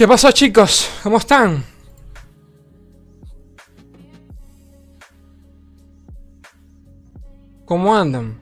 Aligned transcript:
¿Qué 0.00 0.08
pasó 0.08 0.32
chicos? 0.32 0.88
¿Cómo 1.02 1.18
están? 1.18 1.62
¿Cómo 7.66 7.94
andan? 7.94 8.40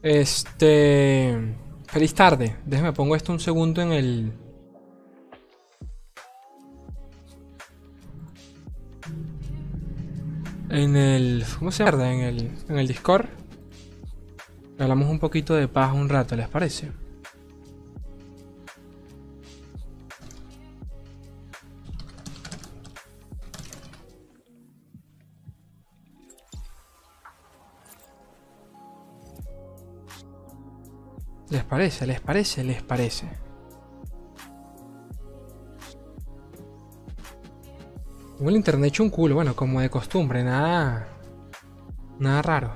Este... 0.00 1.56
Feliz 1.88 2.14
tarde. 2.14 2.56
Déjeme 2.64 2.92
pongo 2.92 3.16
esto 3.16 3.32
un 3.32 3.40
segundo 3.40 3.82
en 3.82 3.90
el... 3.90 4.32
En 10.68 10.94
el... 10.94 11.44
¿Cómo 11.58 11.72
se 11.72 11.82
llama? 11.84 12.12
En 12.12 12.20
el, 12.20 12.50
en 12.68 12.78
el 12.78 12.86
Discord. 12.86 13.26
Hablamos 14.78 15.10
un 15.10 15.18
poquito 15.18 15.54
de 15.56 15.66
paz 15.66 15.92
un 15.92 16.08
rato, 16.08 16.36
¿les 16.36 16.48
parece? 16.48 16.92
Parece? 31.80 32.06
¿Les 32.06 32.20
parece? 32.20 32.62
¿Les 32.62 32.82
parece? 32.82 33.26
el 38.38 38.56
internet 38.56 38.88
hecho 38.88 39.02
un 39.02 39.08
culo, 39.08 39.36
bueno, 39.36 39.56
como 39.56 39.80
de 39.80 39.88
costumbre, 39.88 40.44
nada. 40.44 41.08
Nada 42.18 42.42
raro. 42.42 42.74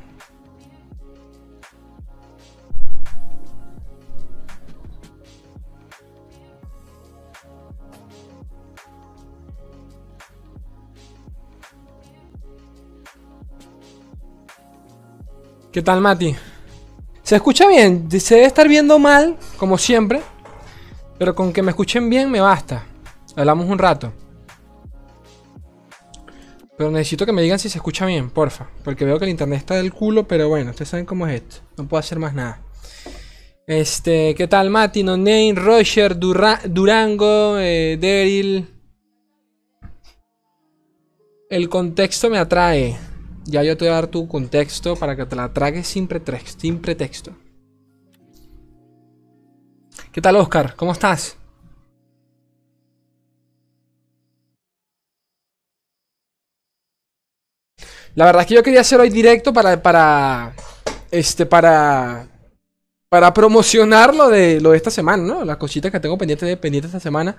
¿Qué 15.70 15.82
tal, 15.82 16.00
Mati? 16.00 16.34
Se 17.24 17.36
escucha 17.36 17.66
bien, 17.66 18.08
se 18.20 18.34
debe 18.34 18.46
estar 18.46 18.68
viendo 18.68 18.98
mal, 18.98 19.38
como 19.56 19.78
siempre. 19.78 20.20
Pero 21.18 21.34
con 21.34 21.54
que 21.54 21.62
me 21.62 21.70
escuchen 21.70 22.10
bien 22.10 22.30
me 22.30 22.38
basta. 22.38 22.84
Hablamos 23.34 23.66
un 23.66 23.78
rato. 23.78 24.12
Pero 26.76 26.90
necesito 26.90 27.24
que 27.24 27.32
me 27.32 27.40
digan 27.40 27.58
si 27.58 27.70
se 27.70 27.78
escucha 27.78 28.04
bien, 28.04 28.28
porfa. 28.28 28.68
Porque 28.84 29.06
veo 29.06 29.18
que 29.18 29.24
el 29.24 29.30
internet 29.30 29.60
está 29.60 29.76
del 29.76 29.90
culo, 29.90 30.28
pero 30.28 30.50
bueno, 30.50 30.70
ustedes 30.70 30.90
saben 30.90 31.06
cómo 31.06 31.26
es 31.26 31.36
esto. 31.36 31.56
No 31.78 31.88
puedo 31.88 31.98
hacer 31.98 32.18
más 32.18 32.34
nada. 32.34 32.60
Este, 33.66 34.34
¿qué 34.34 34.46
tal 34.46 34.68
Mati, 34.68 35.02
No 35.02 35.16
Name, 35.16 35.54
Roger, 35.54 36.18
Durango, 36.18 37.56
eh, 37.58 37.96
Daryl? 37.98 38.68
El 41.48 41.70
contexto 41.70 42.28
me 42.28 42.36
atrae. 42.36 42.98
Ya 43.46 43.62
yo 43.62 43.76
te 43.76 43.84
voy 43.84 43.92
a 43.92 43.96
dar 43.96 44.06
tu 44.06 44.26
contexto 44.26 44.96
para 44.96 45.16
que 45.16 45.26
te 45.26 45.36
la 45.36 45.52
tragues 45.52 45.86
sin, 45.86 46.08
sin 46.58 46.80
pretexto. 46.80 47.32
¿Qué 50.12 50.20
tal, 50.20 50.36
Oscar? 50.36 50.74
¿Cómo 50.76 50.92
estás? 50.92 51.36
La 58.14 58.26
verdad 58.26 58.42
es 58.42 58.48
que 58.48 58.54
yo 58.54 58.62
quería 58.62 58.80
hacer 58.80 59.00
hoy 59.00 59.10
directo 59.10 59.52
para. 59.52 59.82
para. 59.82 60.54
Este, 61.10 61.46
para. 61.46 62.28
Para 63.08 63.32
promocionar 63.32 64.14
lo 64.14 64.28
de, 64.28 64.60
lo 64.60 64.70
de 64.70 64.76
esta 64.76 64.90
semana, 64.90 65.22
¿no? 65.22 65.44
Las 65.44 65.56
cositas 65.56 65.92
que 65.92 66.00
tengo 66.00 66.18
pendientes 66.18 66.48
de, 66.48 66.56
pendiente 66.56 66.86
esta 66.86 67.00
semana. 67.00 67.36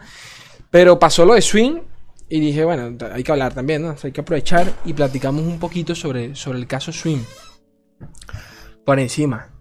Pero 0.70 1.00
pasó 1.00 1.26
lo 1.26 1.34
de 1.34 1.42
Swing 1.42 1.80
y 2.28 2.40
dije, 2.40 2.66
bueno, 2.66 2.98
hay 3.12 3.24
que 3.24 3.32
hablar 3.32 3.54
también, 3.54 3.84
¿no? 3.84 3.96
hay 4.02 4.12
que 4.12 4.22
aprovechar 4.22 4.74
y 4.84 4.94
platicamos 4.94 5.44
un 5.44 5.60
poquito 5.60 5.94
sobre, 5.94 6.36
sobre 6.36 6.58
el 6.58 6.68
caso 6.68 6.92
Swim. 6.92 7.24
Por 8.84 9.00
encima. 9.00 9.52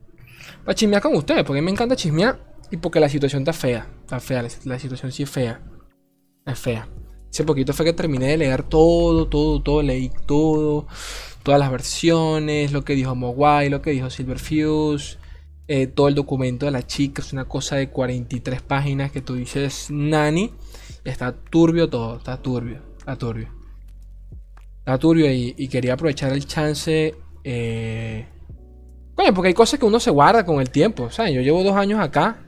Para 0.64 0.74
chismear 0.74 1.02
con 1.02 1.14
ustedes, 1.14 1.44
porque 1.44 1.60
me 1.60 1.70
encanta 1.70 1.94
chismear 1.94 2.38
y 2.70 2.78
porque 2.78 3.00
la 3.00 3.08
situación 3.08 3.42
está 3.42 3.52
fea. 3.52 3.86
Está 4.00 4.18
fea, 4.18 4.42
la, 4.64 4.78
situación 4.78 5.12
sí 5.12 5.24
es 5.24 5.30
fea. 5.30 5.60
Es 6.46 6.58
fea. 6.58 6.88
Hace 7.30 7.44
poquito 7.44 7.72
fue 7.72 7.84
que 7.84 7.92
terminé 7.92 8.28
de 8.28 8.38
leer 8.38 8.62
todo, 8.62 9.28
todo, 9.28 9.62
todo, 9.62 9.82
leí 9.82 10.10
todo. 10.26 10.86
Todas 11.42 11.60
las 11.60 11.70
versiones, 11.70 12.72
lo 12.72 12.84
que 12.84 12.94
dijo 12.94 13.14
Mogwai, 13.14 13.68
lo 13.68 13.82
que 13.82 13.90
dijo 13.90 14.08
Silverfuse. 14.08 15.18
Eh, 15.66 15.86
todo 15.86 16.08
el 16.08 16.14
documento 16.14 16.66
de 16.66 16.72
la 16.72 16.86
chica, 16.86 17.22
es 17.22 17.32
una 17.32 17.46
cosa 17.46 17.76
de 17.76 17.88
43 17.88 18.62
páginas 18.62 19.12
que 19.12 19.20
tú 19.20 19.34
dices, 19.34 19.88
Nani. 19.90 20.52
Está 21.04 21.32
turbio 21.32 21.88
todo, 21.90 22.16
está 22.16 22.40
turbio, 22.40 22.80
está 22.98 23.16
turbio. 23.16 23.48
Está 24.78 24.98
turbio 24.98 25.30
y, 25.30 25.68
quería 25.68 25.94
aprovechar 25.94 26.32
el 26.32 26.46
chance. 26.46 27.14
Eh... 27.44 28.26
porque 29.34 29.48
hay 29.48 29.54
cosas 29.54 29.78
que 29.78 29.86
uno 29.86 30.00
se 30.00 30.10
guarda 30.10 30.44
con 30.44 30.60
el 30.60 30.70
tiempo. 30.70 31.04
O 31.04 31.10
sea, 31.10 31.28
yo 31.30 31.42
llevo 31.42 31.62
dos 31.62 31.76
años 31.76 32.00
acá. 32.00 32.38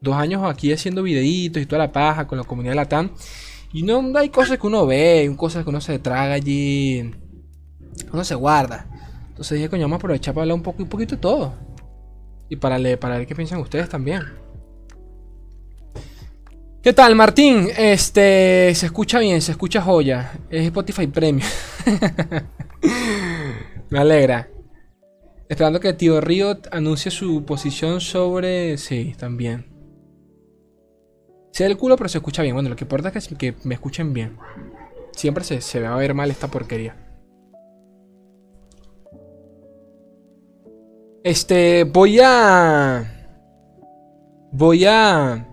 Dos 0.00 0.14
años 0.14 0.42
aquí 0.44 0.72
haciendo 0.72 1.02
videitos 1.02 1.62
y 1.62 1.66
toda 1.66 1.78
la 1.78 1.92
paja 1.92 2.26
con 2.26 2.38
la 2.38 2.44
comunidad 2.44 2.74
Latam. 2.74 3.10
Y 3.72 3.82
no 3.82 4.02
hay 4.16 4.30
cosas 4.30 4.58
que 4.58 4.66
uno 4.66 4.86
ve, 4.86 5.32
cosas 5.36 5.62
que 5.62 5.70
uno 5.70 5.80
se 5.80 5.98
traga 5.98 6.34
allí. 6.34 7.10
Uno 8.12 8.24
se 8.24 8.34
guarda. 8.34 8.86
Entonces 9.28 9.56
dije, 9.56 9.68
coño, 9.68 9.82
vamos 9.82 9.96
a 9.96 9.98
aprovechar 9.98 10.34
para 10.34 10.42
hablar 10.42 10.56
un, 10.56 10.62
poco, 10.62 10.82
un 10.82 10.88
poquito 10.88 11.16
de 11.16 11.20
todo. 11.20 11.54
Y 12.48 12.56
para 12.56 12.78
leer, 12.78 12.98
para 12.98 13.18
ver 13.18 13.26
qué 13.26 13.34
piensan 13.34 13.60
ustedes 13.60 13.88
también. 13.88 14.22
¿Qué 16.82 16.94
tal, 16.94 17.14
Martín? 17.14 17.68
Este, 17.76 18.74
se 18.74 18.86
escucha 18.86 19.18
bien, 19.18 19.42
se 19.42 19.52
escucha 19.52 19.82
joya. 19.82 20.32
Es 20.48 20.64
Spotify 20.64 21.06
Premium. 21.08 21.46
Me 23.90 23.98
alegra. 23.98 24.48
Esperando 25.46 25.78
que 25.78 25.92
Tío 25.92 26.22
Riot 26.22 26.68
anuncie 26.72 27.10
su 27.10 27.44
posición 27.44 28.00
sobre... 28.00 28.78
Sí, 28.78 29.14
también. 29.18 29.66
Se 31.52 31.66
el 31.66 31.76
culo, 31.76 31.98
pero 31.98 32.08
se 32.08 32.16
escucha 32.16 32.40
bien. 32.40 32.54
Bueno, 32.54 32.70
lo 32.70 32.76
que 32.76 32.84
importa 32.84 33.12
es 33.14 33.28
que, 33.28 33.54
me 33.62 33.74
escuchen 33.74 34.14
bien. 34.14 34.38
Siempre 35.12 35.44
se, 35.44 35.60
se 35.60 35.80
va 35.80 35.92
a 35.92 35.98
ver 35.98 36.14
mal 36.14 36.30
esta 36.30 36.48
porquería. 36.48 36.96
Este, 41.24 41.84
voy 41.84 42.20
a... 42.22 43.28
Voy 44.50 44.86
a... 44.86 45.49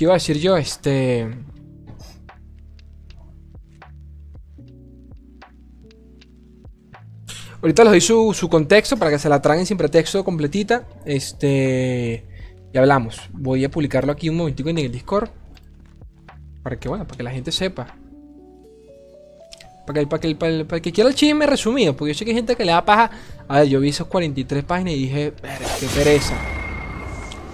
¿Qué 0.00 0.04
iba 0.04 0.14
a 0.14 0.16
decir 0.16 0.38
yo? 0.38 0.56
Este... 0.56 1.28
Ahorita 7.60 7.84
les 7.84 8.08
doy 8.08 8.32
su, 8.32 8.48
contexto 8.48 8.96
para 8.96 9.10
que 9.10 9.18
se 9.18 9.28
la 9.28 9.42
traguen 9.42 9.66
sin 9.66 9.76
pretexto 9.76 10.24
completita. 10.24 10.88
Este... 11.04 12.24
Y 12.72 12.78
hablamos. 12.78 13.28
Voy 13.34 13.62
a 13.66 13.70
publicarlo 13.70 14.10
aquí 14.10 14.30
un 14.30 14.38
momentico 14.38 14.70
en 14.70 14.78
el 14.78 14.90
Discord. 14.90 15.28
Para 16.62 16.78
que, 16.78 16.88
bueno, 16.88 17.06
para 17.06 17.18
que 17.18 17.22
la 17.22 17.32
gente 17.32 17.52
sepa. 17.52 17.94
Para 19.86 20.00
que, 20.00 20.06
para 20.06 20.20
que, 20.22 20.64
para, 20.64 20.80
que 20.80 20.92
quiera 20.92 21.10
el 21.10 21.14
chisme 21.14 21.44
resumido. 21.44 21.94
Porque 21.94 22.14
yo 22.14 22.18
sé 22.18 22.24
que 22.24 22.30
hay 22.30 22.38
gente 22.38 22.56
que 22.56 22.64
le 22.64 22.72
da 22.72 22.86
paja. 22.86 23.10
A 23.46 23.58
ver, 23.58 23.68
yo 23.68 23.80
vi 23.80 23.90
esos 23.90 24.06
43 24.06 24.64
páginas 24.64 24.94
y 24.94 24.96
dije, 24.96 25.34
qué 25.78 25.86
pereza. 25.94 26.38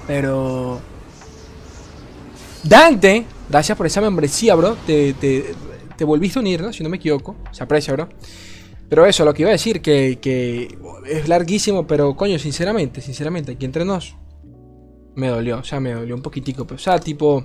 Pero... 0.06 0.80
Dante, 2.68 3.24
gracias 3.48 3.78
por 3.78 3.86
esa 3.86 4.00
membresía, 4.00 4.54
bro. 4.56 4.76
Te, 4.86 5.54
volviste 6.00 6.38
a 6.38 6.42
unir, 6.42 6.60
¿no? 6.60 6.72
Si 6.72 6.82
no 6.82 6.88
me 6.88 6.96
equivoco. 6.96 7.36
Se 7.52 7.62
aprecia, 7.62 7.92
bro. 7.92 8.08
Pero 8.88 9.06
eso, 9.06 9.24
lo 9.24 9.32
que 9.32 9.42
iba 9.42 9.50
a 9.50 9.52
decir, 9.52 9.80
que, 9.80 10.78
es 11.06 11.28
larguísimo, 11.28 11.86
pero 11.86 12.16
coño, 12.16 12.38
sinceramente, 12.38 13.00
sinceramente, 13.00 13.52
aquí 13.52 13.64
entre 13.64 13.84
nos, 13.84 14.16
me 15.16 15.28
dolió, 15.28 15.58
o 15.58 15.64
sea, 15.64 15.80
me 15.80 15.92
dolió 15.92 16.14
un 16.14 16.22
poquitico, 16.22 16.66
pero, 16.66 16.76
o 16.76 16.78
sea, 16.78 16.98
tipo, 17.00 17.44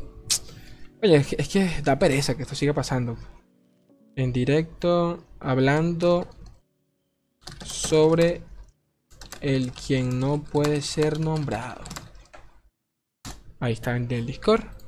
oye, 1.02 1.16
es 1.16 1.28
que, 1.28 1.36
es 1.40 1.48
que 1.48 1.82
da 1.84 1.98
pereza 1.98 2.36
que 2.36 2.44
esto 2.44 2.54
siga 2.54 2.74
pasando. 2.74 3.18
En 4.16 4.34
directo, 4.34 5.24
hablando 5.40 6.28
sobre 7.66 8.44
el 9.40 9.72
quien 9.72 10.20
no 10.20 10.44
puede 10.44 10.82
ser 10.82 11.20
nombrado. 11.20 11.82
Ahí 13.60 13.74
está 13.74 13.96
en 13.96 14.12
el 14.12 14.26
Discord. 14.28 14.81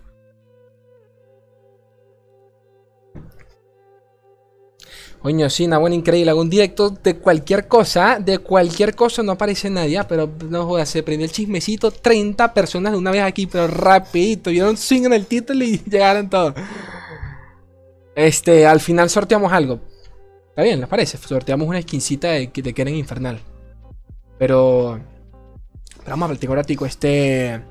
Coño, 5.24 5.50
sí, 5.50 5.64
una 5.64 5.78
buena 5.78 5.96
increíble. 5.96 6.32
Hago 6.32 6.42
un 6.42 6.50
directo 6.50 6.90
de 6.90 7.16
cualquier 7.16 7.70
cosa, 7.70 8.20
de 8.20 8.40
cualquier 8.40 8.94
cosa, 8.94 9.24
no 9.24 9.32
aparece 9.32 9.70
nadie, 9.70 9.98
ah, 9.98 10.06
pero 10.06 10.30
no 10.50 10.66
jodas, 10.66 10.90
se 10.90 11.02
prendió 11.02 11.26
el 11.26 11.32
chismecito. 11.32 11.92
30 11.92 12.54
personas 12.54 12.92
de 12.92 12.98
una 12.98 13.10
vez 13.10 13.24
aquí, 13.24 13.48
pero 13.48 13.68
rapidito. 13.68 14.50
Vieron 14.50 14.76
swing 14.76 15.06
en 15.06 15.14
el 15.14 15.26
título 15.26 15.64
y 15.64 15.78
llegaron 15.90 16.30
todos. 16.30 16.56
Este, 18.16 18.68
al 18.68 18.82
final 18.82 19.10
sorteamos 19.10 19.54
algo. 19.54 19.80
Está 20.50 20.62
bien, 20.62 20.82
¿les 20.82 20.90
parece? 20.90 21.18
Sorteamos 21.18 21.70
una 21.70 21.82
skincita 21.82 22.28
de, 22.32 22.52
de 22.54 22.74
Keren 22.74 22.94
Infernal. 22.94 23.40
Pero... 24.38 25.00
pero 26.00 26.10
vamos 26.10 26.26
a 26.26 26.30
ver, 26.32 26.38
tengo 26.38 26.54
ratico 26.54 26.86
este... 26.86 27.64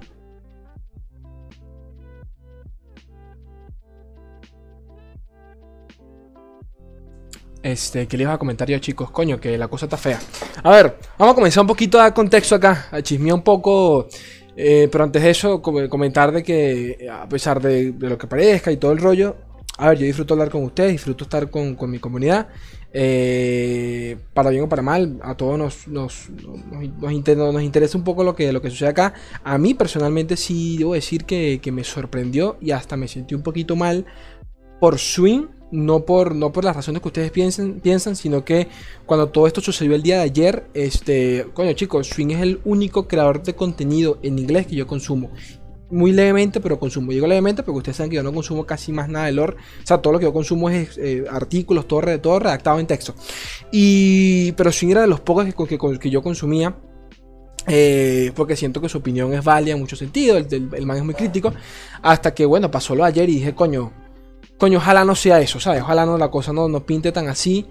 Este, 7.63 8.09
que 8.09 8.17
les 8.17 8.25
iba 8.25 8.35
a 8.35 8.39
comentar 8.39 8.69
yo, 8.69 8.79
chicos? 8.79 9.11
Coño, 9.11 9.39
que 9.39 9.57
la 9.57 9.69
cosa 9.69 9.87
está 9.87 9.97
fea. 9.97 10.19
A 10.63 10.71
ver, 10.71 10.99
vamos 11.17 11.33
a 11.33 11.35
comenzar 11.37 11.61
un 11.61 11.69
poquito 11.69 11.99
a 11.99 12.05
dar 12.05 12.15
contexto 12.15 12.57
acá, 12.57 12.89
a 12.91 13.01
chismear 13.03 13.35
un 13.35 13.43
poco. 13.43 14.09
Eh, 14.57 14.89
pero 14.91 15.05
antes 15.05 15.23
de 15.23 15.31
eso, 15.31 15.63
comentar 15.63 16.33
de 16.33 16.43
que, 16.43 17.09
a 17.11 17.29
pesar 17.29 17.61
de, 17.63 17.95
lo 17.99 18.19
que 18.19 18.27
parezca 18.27 18.73
y 18.73 18.77
todo 18.77 18.93
el 18.93 18.99
rollo, 18.99 19.37
a 19.79 19.91
ver, 19.91 19.99
yo 19.99 20.07
disfruto 20.07 20.35
hablar 20.35 20.51
con 20.51 20.65
ustedes, 20.65 20.93
disfruto 20.93 21.25
estar 21.25 21.51
con, 21.51 21.77
mi 21.89 21.99
comunidad. 21.99 22.49
Eh, 22.93 24.19
para 24.35 24.51
bien 24.51 24.65
o 24.65 24.69
para 24.69 24.83
mal, 24.83 25.19
a 25.23 25.35
todos 25.35 25.57
nos, 25.57 25.89
nos, 25.89 26.29
nos, 27.01 27.13
interesa 27.13 27.97
un 27.97 28.05
poco 28.05 28.23
lo 28.23 28.35
que, 28.35 28.53
lo 28.53 28.61
que 28.61 28.71
sucede 28.71 28.91
acá. 28.91 29.15
A 29.45 29.57
mí 29.57 29.73
personalmente 29.73 30.37
sí 30.37 30.77
debo 30.79 30.95
decir 30.95 31.25
que, 31.25 31.61
que 31.63 31.73
me 31.73 31.85
sorprendió 31.85 32.59
y 32.61 32.73
hasta 32.73 32.97
me 32.97 33.09
sentí 33.09 33.35
un 33.35 33.43
poquito 33.43 33.77
mal 33.77 34.05
por 34.79 34.99
Swing 34.99 35.47
no 35.73 36.05
por, 36.05 36.37
no 36.37 36.53
por 36.53 36.65
las 36.65 36.77
razones 36.77 37.03
que 37.03 37.09
ustedes 37.09 37.31
piensen, 37.33 37.81
piensan, 37.81 38.15
sino 38.15 38.45
que 38.45 38.69
cuando 39.07 39.31
todo 39.31 39.47
esto 39.47 39.61
sucedió 39.61 39.95
el 39.95 40.03
día 40.03 40.19
de 40.19 40.23
ayer, 40.23 40.67
este, 40.75 41.47
coño 41.55 41.73
chicos, 41.73 42.09
Swing 42.09 42.29
es 42.31 42.43
el 42.43 42.61
único 42.65 43.09
creador 43.09 43.43
de 43.43 43.55
contenido 43.55 44.19
en 44.23 44.39
inglés 44.39 44.67
que 44.67 44.77
yo 44.77 44.87
consumo. 44.87 45.31
Muy 45.91 46.13
levemente, 46.13 46.61
pero 46.61 46.79
consumo. 46.79 47.13
Digo 47.13 47.27
levemente 47.27 47.63
porque 47.63 47.79
ustedes 47.79 47.97
saben 47.97 48.11
que 48.11 48.17
yo 48.17 48.23
no 48.23 48.33
consumo 48.33 48.65
casi 48.65 48.93
más 48.93 49.09
nada 49.09 49.27
de 49.27 49.33
lore. 49.33 49.57
O 49.83 49.87
sea, 49.87 49.99
todo 49.99 50.15
lo 50.15 50.19
que 50.19 50.25
yo 50.25 50.33
consumo 50.33 50.71
es 50.71 50.97
eh, 50.97 51.25
artículos, 51.31 51.87
todo, 51.87 52.19
todo 52.19 52.39
redactado 52.39 52.79
en 52.79 52.87
texto. 52.87 53.15
Y, 53.71 54.53
pero 54.53 54.73
Swing 54.73 54.91
era 54.91 55.03
de 55.03 55.07
los 55.07 55.21
pocos 55.21 55.45
que, 55.45 55.99
que, 55.99 56.11
yo 56.11 56.23
consumía. 56.23 56.77
Eh, 57.67 58.33
porque 58.35 58.57
siento 58.57 58.81
que 58.81 58.89
su 58.89 58.99
opinión 58.99 59.33
es 59.35 59.45
válida 59.45 59.75
en 59.75 59.81
muchos 59.81 59.99
sentidos. 59.99 60.47
El, 60.51 60.71
el, 60.73 60.87
man 60.87 60.97
es 60.97 61.05
muy 61.05 61.15
crítico. 61.15 61.53
Hasta 62.01 62.33
que, 62.33 62.47
bueno, 62.47 62.71
pasó 62.71 62.95
lo 62.95 63.05
ayer 63.05 63.29
y 63.29 63.35
dije, 63.35 63.55
coño, 63.55 63.93
Coño, 64.63 64.79
ojalá 64.79 65.05
no 65.05 65.17
sea 65.17 65.41
eso, 65.41 65.59
¿sabes? 65.59 65.83
Ojalá 65.83 66.07
no 66.07 66.17
la 66.17 66.31
cosa 66.31 66.53
no, 66.53 66.69
no 66.69 66.87
pinte 66.87 67.11
tan 67.11 67.27
así. 67.27 67.67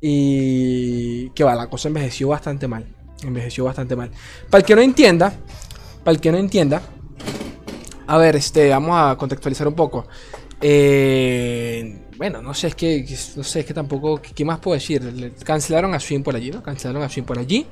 Y 0.00 1.30
que 1.30 1.42
va, 1.42 1.56
la 1.56 1.66
cosa 1.66 1.88
envejeció 1.88 2.28
bastante 2.28 2.68
mal. 2.68 2.86
Envejeció 3.24 3.64
bastante 3.64 3.96
mal. 3.96 4.12
Para 4.48 4.60
el 4.60 4.64
que 4.64 4.76
no 4.76 4.82
entienda, 4.82 5.34
para 6.04 6.14
el 6.14 6.20
que 6.20 6.30
no 6.30 6.38
entienda, 6.38 6.80
a 8.06 8.18
ver, 8.18 8.36
este, 8.36 8.68
vamos 8.68 8.92
a 8.96 9.16
contextualizar 9.16 9.66
un 9.66 9.74
poco. 9.74 10.06
Eh, 10.60 12.02
bueno, 12.16 12.40
no 12.40 12.54
sé, 12.54 12.68
es 12.68 12.76
que, 12.76 13.04
no 13.34 13.42
sé, 13.42 13.58
es 13.58 13.66
que 13.66 13.74
tampoco, 13.74 14.22
¿qué 14.22 14.44
más 14.44 14.60
puedo 14.60 14.76
decir? 14.76 15.34
cancelaron 15.42 15.92
a 15.92 15.98
Swing 15.98 16.22
por 16.22 16.36
allí, 16.36 16.52
¿no? 16.52 16.62
Cancelaron 16.62 17.02
a 17.02 17.08
Swing 17.08 17.24
por 17.24 17.40
allí. 17.40 17.66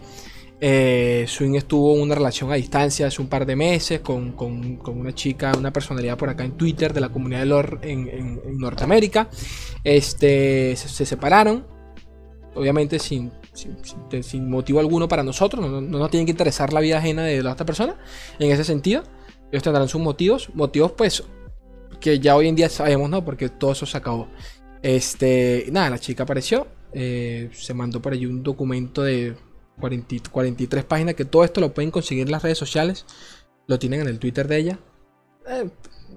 Eh, 0.62 1.25
Swing 1.27 1.55
estuvo 1.55 1.95
en 1.95 2.03
una 2.03 2.15
relación 2.15 2.53
a 2.53 2.57
distancia 2.57 3.07
hace 3.07 3.23
un 3.23 3.29
par 3.29 3.47
de 3.47 3.57
meses 3.57 4.01
con, 4.01 4.35
una 4.87 5.15
chica, 5.15 5.53
una 5.57 5.73
personalidad 5.73 6.19
por 6.19 6.29
acá 6.29 6.45
en 6.45 6.53
Twitter 6.53 6.93
de 6.93 7.01
la 7.01 7.09
comunidad 7.09 7.41
de 7.41 7.47
lore 7.47 7.79
en, 7.83 8.59
Norteamérica. 8.59 9.31
Este, 9.83 10.77
se, 10.77 11.07
separaron, 11.07 11.67
obviamente 12.55 12.99
sin, 12.99 13.33
sin, 13.55 14.51
motivo 14.51 14.81
alguno 14.81 15.09
para 15.09 15.23
nosotros, 15.23 15.67
no, 15.67 15.81
nos 15.81 16.11
tiene 16.11 16.27
que 16.27 16.33
interesar 16.33 16.75
la 16.75 16.81
vida 16.81 16.99
ajena 16.99 17.25
de 17.25 17.43
la 17.43 17.53
otra 17.53 17.65
persona 17.65 17.97
en 18.39 18.51
ese 18.51 18.65
sentido. 18.65 19.03
Ellos 19.51 19.63
tendrán 19.63 19.89
sus 19.89 20.01
motivos, 20.01 20.51
motivos 20.55 20.93
pues 20.93 21.25
que 22.01 22.19
ya 22.19 22.37
hoy 22.37 22.49
en 22.49 22.55
día 22.55 22.69
sabemos, 22.69 23.09
¿no? 23.09 23.25
Porque 23.25 23.49
todo 23.49 23.73
eso 23.73 23.87
se 23.87 23.97
acabó. 23.97 24.29
Este, 24.83 25.67
nada, 25.73 25.91
la 25.91 25.99
chica 25.99 26.23
apareció, 26.23 26.67
eh, 26.93 27.51
se 27.53 27.75
mandó 27.75 28.01
por 28.01 28.13
allí 28.13 28.27
un 28.27 28.43
documento 28.43 29.03
de 29.03 29.35
43 29.81 30.85
páginas, 30.85 31.15
que 31.15 31.25
todo 31.25 31.44
esto 31.44 31.61
lo 31.61 31.75
pueden 31.75 31.91
conseguir 31.91 32.27
en 32.27 32.32
las 32.32 32.43
redes 32.43 32.59
sociales. 32.59 33.06
Lo 33.67 33.79
tienen 33.79 34.03
en 34.03 34.09
el 34.09 34.19
Twitter 34.19 34.47
de 34.49 34.56
ella. 34.56 34.79
Eh, 35.49 35.69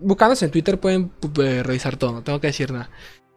buscándose 0.02 0.46
en 0.46 0.52
Twitter 0.52 0.80
pueden 0.80 1.12
eh, 1.42 1.64
revisar 1.64 1.98
todo, 1.98 2.12
no 2.12 2.24
tengo 2.24 2.40
que 2.40 2.48
decir 2.48 2.72
nada. 2.72 2.90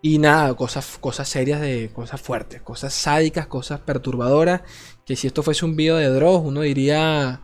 Y 0.02 0.18
nada, 0.18 0.54
cosas, 0.54 0.98
cosas 1.00 1.28
serias 1.28 1.60
de 1.60 1.90
cosas 1.92 2.20
fuertes, 2.20 2.62
cosas 2.62 2.92
sádicas, 2.92 3.46
cosas 3.46 3.80
perturbadoras. 3.80 4.62
Que 5.04 5.16
si 5.16 5.26
esto 5.26 5.42
fuese 5.42 5.64
un 5.64 5.76
video 5.76 5.96
de 5.96 6.08
Dross, 6.08 6.42
uno 6.44 6.60
diría. 6.60 7.40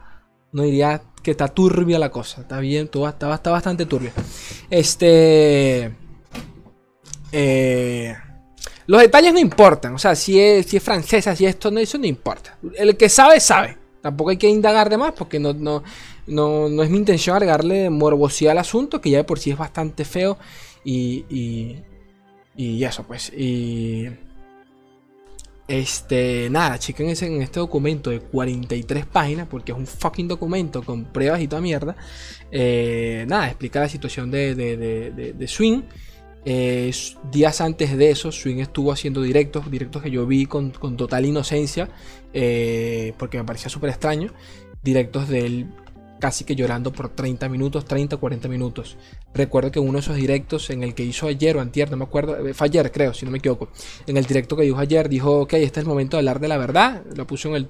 Uno 0.53 0.65
diría 0.65 1.03
que 1.23 1.31
está 1.31 1.49
turbia 1.49 1.99
la 1.99 2.11
cosa. 2.11 2.43
Está 2.43 2.61
bien, 2.61 2.89
todo 2.89 3.09
está, 3.09 3.35
está 3.35 3.51
bastante 3.51 3.87
turbia. 3.87 4.13
Este. 4.71 5.97
Eh, 7.33 8.15
los 8.87 9.01
detalles 9.01 9.33
no 9.33 9.39
importan, 9.39 9.95
o 9.95 9.99
sea, 9.99 10.15
si 10.15 10.41
es, 10.41 10.67
si 10.67 10.77
es 10.77 10.83
francesa, 10.83 11.37
si 11.37 11.47
esto 11.47 11.71
no, 11.71 11.81
eso 11.81 11.99
no 11.99 12.07
importa. 12.07 12.59
El 12.77 12.97
que 12.97 13.09
sabe, 13.09 13.41
sabe. 13.41 13.79
Tampoco 14.01 14.31
hay 14.31 14.37
que 14.37 14.49
indagar 14.49 14.91
de 14.91 14.99
más 14.99 15.13
porque 15.13 15.39
no, 15.39 15.53
no, 15.53 15.83
no, 16.27 16.83
es 16.83 16.91
mi 16.91 16.99
intención 16.99 17.37
agregarle 17.37 17.89
morbosidad 17.89 18.53
al 18.53 18.59
asunto, 18.59 19.01
que 19.01 19.11
ya 19.11 19.19
de 19.19 19.25
por 19.25 19.39
sí 19.39 19.53
es 19.53 19.57
bastante 19.57 20.05
feo. 20.05 20.39
Y, 20.85 21.25
y, 21.31 21.79
y 22.57 22.85
eso, 22.85 23.05
pues. 23.05 23.33
Y. 23.33 24.09
Este, 25.69 26.51
nada, 26.51 26.79
chequen 26.79 27.09
en 27.09 27.41
este 27.41 27.61
documento 27.61 28.11
de 28.11 28.19
43 28.21 29.07
páginas, 29.07 29.47
porque 29.49 29.71
es 29.71 29.79
un 29.79 29.87
fucking 29.87 30.27
documento 30.27 30.83
con 30.83 31.05
pruebas 31.05 31.41
y 31.41 31.47
toda 31.47 31.63
mierda. 31.63 31.97
Eh, 32.51 33.25
nada, 33.29 33.47
explica 33.47 33.81
la 33.81 33.89
situación 33.89 34.31
de, 34.33 34.57
de, 34.57 34.77
de, 34.77 35.33
de 35.33 35.49
Swing. 35.49 35.83
Eh, 36.45 36.93
días 37.31 37.61
antes 37.61 37.97
de 37.97 38.11
eso, 38.11 38.33
Swing 38.33 38.59
estuvo 38.59 38.93
haciendo 38.93 39.23
directos, 39.23 39.71
directos 39.71 40.03
que 40.03 40.11
yo 40.11 40.27
vi 40.27 40.47
con, 40.47 40.73
total 40.73 41.25
inocencia, 41.25 41.89
eh, 42.33 43.15
porque 43.19 43.39
me 43.39 43.45
parecía 43.45 43.69
súper 43.69 43.91
extraño. 43.91 44.33
Directos 44.83 45.29
de 45.29 45.47
él 45.47 45.67
casi 46.23 46.45
que 46.45 46.55
llorando 46.55 46.93
por 46.93 47.09
30 47.09 47.49
minutos, 47.49 47.85
30 47.85 48.17
40 48.17 48.49
minutos. 48.49 48.97
Recuerdo 49.35 49.73
que 49.73 49.81
uno 49.81 49.95
de 49.95 49.99
esos 49.99 50.15
directos 50.15 50.71
en 50.71 50.85
el 50.85 50.95
que 50.95 51.03
hizo 51.03 51.27
ayer 51.27 51.57
o 51.57 51.61
antier, 51.61 51.91
no 51.91 51.97
me 51.97 52.05
acuerdo, 52.05 52.47
eh, 52.47 52.55
fue 52.55 52.69
ayer 52.69 52.93
creo, 52.93 53.13
si 53.13 53.25
no 53.25 53.33
me 53.33 53.39
equivoco. 53.39 53.71
En 54.07 54.17
el 54.17 54.25
directo 54.25 54.57
que 54.57 54.63
dijo 54.63 54.79
ayer, 54.79 55.09
dijo, 55.09 55.41
ok, 55.41 55.55
este 55.55 55.81
es 55.81 55.85
el 55.85 55.89
momento 55.89 56.17
de 56.17 56.21
hablar 56.21 56.39
de 56.39 56.47
la 56.47 56.59
verdad. 56.59 57.03
Lo 57.17 57.27
puso 57.27 57.49
en, 57.49 57.67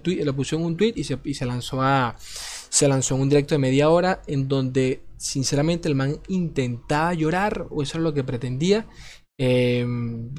un 0.63 0.77
tweet 0.77 0.93
y 0.97 1.05
se, 1.05 1.19
y 1.25 1.35
se 1.35 1.47
lanzó 1.47 1.81
a... 1.81 2.15
Se 2.69 2.89
lanzó 2.89 3.15
en 3.17 3.23
un 3.23 3.29
directo 3.29 3.55
de 3.55 3.59
media 3.59 3.89
hora 3.89 4.23
en 4.27 4.49
donde 4.49 5.03
sinceramente 5.23 5.89
el 5.89 5.95
man 5.95 6.21
intentaba 6.29 7.15
llorar, 7.15 7.67
o 7.71 7.83
eso 7.83 7.99
es 7.99 8.05
lo 8.05 8.13
que 8.13 8.25
pretendía. 8.25 8.89
Em, 9.39 10.35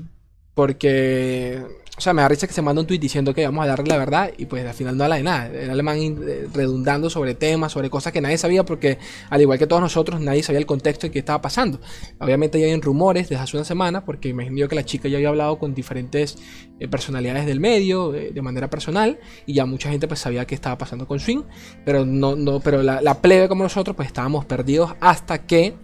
porque 0.53 1.63
o 1.95 2.01
sea, 2.01 2.12
me 2.12 2.24
da 2.24 2.27
risa 2.27 2.48
que 2.48 2.53
se 2.53 2.62
manda 2.63 2.81
un 2.81 2.88
tweet 2.88 2.98
diciendo 2.98 3.36
que 3.36 3.45
vamos 3.45 3.63
a 3.63 3.67
darle 3.67 3.86
la 3.86 3.98
verdad 3.98 4.31
y 4.36 4.48
pues 4.48 4.65
al 4.65 4.74
final 4.74 4.98
no 4.98 5.03
habla 5.03 5.17
de 5.17 5.24
nada. 5.24 5.48
Era 5.48 5.74
alemán 5.74 6.00
eh, 6.00 6.48
redundando 6.51 7.07
sobre 7.07 7.36
temas, 7.36 7.72
sobre 7.72 7.91
cosas 7.91 8.12
que 8.12 8.19
nadie 8.19 8.39
sabía 8.39 8.65
porque 8.65 8.98
al 9.29 9.41
igual 9.41 9.60
que 9.60 9.67
todos 9.67 9.81
nosotros 9.81 10.19
nadie 10.19 10.41
sabía 10.41 10.57
el 10.57 10.65
contexto 10.65 11.05
de 11.05 11.12
qué 11.12 11.19
estaba 11.19 11.39
pasando. 11.39 11.79
Obviamente 12.19 12.60
ya 12.60 12.65
hay 12.65 12.81
rumores 12.81 13.29
desde 13.29 13.43
hace 13.43 13.57
una 13.57 13.63
semana 13.63 14.03
porque 14.03 14.29
imagino 14.29 14.67
que 14.67 14.74
la 14.74 14.83
chica 14.83 15.07
ya 15.07 15.17
había 15.17 15.29
hablado 15.29 15.60
con 15.60 15.75
diferentes 15.75 16.39
eh, 16.79 16.88
personalidades 16.88 17.45
del 17.45 17.60
medio 17.60 18.12
de, 18.12 18.41
manera 18.41 18.72
personal 18.72 19.19
y 19.45 19.53
ya 19.53 19.67
mucha 19.67 19.89
gente 19.89 20.07
pues 20.07 20.19
sabía 20.19 20.45
qué 20.45 20.55
estaba 20.55 20.79
pasando 20.79 21.07
con 21.07 21.19
Swing, 21.19 21.43
pero 21.86 22.05
no, 22.05 22.36
no, 22.36 22.60
pero 22.60 22.81
la, 22.81 23.01
la 23.01 23.22
plebe 23.22 23.48
como 23.48 23.63
nosotros 23.63 23.95
pues 23.95 24.07
estábamos 24.07 24.45
perdidos 24.45 24.95
hasta 25.00 25.45
que, 25.45 25.75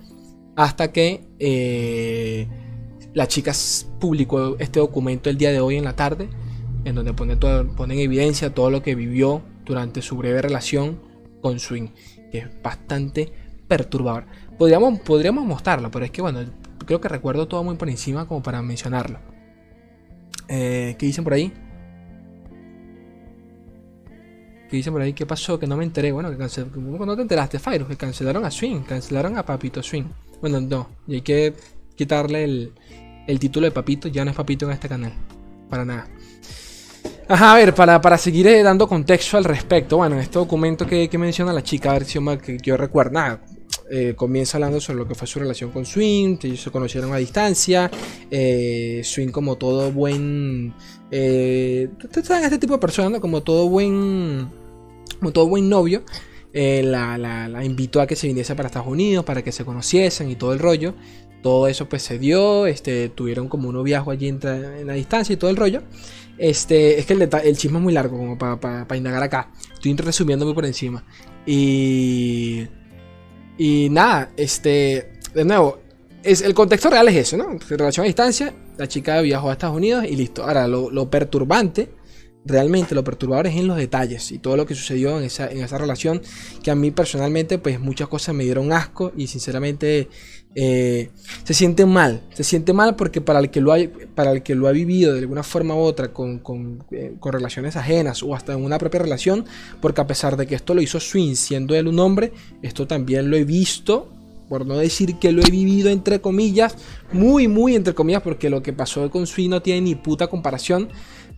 hasta 0.56 0.92
que... 0.92 1.22
Eh, 1.38 2.48
la 3.20 3.28
chica 3.28 3.52
publicó 4.00 4.56
este 4.60 4.80
documento 4.80 5.30
el 5.30 5.38
día 5.38 5.52
de 5.52 5.60
hoy 5.60 5.76
en 5.76 5.84
la 5.84 5.94
tarde, 5.94 6.30
en 6.86 6.96
donde 6.96 7.12
pone, 7.12 7.36
todo, 7.36 7.68
pone 7.76 7.96
en 7.96 8.00
evidencia 8.00 8.54
todo 8.54 8.72
lo 8.72 8.82
que 8.82 8.96
vivió 8.96 9.42
durante 9.66 10.02
su 10.02 10.16
breve 10.16 10.42
relación 10.42 11.02
con 11.42 11.60
Swing, 11.60 11.90
que 12.32 12.38
es 12.38 12.62
bastante 12.64 13.30
perturbador. 13.68 14.24
Podríamos, 14.58 15.02
podríamos 15.02 15.46
mostrarlo, 15.46 15.92
pero 15.92 16.06
es 16.06 16.12
que 16.12 16.22
bueno, 16.22 16.46
creo 16.86 17.02
que 17.02 17.10
recuerdo 17.10 17.46
todo 17.46 17.62
muy 17.62 17.76
por 17.76 17.90
encima 17.90 18.26
como 18.26 18.42
para 18.42 18.62
mencionarlo. 18.62 19.20
Eh, 20.48 20.96
¿Qué 20.98 21.06
dicen 21.06 21.26
por 21.26 21.34
ahí? 21.34 21.52
¿Qué 24.70 24.78
dicen 24.78 24.94
por 24.94 25.02
ahí? 25.02 25.12
¿Qué 25.12 25.26
pasó? 25.26 25.60
Que 25.60 25.68
no 25.68 25.76
me 25.76 25.84
enteré. 25.84 26.14
Bueno, 26.14 26.32
que 26.32 26.38
no 26.38 27.16
te 27.18 27.22
enteraste, 27.22 27.60
Fire, 27.60 27.86
que 27.86 27.98
cancelaron 27.98 28.46
a 28.46 28.50
Swing, 28.50 28.84
cancelaron 28.84 29.38
a 29.38 29.46
Papito 29.46 29.84
Swing. 29.84 30.06
Bueno, 30.40 30.62
no, 30.62 30.88
y 31.06 31.16
hay 31.16 31.22
que 31.22 31.54
quitarle 31.98 32.46
el, 32.46 32.74
título 33.38 33.66
de 33.66 33.72
Papito. 33.72 34.08
Ya 34.08 34.24
no 34.24 34.32
es 34.32 34.38
Papito 34.38 34.66
en 34.66 34.72
este 34.72 34.88
canal. 34.88 35.14
Para 35.70 35.84
nada. 35.84 36.08
Ajá, 37.28 37.52
a 37.52 37.56
ver, 37.58 37.76
para, 37.76 38.02
para 38.02 38.18
seguir 38.18 38.48
eh, 38.48 38.64
dando 38.64 38.88
contexto 38.88 39.38
al 39.38 39.44
respecto. 39.44 39.98
Bueno, 39.98 40.16
en 40.16 40.22
este 40.22 40.40
documento 40.40 40.88
que, 40.88 41.10
menciona 41.20 41.52
la 41.52 41.62
chica, 41.62 41.92
a 41.92 41.94
ver 41.94 42.06
si 42.06 42.18
que 42.44 42.58
yo 42.64 42.78
recuerdo. 42.78 43.12
Nada, 43.12 43.42
eh, 43.92 44.14
comienza 44.16 44.58
hablando 44.58 44.80
sobre 44.80 45.00
lo 45.00 45.08
que 45.08 45.16
fue 45.16 45.28
su 45.28 45.40
relación 45.40 45.72
con 45.72 45.84
Swing, 45.84 46.38
que 46.38 46.48
ellos 46.48 46.62
se 46.62 46.70
conocieron 46.70 47.12
a 47.12 47.18
distancia, 47.18 47.90
eh, 48.30 49.02
como 49.32 49.58
todo 49.58 49.92
buen, 49.92 50.74
eh, 51.10 51.90
este 52.04 52.60
tipo 52.60 52.74
de 52.74 52.80
personas, 52.80 53.20
como 53.20 53.42
todo 53.42 53.68
buen, 53.68 54.48
como 55.20 55.32
todo 55.32 55.48
buen 55.48 55.70
novio, 55.70 56.04
la, 56.54 57.18
la, 57.18 57.66
invitó 57.66 58.00
a 58.00 58.06
que 58.06 58.16
se 58.16 58.28
viniese 58.28 58.56
para 58.56 58.68
Estados 58.68 58.88
Unidos, 58.88 59.26
para 59.26 59.44
que 59.44 59.52
se 59.52 59.66
conociesen 59.66 60.30
y 60.30 60.36
todo 60.36 60.54
el 60.54 60.60
rollo. 60.60 60.94
Todo 61.42 61.68
eso 61.68 61.88
pues 61.88 62.04
se 62.04 62.20
dio, 62.20 62.66
este, 62.66 63.10
tuvieron 63.10 63.48
como 63.48 63.70
uno 63.70 63.82
viajo 63.84 64.12
allí 64.12 64.28
en, 64.28 64.40
en 64.44 64.88
la 64.88 64.94
distancia 64.94 65.34
y 65.34 65.38
todo 65.38 65.50
el 65.50 65.56
rollo. 65.56 65.84
Este, 66.38 67.00
es 67.00 67.06
que 67.06 67.14
el, 67.14 67.22
el 67.22 67.58
chisme 67.58 67.78
es 67.78 67.84
muy 67.84 67.94
largo 67.94 68.18
como 68.18 68.38
para 68.38 68.98
indagar 68.98 69.24
acá. 69.24 69.52
Estoy 69.74 69.96
resumiendo 69.96 70.46
muy 70.46 70.54
por 70.54 70.66
encima. 70.66 71.04
Y... 71.46 72.68
Y 73.58 73.90
nada, 73.90 74.32
este... 74.38 75.14
De 75.34 75.46
nuevo, 75.46 75.80
es, 76.24 76.42
el 76.42 76.54
contexto 76.54 76.90
real 76.90 77.08
es 77.10 77.16
eso, 77.16 77.38
¿no? 77.38 77.58
Relación 77.70 78.04
a 78.04 78.08
distancia, 78.08 78.54
la 78.78 78.88
chica 78.88 79.22
viajó 79.22 79.50
a 79.50 79.54
Estados 79.54 79.76
Unidos 79.76 80.06
y 80.10 80.16
listo. 80.16 80.44
Ahora, 80.44 80.68
lo, 80.68 80.90
lo 80.90 81.10
perturbante 81.10 81.90
realmente 82.50 82.96
lo 82.96 83.04
perturbador 83.04 83.48
es 83.48 83.56
en 83.56 83.68
los 83.68 83.78
detalles 83.78 84.32
y 84.32 84.40
todo 84.40 84.58
lo 84.58 84.66
que 84.66 84.76
sucedió 84.76 85.18
en 85.18 85.26
esa, 85.26 85.50
en 85.50 85.60
esa 85.60 85.78
relación 85.78 86.22
que 86.64 86.72
a 86.72 86.76
mí 86.76 86.92
personalmente 86.92 87.58
pues 87.58 87.80
muchas 87.80 88.08
cosas 88.08 88.36
me 88.36 88.44
dieron 88.44 88.72
asco 88.74 89.12
y 89.16 89.28
sinceramente 89.28 90.10
eh, 90.56 91.10
se 91.44 91.54
siente 91.54 91.86
mal. 91.86 92.24
Se 92.34 92.44
siente 92.44 92.74
mal 92.74 92.96
porque 92.96 93.22
para 93.22 93.40
el 93.40 93.50
que 93.50 93.62
lo 93.62 93.72
ha, 93.72 93.78
para 94.16 94.32
el 94.32 94.44
que 94.44 94.56
lo 94.56 94.68
ha 94.68 94.72
vivido 94.72 95.14
de 95.14 95.20
alguna 95.20 95.44
forma 95.44 95.76
u 95.76 95.80
otra 95.80 96.12
con, 96.12 96.40
con, 96.40 96.84
eh, 96.92 97.14
con 97.20 97.34
relaciones 97.34 97.76
ajenas 97.76 98.24
o 98.24 98.36
hasta 98.36 98.54
en 98.54 98.64
una 98.64 98.78
propia 98.78 99.00
relación 99.00 99.46
porque 99.80 100.02
a 100.02 100.08
pesar 100.08 100.36
de 100.38 100.48
que 100.48 100.56
esto 100.56 100.74
lo 100.74 100.82
hizo 100.82 101.00
Swing 101.00 101.36
siendo 101.36 101.76
él 101.76 101.88
un 101.88 102.00
hombre 102.00 102.34
esto 102.62 102.88
también 102.88 103.30
lo 103.30 103.38
he 103.38 103.44
visto 103.44 104.10
por 104.50 104.66
no 104.66 104.76
decir 104.78 105.16
que 105.20 105.32
lo 105.32 105.44
he 105.44 105.52
vivido 105.52 105.90
entre 105.90 106.20
comillas, 106.20 106.76
muy, 107.14 107.48
muy 107.48 107.76
entre 107.76 107.94
comillas, 107.94 108.24
porque 108.24 108.50
lo 108.50 108.64
que 108.64 108.74
pasó 108.74 109.10
con 109.12 109.28
Swing 109.28 109.50
no 109.50 109.62
tiene 109.62 109.82
ni 109.82 109.96
puta 109.96 110.28
comparación 110.28 110.90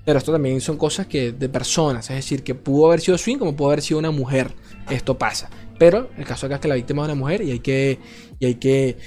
pero 0.05 0.17
esto 0.17 0.31
también 0.31 0.61
son 0.61 0.77
cosas 0.77 1.07
que 1.07 1.31
de 1.31 1.49
personas, 1.49 2.09
es 2.09 2.15
decir, 2.15 2.43
que 2.43 2.55
pudo 2.55 2.87
haber 2.87 3.01
sido 3.01 3.17
Swing 3.17 3.37
como 3.37 3.55
pudo 3.55 3.69
haber 3.69 3.81
sido 3.81 3.99
una 3.99 4.11
mujer. 4.11 4.51
Esto 4.89 5.17
pasa. 5.17 5.49
Pero 5.77 6.09
el 6.17 6.25
caso 6.25 6.45
acá 6.45 6.55
es 6.55 6.61
que 6.61 6.67
la 6.67 6.75
víctima 6.75 7.03
es 7.03 7.05
una 7.05 7.15
mujer 7.15 7.41
y 7.41 7.51
hay 7.51 7.59
que, 7.59 7.99
y 8.39 8.45
hay 8.45 8.55
que, 8.55 8.97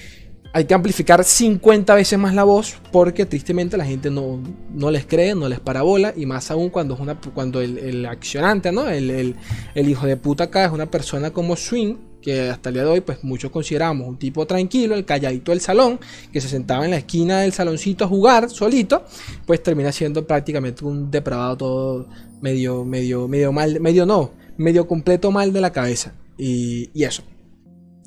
hay 0.54 0.66
que 0.66 0.74
amplificar 0.74 1.24
50 1.24 1.92
veces 1.96 2.16
más 2.16 2.32
la 2.32 2.44
voz 2.44 2.76
porque 2.92 3.26
tristemente 3.26 3.76
la 3.76 3.84
gente 3.84 4.08
no, 4.08 4.40
no 4.72 4.92
les 4.92 5.04
cree, 5.04 5.34
no 5.34 5.48
les 5.48 5.58
parabola 5.58 6.14
y 6.16 6.26
más 6.26 6.48
aún 6.52 6.70
cuando, 6.70 6.94
es 6.94 7.00
una, 7.00 7.20
cuando 7.20 7.60
el, 7.60 8.06
accionante, 8.06 8.70
¿no? 8.70 8.88
El, 8.88 9.34
el, 9.74 9.88
hijo 9.88 10.06
de 10.06 10.16
puta 10.16 10.44
acá 10.44 10.64
es 10.64 10.70
una 10.70 10.88
persona 10.88 11.32
como 11.32 11.56
Swing 11.56 11.96
que 12.22 12.50
hasta 12.50 12.68
el 12.68 12.74
día 12.76 12.84
de 12.84 12.88
hoy 12.88 13.00
pues 13.00 13.24
muchos 13.24 13.50
consideramos 13.50 14.06
un 14.06 14.16
tipo 14.16 14.46
tranquilo, 14.46 14.94
el 14.94 15.04
calladito 15.04 15.50
del 15.50 15.60
salón, 15.60 15.98
que 16.32 16.40
se 16.40 16.48
sentaba 16.48 16.84
en 16.84 16.92
la 16.92 16.98
esquina 16.98 17.40
del 17.40 17.52
saloncito 17.52 18.04
a 18.04 18.08
jugar 18.08 18.48
solito, 18.48 19.04
pues 19.46 19.60
termina 19.60 19.90
siendo 19.90 20.24
prácticamente 20.24 20.84
un 20.84 21.10
depravado 21.10 21.56
todo 21.56 22.08
medio, 22.40 22.84
medio, 22.84 23.26
medio 23.26 23.50
mal, 23.50 23.80
medio 23.80 24.06
no, 24.06 24.30
medio 24.56 24.86
completo 24.86 25.32
mal 25.32 25.52
de 25.52 25.60
la 25.60 25.72
cabeza. 25.72 26.14
Y, 26.38 26.90
eso. 26.94 27.24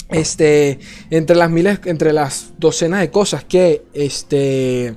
Este, 0.10 0.80
entre 1.10 1.36
las 1.36 1.50
miles, 1.50 1.80
entre 1.86 2.14
las 2.14 2.54
docenas 2.58 3.02
de 3.02 3.12
cosas 3.12 3.44
que, 3.44 3.84
este, 3.94 4.96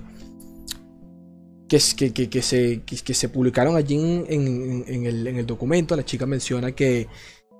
que, 1.69 2.12
que, 2.12 2.31
que, 2.31 2.43
se, 2.43 2.83
que, 2.83 3.14
se 3.14 3.29
publicaron 3.29 3.76
allí 3.76 3.97
en, 4.29 5.07
el, 5.07 5.26
en 5.26 5.37
el 5.37 5.47
documento, 5.47 5.97
la 5.97 6.05
chica 6.05 6.26
menciona 6.26 6.73
que 6.73 7.09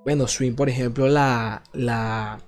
bueno, 0.03 0.27
Swing, 0.27 0.53
por 0.53 0.67
ejemplo, 0.69 1.07
la, 1.07 1.63
la, 1.73 2.39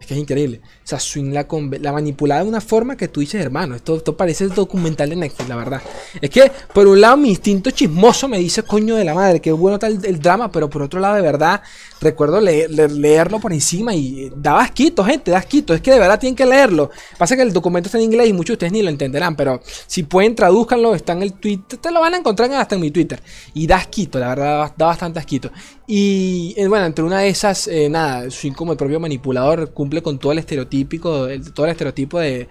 es 0.00 0.06
que 0.06 0.14
es 0.14 0.20
increíble. 0.20 0.62
O 0.64 0.86
sea, 0.90 0.98
Swing 0.98 1.34
la, 1.34 1.46
la 1.78 1.92
manipulaba 1.92 2.42
de 2.42 2.48
una 2.48 2.62
forma 2.62 2.96
que 2.96 3.06
tú 3.08 3.20
dices, 3.20 3.38
hermano, 3.38 3.76
esto, 3.76 3.96
esto 3.96 4.16
parece 4.16 4.46
documental 4.48 5.10
de 5.10 5.16
Netflix, 5.16 5.46
la 5.46 5.56
verdad. 5.56 5.82
Es 6.22 6.30
que, 6.30 6.50
por 6.72 6.86
un 6.86 7.02
lado, 7.02 7.18
mi 7.18 7.28
instinto 7.28 7.70
chismoso 7.70 8.26
me 8.26 8.38
dice, 8.38 8.62
coño 8.62 8.96
de 8.96 9.04
la 9.04 9.12
madre, 9.12 9.40
que 9.40 9.52
bueno 9.52 9.78
tal 9.78 10.02
el, 10.02 10.18
drama, 10.18 10.50
pero 10.50 10.70
por 10.70 10.80
otro 10.80 11.00
lado, 11.00 11.16
de 11.16 11.20
verdad, 11.20 11.60
recuerdo 12.00 12.40
leerlo 12.40 13.40
por 13.40 13.52
encima 13.52 13.94
y 13.94 14.32
daba 14.34 14.62
asquito, 14.62 15.04
gente, 15.04 15.30
da 15.30 15.38
asquito. 15.38 15.74
Es 15.74 15.82
que 15.82 15.90
de 15.90 15.98
verdad 15.98 16.18
tienen 16.18 16.34
que 16.34 16.46
leerlo. 16.46 16.90
Pasa 17.18 17.36
que 17.36 17.42
el 17.42 17.52
documento 17.52 17.88
está 17.88 17.98
en 17.98 18.04
inglés 18.04 18.28
y 18.28 18.32
muchos 18.32 18.48
de 18.48 18.54
ustedes 18.54 18.72
ni 18.72 18.82
lo 18.82 18.88
entenderán, 18.88 19.36
pero 19.36 19.60
si 19.86 20.04
pueden, 20.04 20.34
tradúzcanlo, 20.34 20.94
está 20.94 21.12
en 21.12 21.24
el 21.24 21.34
Twitter, 21.34 21.78
te 21.78 21.90
lo 21.90 22.00
van 22.00 22.14
a 22.14 22.16
encontrar 22.16 22.50
hasta 22.54 22.74
en 22.74 22.80
mi 22.80 22.90
Twitter. 22.90 23.22
Y 23.52 23.66
da 23.66 23.76
asquito, 23.76 24.18
la 24.18 24.28
verdad, 24.28 24.72
da 24.78 24.86
bastante 24.86 25.18
asquito. 25.18 25.50
Y 25.92 26.54
eh, 26.56 26.68
bueno, 26.68 26.86
entre 26.86 27.04
una 27.04 27.18
de 27.18 27.30
esas, 27.30 27.66
eh, 27.66 27.88
nada, 27.88 28.30
Swing 28.30 28.52
como 28.52 28.70
el 28.70 28.78
propio 28.78 29.00
manipulador 29.00 29.72
cumple 29.72 30.00
con 30.00 30.20
todo 30.20 30.30
el 30.30 30.38
estereotípico, 30.38 31.26
todo 31.52 31.66
el 31.66 31.72
estereotipo 31.72 32.20
de, 32.20 32.46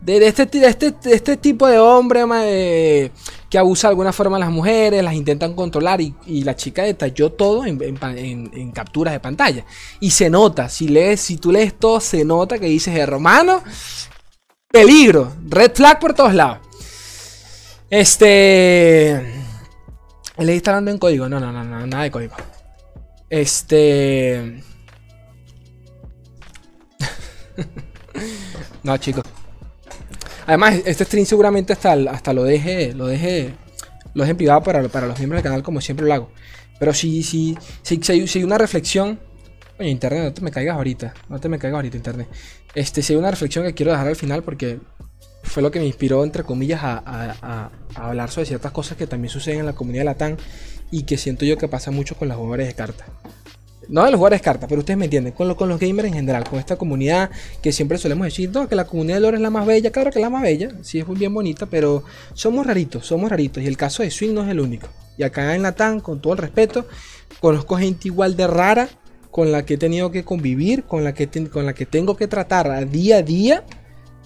de, 0.00 0.26
este, 0.26 0.48
este, 0.66 0.94
este, 1.04 1.36
tipo 1.36 1.66
de 1.66 1.78
hombre 1.78 2.24
eh, 2.44 3.10
que 3.50 3.58
abusa 3.58 3.88
de 3.88 3.90
alguna 3.90 4.10
forma 4.14 4.38
a 4.38 4.40
las 4.40 4.50
mujeres, 4.50 5.04
las 5.04 5.12
intentan 5.12 5.52
controlar 5.52 6.00
y, 6.00 6.14
la 6.44 6.56
chica 6.56 6.82
detalló 6.84 7.30
todo 7.30 7.66
en, 7.66 8.72
capturas 8.72 9.12
de 9.12 9.20
pantalla. 9.20 9.66
Y 10.00 10.10
se 10.10 10.30
nota, 10.30 10.70
si, 10.70 10.88
lees, 10.88 11.20
si 11.20 11.36
tú 11.36 11.52
lees 11.52 11.78
todo, 11.78 12.00
se 12.00 12.24
nota 12.24 12.58
que 12.58 12.68
dices, 12.68 12.96
hermano, 12.96 13.62
peligro, 14.72 15.34
red 15.46 15.72
flag 15.74 16.00
por 16.00 16.14
todos 16.14 16.32
lados. 16.32 16.60
Este... 17.90 19.34
Le 20.38 20.56
está 20.56 20.70
hablando 20.70 20.90
en 20.90 20.98
código, 20.98 21.28
no, 21.28 21.38
no, 21.38 21.52
no, 21.52 21.62
no, 21.62 21.86
nada 21.86 22.04
de 22.04 22.10
código. 22.10 22.34
Este... 23.30 24.62
no, 28.82 28.96
chicos. 28.98 29.24
Además, 30.46 30.80
este 30.86 31.04
stream 31.04 31.26
seguramente 31.26 31.72
hasta, 31.74 31.92
hasta 31.92 32.32
lo 32.32 32.44
deje, 32.44 32.94
lo 32.94 33.06
deje, 33.06 33.54
lo 34.14 34.24
en 34.24 34.36
privado 34.36 34.62
para, 34.62 34.88
para 34.88 35.06
los 35.06 35.18
miembros 35.18 35.42
del 35.42 35.50
canal, 35.50 35.62
como 35.62 35.80
siempre 35.80 36.06
lo 36.06 36.14
hago. 36.14 36.30
Pero 36.78 36.94
si, 36.94 37.22
si, 37.22 37.58
si, 37.82 38.00
si, 38.02 38.38
hay, 38.38 38.44
una 38.44 38.56
reflexión. 38.56 39.18
Oye, 39.78 39.90
internet, 39.90 40.24
no 40.24 40.32
te 40.32 40.40
me 40.40 40.50
caigas 40.50 40.76
ahorita. 40.76 41.14
No 41.28 41.38
te 41.38 41.48
me 41.48 41.58
caigas 41.58 41.76
ahorita, 41.76 41.96
internet. 41.96 42.28
Este, 42.74 43.02
si 43.02 43.12
hay 43.12 43.18
una 43.18 43.30
reflexión 43.30 43.64
que 43.64 43.74
quiero 43.74 43.92
dejar 43.92 44.06
al 44.06 44.16
final 44.16 44.42
porque 44.42 44.80
fue 45.42 45.62
lo 45.62 45.70
que 45.70 45.80
me 45.80 45.86
inspiró, 45.86 46.24
entre 46.24 46.44
comillas, 46.44 46.80
a, 46.82 47.70
hablar 47.94 48.30
sobre 48.30 48.46
ciertas 48.46 48.72
cosas 48.72 48.96
que 48.96 49.06
también 49.06 49.30
suceden 49.30 49.60
en 49.60 49.66
la 49.66 49.72
comunidad 49.72 50.02
de 50.02 50.06
y 50.90 51.02
que 51.02 51.16
siento 51.16 51.44
yo 51.44 51.58
que 51.58 51.68
pasa 51.68 51.90
mucho 51.90 52.16
con 52.16 52.28
las 52.28 52.36
jugadores 52.36 52.66
de 52.66 52.74
cartas 52.74 53.08
no 53.88 54.04
de 54.04 54.10
los 54.10 54.18
jugadores 54.18 54.40
de 54.40 54.44
cartas, 54.44 54.68
pero 54.68 54.80
ustedes 54.80 54.98
me 54.98 55.06
entienden, 55.06 55.32
con, 55.32 55.52
con 55.54 55.68
los 55.68 55.80
gamers 55.80 56.08
en 56.08 56.14
general, 56.14 56.44
con 56.44 56.58
esta 56.58 56.76
comunidad 56.76 57.30
que 57.62 57.72
siempre 57.72 57.98
solemos 57.98 58.26
decir, 58.26 58.50
no, 58.52 58.68
que 58.68 58.74
la 58.74 58.86
comunidad 58.86 59.16
de 59.16 59.20
lore 59.20 59.36
es 59.36 59.42
la 59.42 59.50
más 59.50 59.66
bella, 59.66 59.90
claro 59.90 60.10
que 60.10 60.18
es 60.18 60.22
la 60.22 60.30
más 60.30 60.42
bella, 60.42 60.70
sí 60.82 60.98
es 60.98 61.06
muy 61.06 61.16
bien 61.16 61.32
bonita, 61.32 61.66
pero 61.66 62.04
somos 62.34 62.66
raritos, 62.66 63.06
somos 63.06 63.30
raritos, 63.30 63.62
y 63.62 63.66
el 63.66 63.76
caso 63.76 64.02
de 64.02 64.10
Swing 64.10 64.34
no 64.34 64.42
es 64.42 64.50
el 64.50 64.60
único. 64.60 64.88
Y 65.16 65.22
acá 65.22 65.54
en 65.54 65.62
Latam, 65.62 66.00
con 66.00 66.20
todo 66.20 66.34
el 66.34 66.38
respeto, 66.38 66.86
conozco 67.40 67.76
gente 67.76 68.08
igual 68.08 68.36
de 68.36 68.46
rara, 68.46 68.88
con 69.30 69.52
la 69.52 69.64
que 69.64 69.74
he 69.74 69.78
tenido 69.78 70.10
que 70.10 70.24
convivir, 70.24 70.84
con 70.84 71.04
la 71.04 71.14
que, 71.14 71.28
con 71.48 71.66
la 71.66 71.72
que 71.72 71.86
tengo 71.86 72.16
que 72.16 72.28
tratar 72.28 72.70
a 72.70 72.84
día 72.84 73.18
a 73.18 73.22
día. 73.22 73.64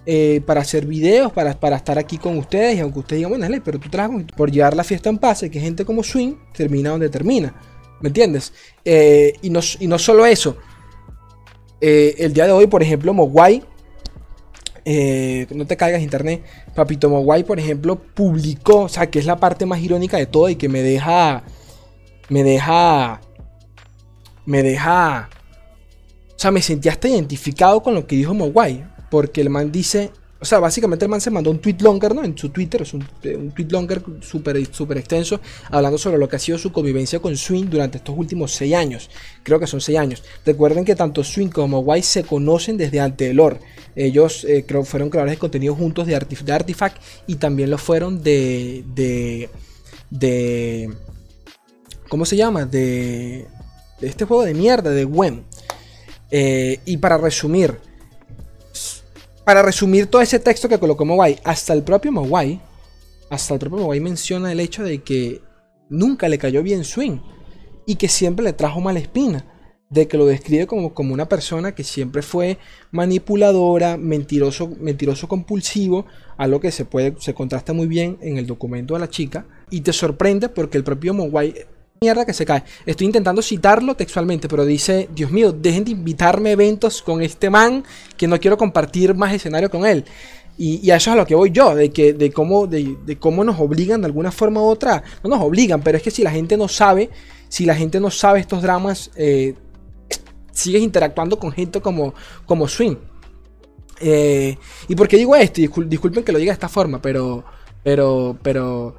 Eh, 0.04 0.40
para 0.44 0.62
hacer 0.62 0.84
videos, 0.84 1.32
para, 1.32 1.58
para 1.58 1.76
estar 1.76 1.96
aquí 1.96 2.18
con 2.18 2.36
ustedes, 2.36 2.76
y 2.76 2.80
aunque 2.80 2.98
ustedes 2.98 3.18
digan, 3.18 3.38
bueno, 3.38 3.62
pero 3.64 3.78
tú 3.78 3.88
trabajas 3.88 4.24
por 4.36 4.50
llevar 4.50 4.74
la 4.74 4.82
fiesta 4.82 5.08
en 5.08 5.18
paz, 5.18 5.42
que 5.42 5.60
gente 5.60 5.84
como 5.84 6.02
Swing 6.02 6.34
termina 6.52 6.90
donde 6.90 7.08
termina. 7.08 7.54
¿Me 8.00 8.08
entiendes? 8.08 8.52
Eh, 8.84 9.34
y, 9.42 9.50
no, 9.50 9.60
y, 9.78 9.86
no, 9.86 10.00
solo 10.00 10.26
eso. 10.26 10.56
Eh, 11.80 12.16
el 12.18 12.32
día 12.32 12.46
de 12.46 12.52
hoy, 12.52 12.66
por 12.66 12.82
ejemplo, 12.82 13.14
Mogwai. 13.14 13.62
No 14.84 15.66
te 15.68 15.76
caigas 15.76 16.02
internet. 16.02 16.42
Papito 16.74 17.08
Mogwai, 17.08 17.44
por 17.44 17.60
ejemplo, 17.60 17.94
publicó. 17.94 18.80
O 18.80 18.88
sea, 18.88 19.08
que 19.08 19.20
es 19.20 19.24
la 19.24 19.36
parte 19.36 19.66
más 19.66 19.78
irónica 19.80 20.16
de 20.16 20.26
todo 20.26 20.48
y 20.48 20.56
que 20.56 20.68
me 20.68 20.82
deja. 20.82 21.44
Me 22.28 22.42
deja. 22.42 23.20
Me 24.46 24.64
deja. 24.64 25.28
O 26.34 26.38
sea, 26.42 26.50
me 26.50 26.60
sentí 26.60 26.88
hasta 26.88 27.06
identificado 27.06 27.80
con 27.84 27.94
lo 27.94 28.04
que 28.04 28.16
dijo 28.16 28.34
Mogwai. 28.34 28.84
Porque 29.12 29.42
el 29.42 29.50
man 29.50 29.70
dice. 29.70 30.10
O 30.40 30.44
sea, 30.46 30.58
básicamente 30.58 31.04
el 31.04 31.10
man 31.10 31.20
se 31.20 31.30
mandó 31.30 31.50
un 31.50 31.58
tweet 31.60 31.76
longer, 31.80 32.14
¿no? 32.14 32.24
En 32.24 32.36
su 32.36 32.48
Twitter, 32.48 32.80
es 32.80 32.94
un, 32.94 33.06
un 33.36 33.50
tweet 33.52 33.68
longer 33.68 34.02
súper 34.22 34.74
super 34.74 34.96
extenso, 34.96 35.38
hablando 35.70 35.98
sobre 35.98 36.16
lo 36.16 36.30
que 36.30 36.36
ha 36.36 36.38
sido 36.38 36.56
su 36.56 36.72
convivencia 36.72 37.20
con 37.20 37.36
Swing 37.36 37.66
durante 37.66 37.98
estos 37.98 38.16
últimos 38.16 38.52
seis 38.52 38.74
años. 38.74 39.10
Creo 39.42 39.60
que 39.60 39.66
son 39.66 39.82
seis 39.82 39.98
años. 39.98 40.24
Recuerden 40.46 40.86
que 40.86 40.96
tanto 40.96 41.22
Swing 41.22 41.48
como 41.48 41.80
Wise 41.80 42.08
se 42.08 42.24
conocen 42.24 42.78
desde 42.78 43.00
Antelor. 43.00 43.60
Ellos 43.94 44.44
eh, 44.44 44.64
creo 44.66 44.82
fueron 44.82 45.10
creadores 45.10 45.34
de 45.36 45.38
contenido 45.38 45.74
juntos 45.74 46.06
de, 46.06 46.16
Artifact 46.16 46.96
y 47.26 47.36
también 47.36 47.68
lo 47.68 47.76
fueron 47.76 48.22
de, 48.22 48.82
de, 48.94 49.50
de. 50.08 50.90
¿Cómo 52.08 52.24
se 52.24 52.36
llama? 52.36 52.64
De, 52.64 53.46
de 54.00 54.08
este 54.08 54.24
juego 54.24 54.42
de 54.42 54.54
mierda, 54.54 54.90
de 54.90 55.04
WEM. 55.04 55.42
Eh, 56.34 56.80
y 56.86 56.96
para 56.96 57.18
resumir 57.18 57.78
para 59.44 59.62
resumir 59.62 60.06
todo 60.06 60.22
ese 60.22 60.38
texto 60.38 60.68
que 60.68 60.78
colocó 60.78 61.04
Mowai, 61.04 61.40
hasta 61.44 61.72
el 61.72 61.82
propio 61.82 62.12
Mowai, 62.12 62.60
hasta 63.30 63.54
el 63.54 63.60
propio 63.60 63.78
Mowai 63.78 64.00
menciona 64.00 64.52
el 64.52 64.60
hecho 64.60 64.82
de 64.82 65.02
que 65.02 65.40
nunca 65.88 66.28
le 66.28 66.38
cayó 66.38 66.62
bien 66.62 66.84
Swing 66.84 67.18
y 67.86 67.96
que 67.96 68.08
siempre 68.08 68.44
le 68.44 68.52
trajo 68.52 68.80
mala 68.80 69.00
espina, 69.00 69.46
de 69.90 70.08
que 70.08 70.16
lo 70.16 70.24
describe 70.24 70.66
como, 70.66 70.94
como 70.94 71.12
una 71.12 71.28
persona 71.28 71.74
que 71.74 71.84
siempre 71.84 72.22
fue 72.22 72.58
manipuladora, 72.92 73.98
mentiroso, 73.98 74.70
mentiroso 74.80 75.28
compulsivo, 75.28 76.06
algo 76.38 76.60
que 76.60 76.70
se 76.70 76.86
puede, 76.86 77.14
se 77.18 77.34
contrasta 77.34 77.74
muy 77.74 77.86
bien 77.86 78.18
en 78.22 78.38
el 78.38 78.46
documento 78.46 78.94
de 78.94 79.00
la 79.00 79.10
chica, 79.10 79.44
y 79.70 79.82
te 79.82 79.92
sorprende 79.92 80.48
porque 80.48 80.78
el 80.78 80.84
propio 80.84 81.12
Mowai 81.12 81.66
mierda 82.02 82.26
que 82.26 82.34
se 82.34 82.44
cae. 82.44 82.64
Estoy 82.84 83.06
intentando 83.06 83.40
citarlo 83.40 83.94
textualmente, 83.94 84.48
pero 84.48 84.64
dice, 84.64 85.08
Dios 85.14 85.30
mío, 85.30 85.52
dejen 85.52 85.84
de 85.84 85.92
invitarme 85.92 86.50
a 86.50 86.52
eventos 86.52 87.00
con 87.00 87.22
este 87.22 87.48
man 87.48 87.84
que 88.16 88.26
no 88.26 88.38
quiero 88.40 88.58
compartir 88.58 89.14
más 89.14 89.32
escenario 89.32 89.70
con 89.70 89.86
él. 89.86 90.04
Y, 90.58 90.90
a 90.90 90.96
eso 90.96 91.10
es 91.10 91.14
a 91.14 91.16
lo 91.16 91.26
que 91.26 91.34
voy 91.34 91.50
yo, 91.50 91.74
de, 91.74 91.90
que, 91.90 92.12
de, 92.12 92.30
cómo, 92.30 92.66
de, 92.66 93.16
cómo 93.18 93.42
nos 93.42 93.58
obligan 93.58 94.00
de 94.02 94.06
alguna 94.06 94.30
forma 94.30 94.60
u 94.60 94.64
otra. 94.64 95.02
No 95.22 95.30
nos 95.30 95.40
obligan, 95.40 95.80
pero 95.80 95.96
es 95.96 96.02
que 96.02 96.10
si 96.10 96.22
la 96.22 96.30
gente 96.30 96.56
no 96.56 96.68
sabe, 96.68 97.08
si 97.48 97.64
la 97.64 97.74
gente 97.74 98.00
no 98.00 98.10
sabe 98.10 98.40
estos 98.40 98.62
dramas, 98.62 99.10
eh, 99.16 99.54
sigues 100.52 100.82
interactuando 100.82 101.38
con 101.38 101.52
gente 101.52 101.80
como, 101.80 102.14
como 102.44 102.68
Swing. 102.68 102.96
Eh, 104.00 104.56
¿Y 104.88 104.94
por 104.94 105.08
qué 105.08 105.16
digo 105.16 105.34
esto? 105.36 105.60
Disculpen 105.86 106.24
que 106.24 106.32
lo 106.32 106.38
diga 106.38 106.50
de 106.50 106.54
esta 106.54 106.68
forma, 106.68 107.00
pero, 107.00 107.44
pero, 107.82 108.36
pero, 108.42 108.96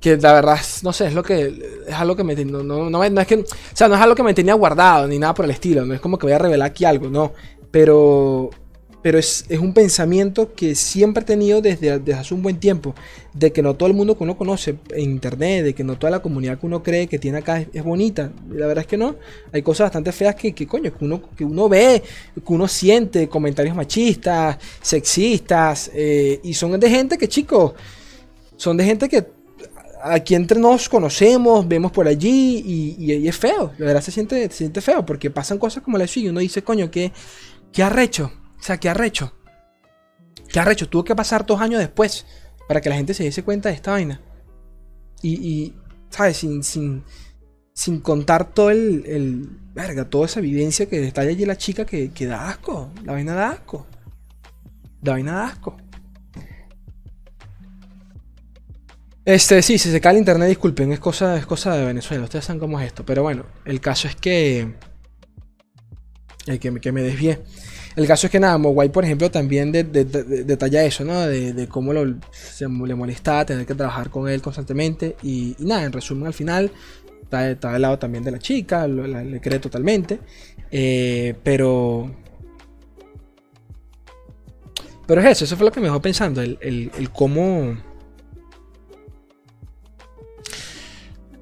que 0.00 0.16
la 0.16 0.32
verdad, 0.32 0.58
no 0.82 0.92
sé, 0.92 1.08
es 1.08 1.14
lo 1.14 1.22
que, 1.22 1.82
es 1.86 1.94
algo 1.94 2.16
que 2.16 2.24
me, 2.24 2.34
no, 2.44 2.62
no, 2.62 2.88
no, 2.88 3.04
es 3.04 3.26
que, 3.26 3.36
o 3.36 3.44
sea, 3.74 3.86
no 3.86 3.94
es 3.94 4.00
algo 4.00 4.14
que 4.14 4.22
me 4.22 4.32
tenía 4.32 4.54
guardado, 4.54 5.06
ni 5.06 5.18
nada 5.18 5.34
por 5.34 5.44
el 5.44 5.50
estilo, 5.50 5.84
no 5.84 5.92
es 5.92 6.00
como 6.00 6.18
que 6.18 6.26
voy 6.26 6.32
a 6.32 6.38
revelar 6.38 6.70
aquí 6.70 6.86
algo, 6.86 7.10
no, 7.10 7.34
pero, 7.70 8.48
pero 9.02 9.18
es, 9.18 9.44
un 9.60 9.74
pensamiento 9.74 10.54
que 10.54 10.74
siempre 10.74 11.22
he 11.22 11.26
tenido 11.26 11.60
desde, 11.60 11.92
hace 12.14 12.32
un 12.32 12.42
buen 12.42 12.58
tiempo, 12.58 12.94
de 13.34 13.52
que 13.52 13.60
no 13.60 13.74
todo 13.74 13.88
el 13.88 13.94
mundo 13.94 14.16
que 14.16 14.24
uno 14.24 14.38
conoce 14.38 14.76
en 14.90 15.10
internet, 15.10 15.64
de 15.64 15.74
que 15.74 15.84
no 15.84 15.98
toda 15.98 16.10
la 16.10 16.20
comunidad 16.20 16.58
que 16.58 16.66
uno 16.66 16.82
cree 16.82 17.06
que 17.06 17.18
tiene 17.18 17.38
acá 17.38 17.64
es, 17.72 17.84
bonita. 17.84 18.32
La 18.50 18.66
verdad 18.66 18.82
es 18.82 18.88
que 18.88 18.96
no. 18.96 19.14
Hay 19.52 19.62
cosas 19.62 19.84
bastante 19.84 20.10
feas 20.10 20.34
que, 20.34 20.66
coño, 20.66 20.92
que 20.96 21.04
uno, 21.04 21.22
que 21.36 21.44
uno 21.44 21.68
ve, 21.68 22.02
que 22.34 22.52
uno 22.52 22.66
siente, 22.66 23.28
comentarios 23.28 23.76
machistas, 23.76 24.58
sexistas, 24.82 25.92
eh, 25.94 26.40
y 26.42 26.54
son 26.54 26.78
de 26.80 26.90
gente 26.90 27.16
que, 27.16 27.28
chicos, 27.28 27.74
son 28.56 28.76
de 28.76 28.84
gente 28.84 29.08
que 29.08 29.39
aquí 30.02 30.34
entre 30.34 30.58
nos 30.58 30.88
conocemos, 30.88 31.66
vemos 31.66 31.92
por 31.92 32.06
allí, 32.06 32.62
y, 32.98 33.28
es 33.28 33.36
feo. 33.36 33.72
La 33.78 33.86
verdad 33.86 34.00
se 34.00 34.10
siente, 34.10 34.42
se 34.50 34.56
siente 34.56 34.80
feo, 34.80 35.04
porque 35.04 35.30
pasan 35.30 35.58
cosas 35.58 35.82
como 35.82 35.98
la 35.98 36.06
suya 36.06 36.26
y 36.26 36.28
uno 36.30 36.40
dice, 36.40 36.62
coño, 36.62 36.90
¿qué, 36.90 37.12
qué 37.72 37.82
arrecho? 37.82 38.32
O 38.58 38.62
sea, 38.62 38.78
¿qué 38.78 38.88
arrecho? 38.88 39.32
¿Qué 40.48 40.58
arrecho? 40.58 40.88
Tuvo 40.88 41.04
que 41.04 41.14
pasar 41.14 41.46
dos 41.46 41.60
años 41.60 41.80
después 41.80 42.26
para 42.68 42.80
que 42.80 42.88
la 42.88 42.96
gente 42.96 43.14
se 43.14 43.24
diese 43.24 43.42
cuenta 43.42 43.68
de 43.68 43.74
esta 43.74 43.92
vaina. 43.92 44.20
Y, 45.22 45.74
¿sabes? 46.08 46.38
Sin, 46.38 46.62
sin, 46.62 47.04
sin 47.72 48.00
contar 48.00 48.52
todo 48.52 48.70
el, 48.70 49.48
Verga, 49.74 50.08
toda 50.08 50.26
esa 50.26 50.40
vivencia 50.40 50.86
que 50.86 51.06
está 51.06 51.20
allí 51.20 51.44
la 51.44 51.56
chica 51.56 51.84
que, 51.84 52.10
que 52.10 52.26
da 52.26 52.48
asco. 52.48 52.90
La 53.04 53.12
vaina 53.12 53.34
da 53.34 53.50
asco. 53.50 53.86
La 55.02 55.12
vaina 55.12 55.32
da 55.32 55.46
asco. 55.46 55.76
Este, 59.24 59.60
sí, 59.62 59.78
si 59.78 59.90
se 59.90 60.00
cae 60.00 60.12
el 60.12 60.18
internet, 60.18 60.48
disculpen, 60.48 60.92
es 60.92 61.00
cosa, 61.00 61.36
es 61.36 61.46
cosa 61.46 61.76
de 61.76 61.84
Venezuela. 61.84 62.24
Ustedes 62.24 62.44
saben 62.44 62.60
cómo 62.60 62.80
es 62.80 62.86
esto. 62.86 63.04
Pero 63.04 63.22
bueno, 63.22 63.44
el 63.64 63.80
caso 63.80 64.08
es 64.08 64.16
que. 64.16 64.74
El 66.46 66.58
que, 66.58 66.80
que 66.80 66.92
me 66.92 67.02
desvié. 67.02 67.40
El 67.96 68.06
caso 68.06 68.26
es 68.26 68.30
que 68.30 68.40
nada, 68.40 68.56
Mogwai, 68.56 68.90
por 68.90 69.04
ejemplo, 69.04 69.30
también 69.30 69.72
detalla 69.72 70.84
eso, 70.84 71.04
¿no? 71.04 71.26
De, 71.26 71.68
cómo 71.68 71.92
se 72.30 72.66
le 72.68 72.94
molestaba 72.94 73.44
tener 73.44 73.66
que 73.66 73.74
trabajar 73.74 74.10
con 74.10 74.28
él 74.28 74.40
constantemente. 74.40 75.16
Y, 75.22 75.56
nada, 75.58 75.84
en 75.84 75.92
resumen, 75.92 76.26
al 76.26 76.32
final, 76.32 76.70
está, 77.22 77.72
del 77.72 77.82
lado 77.82 77.98
también 77.98 78.24
de 78.24 78.30
la 78.30 78.38
chica, 78.38 78.86
le 78.88 79.40
cree 79.40 79.58
totalmente. 79.58 80.20
Eh, 80.70 81.34
pero. 81.42 82.10
Pero 85.06 85.20
es 85.20 85.26
eso, 85.26 85.44
eso 85.44 85.56
fue 85.56 85.66
lo 85.66 85.72
que 85.72 85.80
me 85.80 85.86
dejó 85.86 86.00
pensando, 86.00 86.40
el 86.40 87.10
cómo. 87.12 87.89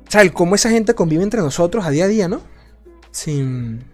O 0.08 0.10
sea, 0.10 0.22
el 0.22 0.32
cómo 0.32 0.54
esa 0.54 0.70
gente 0.70 0.94
convive 0.94 1.22
entre 1.22 1.40
nosotros 1.40 1.84
a 1.84 1.90
día 1.90 2.06
a 2.06 2.08
día, 2.08 2.28
¿no? 2.28 2.40
Sin 3.10 3.84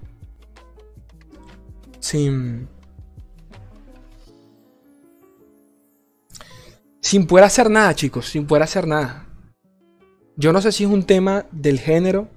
sin, 2.05 2.69
sin 7.01 7.27
poder 7.27 7.45
hacer 7.45 7.71
nada, 7.71 7.95
chicos, 7.95 8.29
sin 8.29 8.47
poder 8.47 8.63
hacer 8.63 8.87
nada. 8.87 9.27
Yo 10.37 10.53
no 10.53 10.61
sé 10.61 10.71
si 10.71 10.85
es 10.85 10.91
un 10.91 11.05
tema 11.05 11.47
del 11.51 11.81
género, 11.81 12.29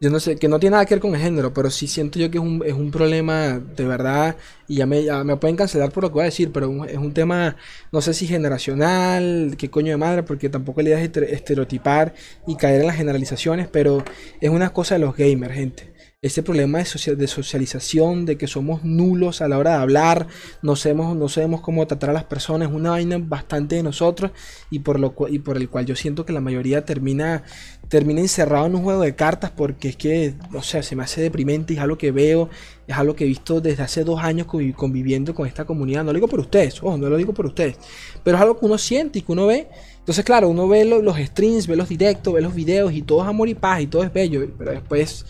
yo 0.00 0.10
no 0.10 0.20
sé, 0.20 0.36
que 0.36 0.48
no 0.48 0.58
tiene 0.58 0.72
nada 0.72 0.86
que 0.86 0.94
ver 0.94 1.00
con 1.00 1.14
el 1.14 1.20
género, 1.20 1.54
pero 1.54 1.70
sí 1.70 1.86
siento 1.86 2.18
yo 2.18 2.30
que 2.30 2.38
es 2.38 2.44
un, 2.44 2.62
es 2.66 2.74
un 2.74 2.90
problema 2.90 3.58
de 3.58 3.84
verdad, 3.84 4.36
y 4.68 4.76
ya 4.76 4.86
me, 4.86 5.02
me, 5.24 5.36
pueden 5.36 5.56
cancelar 5.56 5.92
por 5.92 6.02
lo 6.02 6.10
que 6.10 6.14
voy 6.14 6.22
a 6.22 6.26
decir, 6.26 6.52
pero 6.52 6.84
es 6.84 6.98
un 6.98 7.12
tema, 7.14 7.56
no 7.92 8.00
sé 8.00 8.12
si 8.12 8.26
generacional, 8.26 9.54
qué 9.56 9.70
coño 9.70 9.92
de 9.92 9.96
madre, 9.96 10.22
porque 10.22 10.48
tampoco 10.48 10.82
le 10.82 10.90
das 10.90 11.02
estereotipar 11.02 12.14
y 12.46 12.56
caer 12.56 12.80
en 12.82 12.86
las 12.88 12.96
generalizaciones, 12.96 13.68
pero 13.68 14.04
es 14.40 14.50
una 14.50 14.72
cosa 14.72 14.96
de 14.96 15.00
los 15.00 15.16
gamers, 15.16 15.54
gente 15.54 15.93
este 16.24 16.42
problema 16.42 16.78
de, 16.78 17.26
socialización, 17.26 18.24
de 18.24 18.38
que 18.38 18.46
somos 18.46 18.82
nulos 18.82 19.42
a 19.42 19.48
la 19.48 19.58
hora 19.58 19.72
de 19.72 19.76
hablar, 19.76 20.26
no 20.62 20.74
sabemos, 20.74 21.14
no 21.14 21.28
sabemos 21.28 21.60
cómo 21.60 21.86
tratar 21.86 22.08
a 22.08 22.12
las 22.14 22.24
personas, 22.24 22.70
una 22.72 22.92
vaina 22.92 23.18
bastante 23.20 23.76
de 23.76 23.82
nosotros 23.82 24.30
y 24.70 24.78
por, 24.78 24.98
lo, 24.98 25.14
y 25.28 25.40
por 25.40 25.58
el 25.58 25.68
cual 25.68 25.84
yo 25.84 25.94
siento 25.94 26.24
que 26.24 26.32
la 26.32 26.40
mayoría 26.40 26.86
termina, 26.86 27.42
termina 27.90 28.22
encerrado 28.22 28.64
en 28.64 28.74
un 28.74 28.84
juego 28.84 29.02
de 29.02 29.14
cartas 29.14 29.50
porque 29.50 29.90
es 29.90 29.96
que, 29.96 30.34
o 30.54 30.62
sea, 30.62 30.82
se 30.82 30.96
me 30.96 31.02
hace 31.02 31.20
deprimente, 31.20 31.74
es 31.74 31.80
algo 31.80 31.98
que 31.98 32.10
veo, 32.10 32.48
es 32.86 32.96
algo 32.96 33.14
que 33.14 33.24
he 33.24 33.26
visto 33.26 33.60
desde 33.60 33.82
hace 33.82 34.02
dos 34.02 34.22
años 34.22 34.46
conviviendo 34.76 35.34
con 35.34 35.46
esta 35.46 35.66
comunidad, 35.66 36.04
no 36.04 36.12
lo 36.12 36.16
digo 36.16 36.28
por 36.28 36.40
ustedes, 36.40 36.82
ojo, 36.82 36.96
no 36.96 37.10
lo 37.10 37.18
digo 37.18 37.34
por 37.34 37.44
ustedes, 37.44 37.76
pero 38.22 38.38
es 38.38 38.42
algo 38.42 38.58
que 38.58 38.64
uno 38.64 38.78
siente 38.78 39.18
y 39.18 39.22
que 39.22 39.32
uno 39.32 39.46
ve. 39.46 39.68
Entonces, 39.98 40.24
claro, 40.24 40.50
uno 40.50 40.68
ve 40.68 40.84
los 40.84 41.16
streams, 41.18 41.66
ve 41.66 41.76
los 41.76 41.88
directos, 41.88 42.32
ve 42.32 42.42
los 42.42 42.54
videos 42.54 42.92
y 42.92 43.02
todo 43.02 43.22
es 43.22 43.28
amor 43.28 43.48
y 43.48 43.54
paz 43.54 43.80
y 43.80 43.86
todo 43.86 44.04
es 44.04 44.12
bello, 44.12 44.46
pero 44.58 44.72
después 44.72 45.24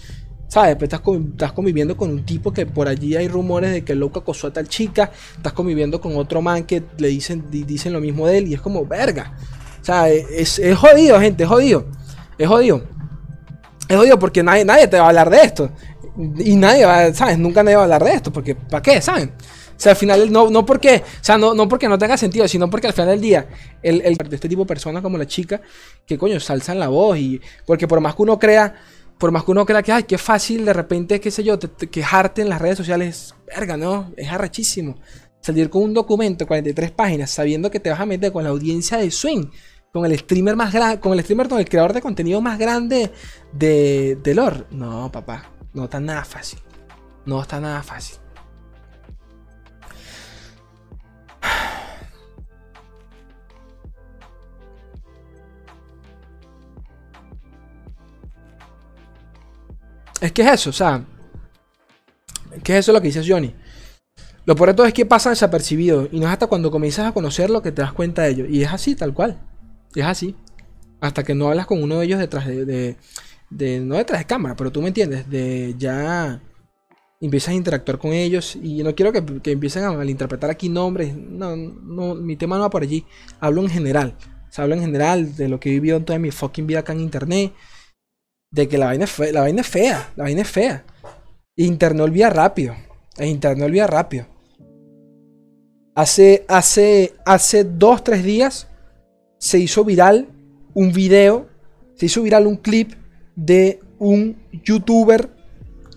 ¿Sabes? 0.54 0.76
Pues 0.76 0.84
estás, 0.92 1.02
estás, 1.32 1.52
conviviendo 1.52 1.96
con 1.96 2.10
un 2.10 2.24
tipo 2.24 2.52
que 2.52 2.64
por 2.64 2.86
allí 2.86 3.16
hay 3.16 3.26
rumores 3.26 3.72
de 3.72 3.84
que 3.84 3.90
el 3.90 3.98
loco 3.98 4.20
acosó 4.20 4.46
a 4.46 4.52
tal 4.52 4.68
chica. 4.68 5.10
Estás 5.36 5.52
conviviendo 5.52 6.00
con 6.00 6.16
otro 6.16 6.42
man 6.42 6.62
que 6.62 6.80
le 6.98 7.08
dicen, 7.08 7.46
dicen 7.50 7.92
lo 7.92 8.00
mismo 8.00 8.28
de 8.28 8.38
él. 8.38 8.46
Y 8.46 8.54
es 8.54 8.60
como, 8.60 8.86
verga. 8.86 9.36
O 9.82 9.84
sea, 9.84 10.08
es, 10.08 10.60
es 10.60 10.78
jodido, 10.78 11.18
gente, 11.18 11.42
es 11.42 11.48
jodido. 11.48 11.86
Es 12.38 12.46
jodido. 12.46 12.84
Es 13.88 13.96
jodido 13.96 14.16
porque 14.16 14.44
nadie, 14.44 14.64
nadie 14.64 14.86
te 14.86 14.96
va 14.96 15.06
a 15.06 15.08
hablar 15.08 15.28
de 15.28 15.38
esto. 15.38 15.72
Y 16.38 16.54
nadie 16.54 16.86
va, 16.86 17.12
¿sabes? 17.12 17.36
Nunca 17.36 17.64
nadie 17.64 17.74
va 17.74 17.82
a 17.82 17.86
hablar 17.86 18.04
de 18.04 18.14
esto. 18.14 18.32
Porque, 18.32 18.54
¿para 18.54 18.80
qué? 18.80 19.00
¿Saben? 19.00 19.32
O 19.76 19.80
sea, 19.80 19.90
al 19.90 19.96
final, 19.96 20.30
no, 20.30 20.50
no 20.50 20.64
porque, 20.64 21.02
o 21.20 21.24
sea, 21.24 21.36
no, 21.36 21.52
no 21.52 21.68
porque 21.68 21.88
no 21.88 21.98
tenga 21.98 22.16
sentido, 22.16 22.46
sino 22.46 22.70
porque 22.70 22.86
al 22.86 22.92
final 22.92 23.08
del 23.08 23.20
día, 23.20 23.48
el, 23.82 24.16
este 24.30 24.48
tipo 24.48 24.62
de 24.62 24.68
personas 24.68 25.02
como 25.02 25.18
la 25.18 25.26
chica, 25.26 25.60
que 26.06 26.16
coño, 26.16 26.38
salzan 26.38 26.78
la 26.78 26.86
voz 26.86 27.18
y, 27.18 27.40
porque 27.66 27.88
por 27.88 28.00
más 28.00 28.14
que 28.14 28.22
uno 28.22 28.38
crea, 28.38 28.76
por 29.18 29.30
más 29.30 29.44
que 29.44 29.50
uno 29.50 29.64
crea 29.64 29.82
que, 29.82 29.92
ay, 29.92 30.02
qué 30.04 30.18
fácil 30.18 30.64
de 30.64 30.72
repente, 30.72 31.20
qué 31.20 31.30
sé 31.30 31.44
yo, 31.44 31.58
quejarte 31.58 32.42
en 32.42 32.48
las 32.48 32.60
redes 32.60 32.78
sociales, 32.78 33.34
verga, 33.46 33.76
¿no? 33.76 34.12
Es 34.16 34.30
arrechísimo. 34.30 34.96
Salir 35.40 35.70
con 35.70 35.82
un 35.82 35.94
documento, 35.94 36.46
43 36.46 36.90
páginas, 36.90 37.30
sabiendo 37.30 37.70
que 37.70 37.80
te 37.80 37.90
vas 37.90 38.00
a 38.00 38.06
meter 38.06 38.32
con 38.32 38.44
la 38.44 38.50
audiencia 38.50 38.98
de 38.98 39.10
Swing, 39.10 39.46
con 39.92 40.06
el 40.06 40.18
streamer 40.18 40.56
más 40.56 40.72
grande, 40.72 41.00
con 41.00 41.12
el 41.12 41.20
streamer, 41.20 41.48
con 41.48 41.58
el 41.58 41.68
creador 41.68 41.92
de 41.92 42.00
contenido 42.00 42.40
más 42.40 42.58
grande 42.58 43.12
de, 43.52 44.18
de 44.22 44.34
lore. 44.34 44.64
No, 44.70 45.12
papá, 45.12 45.50
no 45.72 45.84
está 45.84 46.00
nada 46.00 46.24
fácil. 46.24 46.60
No 47.26 47.40
está 47.40 47.60
nada 47.60 47.82
fácil. 47.82 48.23
Es 60.24 60.32
que 60.32 60.40
es 60.40 60.52
eso, 60.52 60.70
o 60.70 60.72
sea. 60.72 61.04
¿Qué 62.62 62.72
es 62.72 62.78
eso 62.78 62.94
lo 62.94 63.00
que 63.02 63.08
dice 63.08 63.22
Johnny? 63.26 63.54
Lo 64.46 64.56
peor 64.56 64.70
de 64.70 64.74
todo 64.74 64.86
es 64.86 64.94
que 64.94 65.04
pasa 65.04 65.28
desapercibido. 65.28 66.08
Y 66.10 66.18
no 66.18 66.26
es 66.26 66.32
hasta 66.32 66.46
cuando 66.46 66.70
comienzas 66.70 67.06
a 67.06 67.12
conocerlo 67.12 67.60
que 67.60 67.72
te 67.72 67.82
das 67.82 67.92
cuenta 67.92 68.22
de 68.22 68.30
ello. 68.30 68.46
Y 68.46 68.62
es 68.62 68.72
así, 68.72 68.94
tal 68.94 69.12
cual. 69.12 69.38
Es 69.94 70.06
así. 70.06 70.34
Hasta 71.02 71.24
que 71.24 71.34
no 71.34 71.48
hablas 71.48 71.66
con 71.66 71.82
uno 71.82 71.98
de 71.98 72.06
ellos 72.06 72.18
detrás 72.18 72.46
de. 72.46 72.96
de, 73.50 73.80
no 73.80 73.96
detrás 73.96 74.18
de 74.18 74.24
cámara, 74.24 74.56
pero 74.56 74.72
tú 74.72 74.80
me 74.80 74.88
entiendes. 74.88 75.28
De 75.28 75.74
ya. 75.76 76.40
Empiezas 77.20 77.50
a 77.50 77.54
interactuar 77.54 77.98
con 77.98 78.14
ellos. 78.14 78.56
Y 78.56 78.82
no 78.82 78.94
quiero 78.94 79.12
que, 79.12 79.50
empiecen 79.50 79.84
a 79.84 79.92
malinterpretar 79.92 80.48
aquí 80.48 80.70
nombres. 80.70 81.14
No, 81.14 81.54
no, 81.54 82.14
mi 82.14 82.36
tema 82.36 82.56
no 82.56 82.62
va 82.62 82.70
por 82.70 82.82
allí. 82.82 83.04
Hablo 83.40 83.60
en 83.60 83.68
general. 83.68 84.16
O 84.48 84.52
sea, 84.54 84.64
hablo 84.64 84.74
en 84.74 84.80
general 84.80 85.36
de 85.36 85.48
lo 85.48 85.60
que 85.60 85.68
he 85.68 85.72
vivido 85.72 85.98
en 85.98 86.06
toda 86.06 86.18
mi 86.18 86.30
fucking 86.30 86.66
vida 86.66 86.78
acá 86.78 86.94
en 86.94 87.00
internet 87.00 87.52
de 88.54 88.68
que 88.68 88.78
la 88.78 88.86
vaina 88.86 89.04
es 89.04 89.10
fea, 89.10 89.32
la 89.32 89.40
vaina 89.40 89.60
es 89.62 89.66
fea, 89.66 90.08
la 90.14 90.24
vaina 90.24 90.42
es 90.42 90.48
fea. 90.48 90.84
Rápido. 92.30 92.74
E 93.16 93.26
internet 93.26 93.66
olvida 93.66 93.86
rápido. 93.86 94.26
Hace, 95.96 96.44
hace, 96.48 97.14
hace 97.24 97.64
dos, 97.64 98.02
tres 98.04 98.22
días 98.22 98.68
se 99.38 99.58
hizo 99.58 99.84
viral 99.84 100.28
un 100.72 100.92
video, 100.92 101.48
se 101.94 102.06
hizo 102.06 102.22
viral 102.22 102.46
un 102.46 102.56
clip 102.56 102.92
de 103.34 103.80
un 103.98 104.36
youtuber 104.64 105.30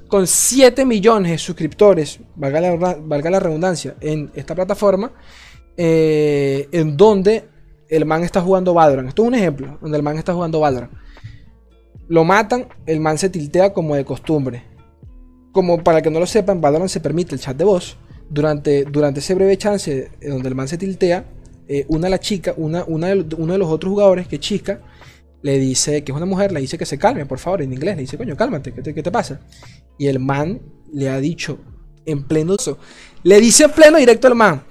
con 0.08 0.26
7 0.26 0.86
millones 0.86 1.32
de 1.32 1.38
suscriptores, 1.38 2.20
valga 2.36 2.62
la, 2.62 2.96
valga 3.00 3.30
la 3.30 3.39
redundancia, 3.39 3.96
en 4.02 4.32
esta 4.36 4.56
plataforma, 4.56 5.12
eh, 5.76 6.67
en 6.72 6.96
donde 6.96 7.50
el 7.89 8.06
man 8.06 8.24
está 8.24 8.41
jugando 8.41 8.74
Valorant. 8.74 9.10
Esto 9.10 9.24
es 9.24 9.28
un 9.28 9.36
ejemplo, 9.36 9.78
donde 9.82 9.98
el 9.98 10.04
man 10.04 10.17
está 10.17 10.34
jugando 10.34 10.60
Valorant. 10.60 10.91
Lo 12.08 12.24
matan, 12.24 12.67
el 12.86 13.00
man 13.00 13.17
se 13.17 13.30
tiltea 13.30 13.74
como 13.74 13.96
de 13.96 14.06
costumbre. 14.06 14.63
Como 15.52 15.84
para 15.84 16.02
que 16.02 16.10
no 16.10 16.20
lo 16.20 16.26
sepan, 16.26 16.62
Valorant 16.62 16.89
se 16.89 17.00
permite 17.00 17.36
el 17.36 17.41
chat 17.41 17.58
de 17.58 17.63
voz. 17.63 17.98
Durante, 18.30 18.84
durante 18.84 19.20
ese 19.20 19.34
breve 19.36 19.58
chance 19.58 20.12
donde 20.22 20.50
el 20.50 20.56
man 20.56 20.67
se 20.67 20.78
tiltea, 20.78 21.26
eh, 21.67 21.86
una 21.89 22.08
de 22.08 22.12
las 22.12 22.20
chicas, 22.20 22.56
una, 22.58 22.84
una 22.86 23.08
de, 23.08 23.36
uno 23.38 23.54
de 23.54 23.60
los 23.60 23.70
otros 23.70 23.91
jugadores, 23.91 24.28
que 24.28 24.39
chica, 24.39 24.82
le 25.41 25.60
dice, 25.60 26.04
que 26.04 26.12
es 26.12 26.15
una 26.15 26.26
mujer, 26.26 26.52
le 26.52 26.62
dice 26.62 26.78
que 26.78 26.86
se 26.86 26.98
calme, 26.98 27.26
por 27.26 27.39
favor, 27.39 27.62
en 27.62 27.74
inglés. 27.74 27.96
Le 27.96 28.02
dice, 28.02 28.17
coño, 28.17 28.36
cálmate, 28.36 28.74
¿qué 28.74 28.82
te, 28.82 28.93
qué 28.93 29.04
te 29.04 29.12
pasa? 29.12 29.41
Y 29.98 30.08
el 30.08 30.20
man 30.20 30.62
le 30.93 31.10
ha 31.10 31.20
dicho 31.20 31.60
en 32.06 32.24
pleno... 32.24 32.56
Le 33.24 33.41
dice 33.41 33.65
en 33.65 33.72
pleno 33.72 33.98
directo 33.98 34.28
al 34.28 34.36
man. 34.36 34.63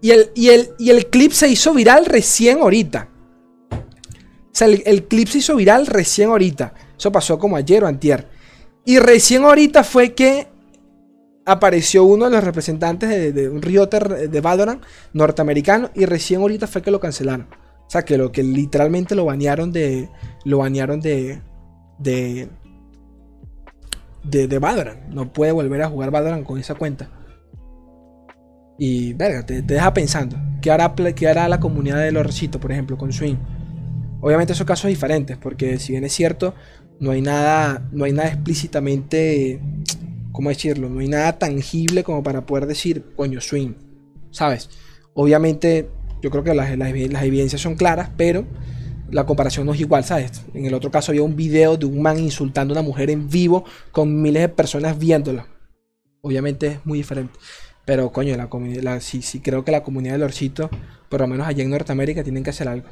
Y 0.00 0.10
el, 0.10 0.30
y 0.34 0.48
el, 0.50 0.70
y 0.78 0.90
el 0.90 1.06
clip 1.06 1.32
se 1.32 1.48
hizo 1.48 1.72
viral 1.74 2.06
recién 2.06 2.58
ahorita. 2.58 3.08
Sea, 4.58 4.66
el, 4.66 5.04
clip 5.04 5.28
se 5.28 5.38
hizo 5.38 5.54
viral 5.54 5.86
recién 5.86 6.30
ahorita. 6.30 6.74
Eso 6.98 7.12
pasó 7.12 7.38
como 7.38 7.54
ayer 7.54 7.84
o 7.84 7.86
antier. 7.86 8.26
Y 8.84 8.98
recién 8.98 9.44
ahorita 9.44 9.84
fue 9.84 10.14
que 10.14 10.48
apareció 11.46 12.02
uno 12.02 12.24
de 12.24 12.32
los 12.32 12.42
representantes 12.42 13.32
de, 13.32 13.48
un 13.48 13.62
Rioter 13.62 14.28
de 14.28 14.40
Valorant 14.40 14.82
norteamericano. 15.12 15.90
Y 15.94 16.06
recién 16.06 16.40
ahorita 16.40 16.66
fue 16.66 16.82
que 16.82 16.90
lo 16.90 16.98
cancelaron. 16.98 17.46
O 17.86 17.88
sea, 17.88 18.02
que 18.02 18.18
lo 18.18 18.32
que 18.32 18.42
literalmente 18.42 19.14
lo 19.14 19.26
banearon 19.26 19.70
de. 19.70 20.08
Lo 20.44 20.58
banearon 20.58 21.00
de. 21.00 21.40
De. 22.00 22.48
De, 24.24 24.48
de. 24.48 24.98
No 25.08 25.32
puede 25.32 25.52
volver 25.52 25.82
a 25.82 25.88
jugar 25.88 26.10
Valorant 26.10 26.44
con 26.44 26.58
esa 26.58 26.74
cuenta. 26.74 27.08
Y, 28.76 29.12
verga, 29.12 29.46
te, 29.46 29.62
deja 29.62 29.94
pensando. 29.94 30.36
¿Qué 30.60 30.72
hará, 30.72 30.92
¿Qué 31.14 31.28
hará 31.28 31.48
la 31.48 31.60
comunidad 31.60 31.98
de 31.98 32.10
Lorcito, 32.10 32.58
por 32.58 32.72
ejemplo, 32.72 32.98
con 32.98 33.12
Swing? 33.12 33.36
Obviamente 34.20 34.54
son 34.54 34.66
casos 34.66 34.88
diferentes, 34.88 35.36
porque 35.36 35.78
si 35.78 35.92
bien 35.92 36.04
es 36.04 36.12
cierto, 36.12 36.54
no 37.00 37.12
hay 37.12 37.22
nada, 37.22 37.88
no 37.92 38.04
hay 38.04 38.12
nada 38.12 38.28
explícitamente, 38.28 39.60
¿cómo 40.32 40.48
decirlo? 40.48 40.88
No 40.88 41.00
hay 41.00 41.08
nada 41.08 41.38
tangible 41.38 42.02
como 42.02 42.22
para 42.22 42.44
poder 42.44 42.66
decir, 42.66 43.04
coño, 43.14 43.40
Swing, 43.40 43.74
¿sabes? 44.30 44.70
Obviamente, 45.14 45.88
yo 46.20 46.30
creo 46.30 46.42
que 46.42 46.54
las, 46.54 46.76
las, 46.76 46.90
evidencias 46.90 47.60
son 47.60 47.76
claras, 47.76 48.10
pero 48.16 48.44
la 49.10 49.24
comparación 49.24 49.66
no 49.66 49.74
es 49.74 49.80
igual, 49.80 50.04
¿sabes? 50.04 50.42
En 50.52 50.66
el 50.66 50.74
otro 50.74 50.90
caso 50.90 51.12
había 51.12 51.22
un 51.22 51.36
video 51.36 51.76
de 51.76 51.86
un 51.86 52.02
man 52.02 52.18
insultando 52.18 52.74
a 52.74 52.78
una 52.78 52.86
mujer 52.86 53.10
en 53.10 53.28
vivo 53.28 53.64
con 53.92 54.20
miles 54.20 54.42
de 54.42 54.48
personas 54.48 54.98
viéndola. 54.98 55.46
Obviamente 56.20 56.66
es 56.66 56.86
muy 56.86 56.98
diferente. 56.98 57.38
Pero 57.84 58.12
coño, 58.12 58.36
la, 58.36 58.50
la, 58.82 59.00
sí 59.00 59.40
creo 59.40 59.64
que 59.64 59.72
la 59.72 59.82
comunidad 59.82 60.14
del 60.14 60.24
Orcito, 60.24 60.68
por 61.08 61.20
lo 61.20 61.26
menos 61.26 61.46
allá 61.46 61.62
en 61.62 61.70
Norteamérica, 61.70 62.22
tienen 62.22 62.42
que 62.42 62.50
hacer 62.50 62.68
algo. 62.68 62.88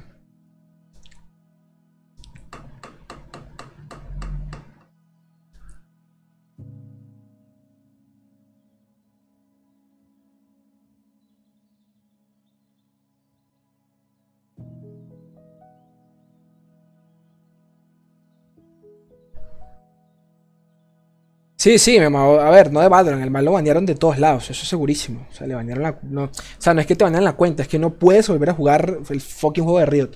Sí, 21.67 21.81
sí, 21.81 21.99
a 21.99 22.51
ver, 22.51 22.73
no 22.73 22.81
de 22.81 22.89
Valorant, 22.89 23.25
el 23.25 23.31
mal 23.33 23.45
lo 23.45 23.51
banearon 23.51 23.85
de 23.87 23.97
todos 23.97 24.21
lados, 24.21 24.49
eso 24.51 24.63
es 24.63 24.69
segurísimo. 24.69 25.27
O 25.29 25.35
sea, 25.35 25.49
le 25.49 25.57
banearon 25.57 25.83
la. 25.83 25.99
No, 26.05 26.27
o 26.27 26.31
sea, 26.59 26.75
no 26.75 26.81
es 26.81 26.87
que 26.87 26.95
te 26.95 27.03
banean 27.03 27.25
la 27.25 27.33
cuenta, 27.33 27.65
es 27.65 27.69
que 27.69 27.81
no 27.81 27.95
puedes 27.95 28.29
volver 28.29 28.51
a 28.51 28.55
jugar 28.55 28.99
el 29.11 29.21
fucking 29.21 29.65
juego 29.65 29.81
de 29.81 29.87
Riot. 29.87 30.11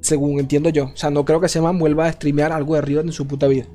Según 0.00 0.40
entiendo 0.40 0.70
yo. 0.70 0.86
O 0.86 0.96
sea, 0.96 1.10
no 1.10 1.26
creo 1.26 1.38
que 1.38 1.48
ese 1.48 1.60
man 1.60 1.78
vuelva 1.78 2.06
a 2.06 2.12
streamear 2.12 2.50
algo 2.50 2.76
de 2.76 2.80
Riot 2.80 3.02
en 3.02 3.12
su 3.12 3.26
puta 3.26 3.46
vida. 3.46 3.66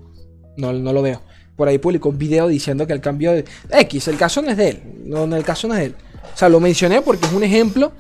No, 0.57 0.73
no 0.73 0.93
lo 0.93 1.03
veo. 1.03 1.21
Por 1.55 1.67
ahí 1.67 1.77
publicó 1.77 2.09
un 2.09 2.17
video 2.17 2.47
diciendo 2.47 2.87
que 2.87 2.93
el 2.93 3.01
cambio 3.01 3.33
de. 3.33 3.45
X, 3.69 4.07
el 4.07 4.17
caso 4.17 4.41
no 4.41 4.49
es 4.49 4.57
de 4.57 4.69
él. 4.69 4.81
No, 5.05 5.27
no 5.27 5.35
el 5.35 5.43
caso 5.43 5.67
no 5.67 5.75
es 5.75 5.79
de 5.79 5.85
él. 5.85 5.95
O 6.33 6.35
sea, 6.35 6.49
lo 6.49 6.59
mencioné 6.59 7.03
porque 7.03 7.27
es 7.27 7.33
un 7.33 7.43
ejemplo 7.43 7.91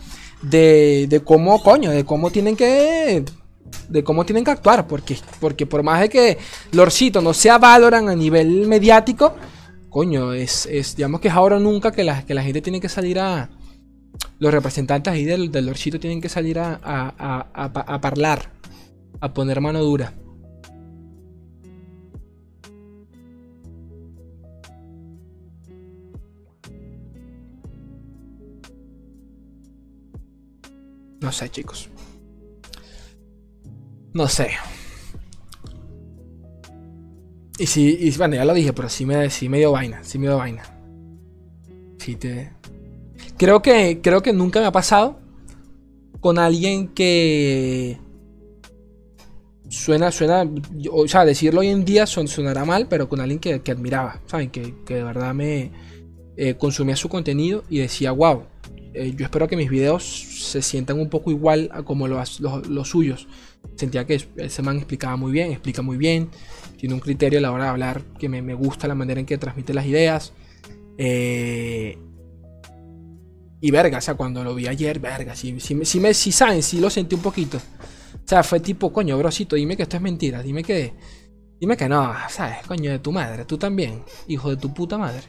de, 0.41 1.05
de 1.07 1.19
cómo, 1.19 1.61
coño, 1.61 1.91
de 1.91 2.05
cómo 2.05 2.31
tienen 2.31 2.55
que 2.55 3.23
de 3.89 4.03
cómo 4.03 4.25
tienen 4.25 4.43
que 4.43 4.51
actuar. 4.51 4.87
Porque, 4.87 5.17
porque 5.39 5.65
por 5.65 5.83
más 5.83 6.01
de 6.01 6.09
que 6.09 6.37
Lorcito 6.71 7.21
no 7.21 7.33
sea 7.33 7.57
Valorant 7.57 8.09
a 8.09 8.15
nivel 8.15 8.67
mediático, 8.67 9.35
coño, 9.89 10.33
es, 10.33 10.67
digamos 10.95 11.21
que 11.21 11.27
es 11.27 11.33
ahora 11.33 11.59
nunca 11.59 11.91
que 11.91 12.03
la, 12.03 12.25
que 12.25 12.33
la 12.33 12.43
gente 12.43 12.61
tiene 12.61 12.79
que 12.79 12.89
salir 12.89 13.19
a. 13.19 13.49
Los 14.39 14.53
representantes 14.53 15.13
ahí 15.13 15.25
del, 15.25 15.51
del 15.51 15.65
Lorcito 15.65 15.99
tienen 15.99 16.21
que 16.21 16.29
salir 16.29 16.59
a, 16.59 16.79
a, 16.83 17.13
a, 17.17 17.71
a 17.75 18.07
hablar, 18.07 18.51
a 19.19 19.33
poner 19.33 19.59
mano 19.61 19.81
dura. 19.81 20.13
No 31.21 31.31
sé, 31.31 31.49
chicos. 31.49 31.89
No 34.13 34.27
sé. 34.27 34.51
Y 37.57 37.67
sí, 37.67 37.97
y, 37.99 38.11
bueno, 38.17 38.35
ya 38.35 38.45
lo 38.45 38.53
dije, 38.53 38.73
pero 38.73 38.89
sí 38.89 39.05
me, 39.05 39.29
sí 39.29 39.47
me 39.47 39.59
dio 39.59 39.71
vaina, 39.71 40.03
sí 40.03 40.17
me 40.17 40.27
dio 40.27 40.37
vaina. 40.37 40.63
Sí 41.97 42.15
te... 42.15 42.51
Creo 43.37 43.61
que, 43.61 44.01
creo 44.01 44.21
que 44.21 44.33
nunca 44.33 44.59
me 44.59 44.65
ha 44.65 44.71
pasado 44.71 45.19
con 46.19 46.39
alguien 46.39 46.89
que... 46.89 47.99
Suena, 49.69 50.11
suena, 50.11 50.47
o 50.91 51.07
sea, 51.07 51.25
decirlo 51.25 51.61
hoy 51.61 51.69
en 51.69 51.83
día 51.83 52.05
sonará 52.05 52.63
mal, 52.63 52.87
pero 52.87 53.09
con 53.09 53.19
alguien 53.19 53.39
que, 53.39 53.71
admiraba, 53.71 54.21
¿saben? 54.27 54.51
Que, 54.51 54.73
de 54.85 55.03
verdad 55.03 55.33
me 55.33 55.71
eh, 56.37 56.55
consumía 56.55 56.95
su 56.95 57.09
contenido 57.09 57.63
y 57.69 57.79
decía, 57.79 58.11
wow, 58.11 58.43
eh, 58.93 59.13
yo 59.15 59.25
espero 59.25 59.47
que 59.47 59.55
mis 59.55 59.69
videos 59.69 60.03
se 60.03 60.61
sientan 60.61 60.99
un 60.99 61.09
poco 61.09 61.31
igual 61.31 61.69
a 61.73 61.83
como 61.83 62.07
los, 62.07 62.39
los 62.39 62.89
suyos 62.89 63.27
sentía 63.75 64.05
que 64.05 64.21
ese 64.37 64.61
man 64.61 64.77
explicaba 64.77 65.15
muy 65.15 65.31
bien, 65.31 65.51
explica 65.51 65.81
muy 65.81 65.97
bien, 65.97 66.29
tiene 66.77 66.93
un 66.95 66.99
criterio 66.99 67.39
a 67.39 67.41
la 67.41 67.51
hora 67.51 67.65
de 67.65 67.69
hablar 67.69 68.01
que 68.19 68.29
me, 68.29 68.53
gusta 68.53 68.87
la 68.87 68.95
manera 68.95 69.19
en 69.19 69.25
que 69.25 69.37
transmite 69.37 69.73
las 69.73 69.85
ideas. 69.85 70.33
Eh, 70.97 71.97
y 73.61 73.71
verga, 73.71 73.97
o 73.97 74.01
sea, 74.01 74.15
cuando 74.15 74.43
lo 74.43 74.53
vi 74.53 74.67
ayer, 74.67 74.99
verga, 74.99 75.35
si, 75.35 75.59
si, 75.59 75.85
si, 75.85 75.99
me, 75.99 76.13
si 76.13 76.31
saben, 76.31 76.61
si 76.61 76.79
lo 76.79 76.89
sentí 76.89 77.15
un 77.15 77.21
poquito. 77.21 77.57
O 77.57 78.27
sea, 78.27 78.43
fue 78.43 78.59
tipo, 78.59 78.91
coño, 78.91 79.17
brosito, 79.17 79.55
dime 79.55 79.77
que 79.77 79.83
esto 79.83 79.97
es 79.97 80.01
mentira, 80.01 80.41
dime 80.41 80.63
que... 80.63 80.93
Dime 81.59 81.77
que 81.77 81.87
no, 81.87 82.13
¿sabes? 82.27 82.57
Coño, 82.67 82.91
de 82.91 82.99
tu 82.99 83.13
madre, 83.13 83.45
tú 83.45 83.57
también, 83.57 84.03
hijo 84.27 84.49
de 84.49 84.57
tu 84.57 84.73
puta 84.73 84.97
madre. 84.97 85.23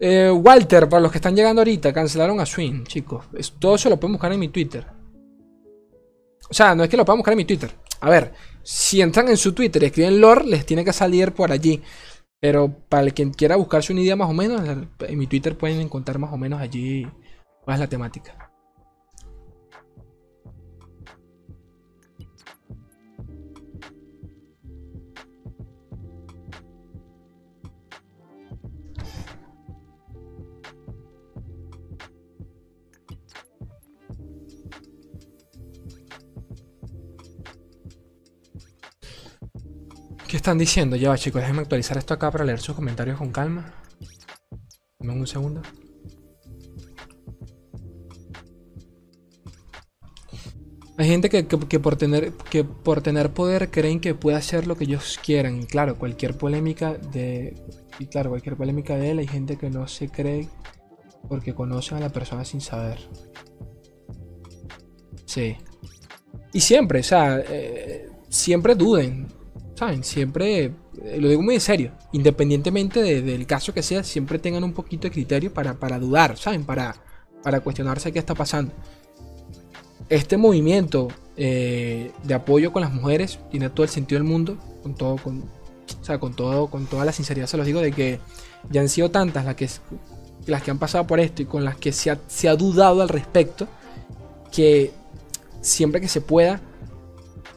Eh, 0.00 0.30
Walter, 0.30 0.88
para 0.88 1.02
los 1.02 1.10
que 1.10 1.18
están 1.18 1.34
llegando 1.34 1.60
ahorita, 1.60 1.92
cancelaron 1.92 2.38
a 2.40 2.46
Swing, 2.46 2.84
chicos. 2.84 3.24
todo 3.58 3.74
eso 3.74 3.88
lo 3.88 3.98
pueden 3.98 4.12
buscar 4.12 4.32
en 4.32 4.40
mi 4.40 4.48
Twitter. 4.48 4.86
O 6.50 6.54
sea, 6.54 6.74
no 6.74 6.84
es 6.84 6.88
que 6.88 6.96
lo 6.96 7.04
puedan 7.04 7.18
buscar 7.18 7.32
en 7.32 7.38
mi 7.38 7.44
Twitter. 7.44 7.70
A 8.00 8.08
ver, 8.08 8.32
si 8.62 9.00
entran 9.00 9.28
en 9.28 9.36
su 9.36 9.52
Twitter 9.52 9.82
y 9.82 9.86
escriben 9.86 10.20
lore, 10.20 10.44
les 10.46 10.64
tiene 10.64 10.84
que 10.84 10.92
salir 10.92 11.32
por 11.32 11.50
allí. 11.50 11.82
Pero 12.40 12.72
para 12.88 13.02
el 13.02 13.14
quien 13.14 13.32
quiera 13.32 13.56
buscarse 13.56 13.92
una 13.92 14.02
idea 14.02 14.14
más 14.14 14.30
o 14.30 14.34
menos, 14.34 14.62
en 15.00 15.18
mi 15.18 15.26
Twitter 15.26 15.58
pueden 15.58 15.80
encontrar 15.80 16.18
más 16.18 16.32
o 16.32 16.36
menos 16.36 16.60
allí 16.60 17.06
cuál 17.64 17.74
es 17.74 17.80
la 17.80 17.88
temática. 17.88 18.47
Están 40.38 40.58
diciendo? 40.58 40.96
Ya 40.96 41.10
va, 41.10 41.18
chicos, 41.18 41.42
déjenme 41.42 41.62
actualizar 41.62 41.98
esto 41.98 42.14
acá 42.14 42.30
para 42.30 42.44
leer 42.44 42.60
sus 42.60 42.74
comentarios 42.74 43.18
con 43.18 43.30
calma. 43.30 43.74
Dame 44.98 45.20
un 45.20 45.26
segundo. 45.26 45.62
Hay 50.96 51.06
gente 51.06 51.28
que, 51.30 51.44
por 51.78 51.94
tener, 51.94 52.32
que 52.50 52.64
por 52.64 53.02
tener 53.02 53.30
poder 53.30 53.70
creen 53.70 54.00
que 54.00 54.16
puede 54.16 54.36
hacer 54.36 54.66
lo 54.66 54.76
que 54.76 54.84
ellos 54.84 55.20
quieran. 55.24 55.62
Y 55.62 55.66
claro, 55.66 55.96
cualquier 55.96 56.36
polémica 56.36 56.94
de. 56.94 57.54
Claro, 58.10 58.30
cualquier 58.30 58.56
polémica 58.56 58.96
de 58.96 59.10
él, 59.12 59.18
hay 59.20 59.28
gente 59.28 59.56
que 59.56 59.70
no 59.70 59.86
se 59.86 60.08
cree 60.08 60.48
porque 61.28 61.54
conocen 61.54 61.98
a 61.98 62.00
la 62.00 62.08
persona 62.10 62.44
sin 62.44 62.60
saber. 62.60 62.98
Sí. 65.24 65.56
Y 66.52 66.60
siempre, 66.60 67.00
o 67.00 67.04
sea, 67.04 67.44
eh, 67.48 68.08
siempre 68.28 68.74
duden. 68.74 69.37
¿Saben? 69.78 70.02
Siempre, 70.02 70.64
eh, 70.64 71.18
lo 71.20 71.28
digo 71.28 71.40
muy 71.40 71.54
en 71.54 71.60
serio, 71.60 71.92
independientemente 72.10 73.22
del 73.22 73.46
caso 73.46 73.72
que 73.72 73.84
sea, 73.84 74.02
siempre 74.02 74.40
tengan 74.40 74.64
un 74.64 74.72
poquito 74.72 75.06
de 75.06 75.12
criterio 75.12 75.54
para, 75.54 75.98
dudar, 76.00 76.36
¿saben? 76.36 76.64
Para, 76.64 76.96
para 77.44 77.60
cuestionarse 77.60 78.10
qué 78.10 78.18
está 78.18 78.34
pasando. 78.34 78.72
este 80.08 80.36
movimiento 80.36 81.08
eh, 81.36 82.10
de 82.24 82.34
apoyo 82.34 82.72
con 82.72 82.82
las 82.82 82.92
mujeres 82.92 83.38
tiene 83.52 83.70
todo 83.70 83.84
el 83.84 83.90
sentido 83.90 84.18
del 84.18 84.28
mundo, 84.28 84.58
con 84.82 84.96
todo, 84.96 85.16
con, 85.16 85.44
o 86.00 86.04
sea, 86.04 86.18
con 86.18 86.34
todo, 86.34 86.66
con 86.66 86.86
toda 86.86 87.04
la 87.04 87.12
sinceridad 87.12 87.46
se 87.46 87.56
los 87.56 87.64
digo 87.64 87.80
de 87.80 87.92
que 87.92 88.18
ya 88.70 88.80
han 88.80 88.88
sido 88.88 89.12
tantas 89.12 89.44
las 89.44 89.54
que, 89.54 89.68
las 90.46 90.62
que 90.64 90.72
han 90.72 90.78
pasado 90.78 91.06
por 91.06 91.20
esto 91.20 91.42
y 91.42 91.44
con 91.44 91.64
las 91.64 91.76
que 91.76 91.92
se 91.92 92.10
ha, 92.10 92.18
se 92.26 92.48
ha 92.48 92.56
dudado 92.56 93.00
al 93.00 93.08
respecto, 93.08 93.68
que 94.50 94.90
siempre 95.60 96.00
que 96.00 96.08
se 96.08 96.20
pueda, 96.20 96.60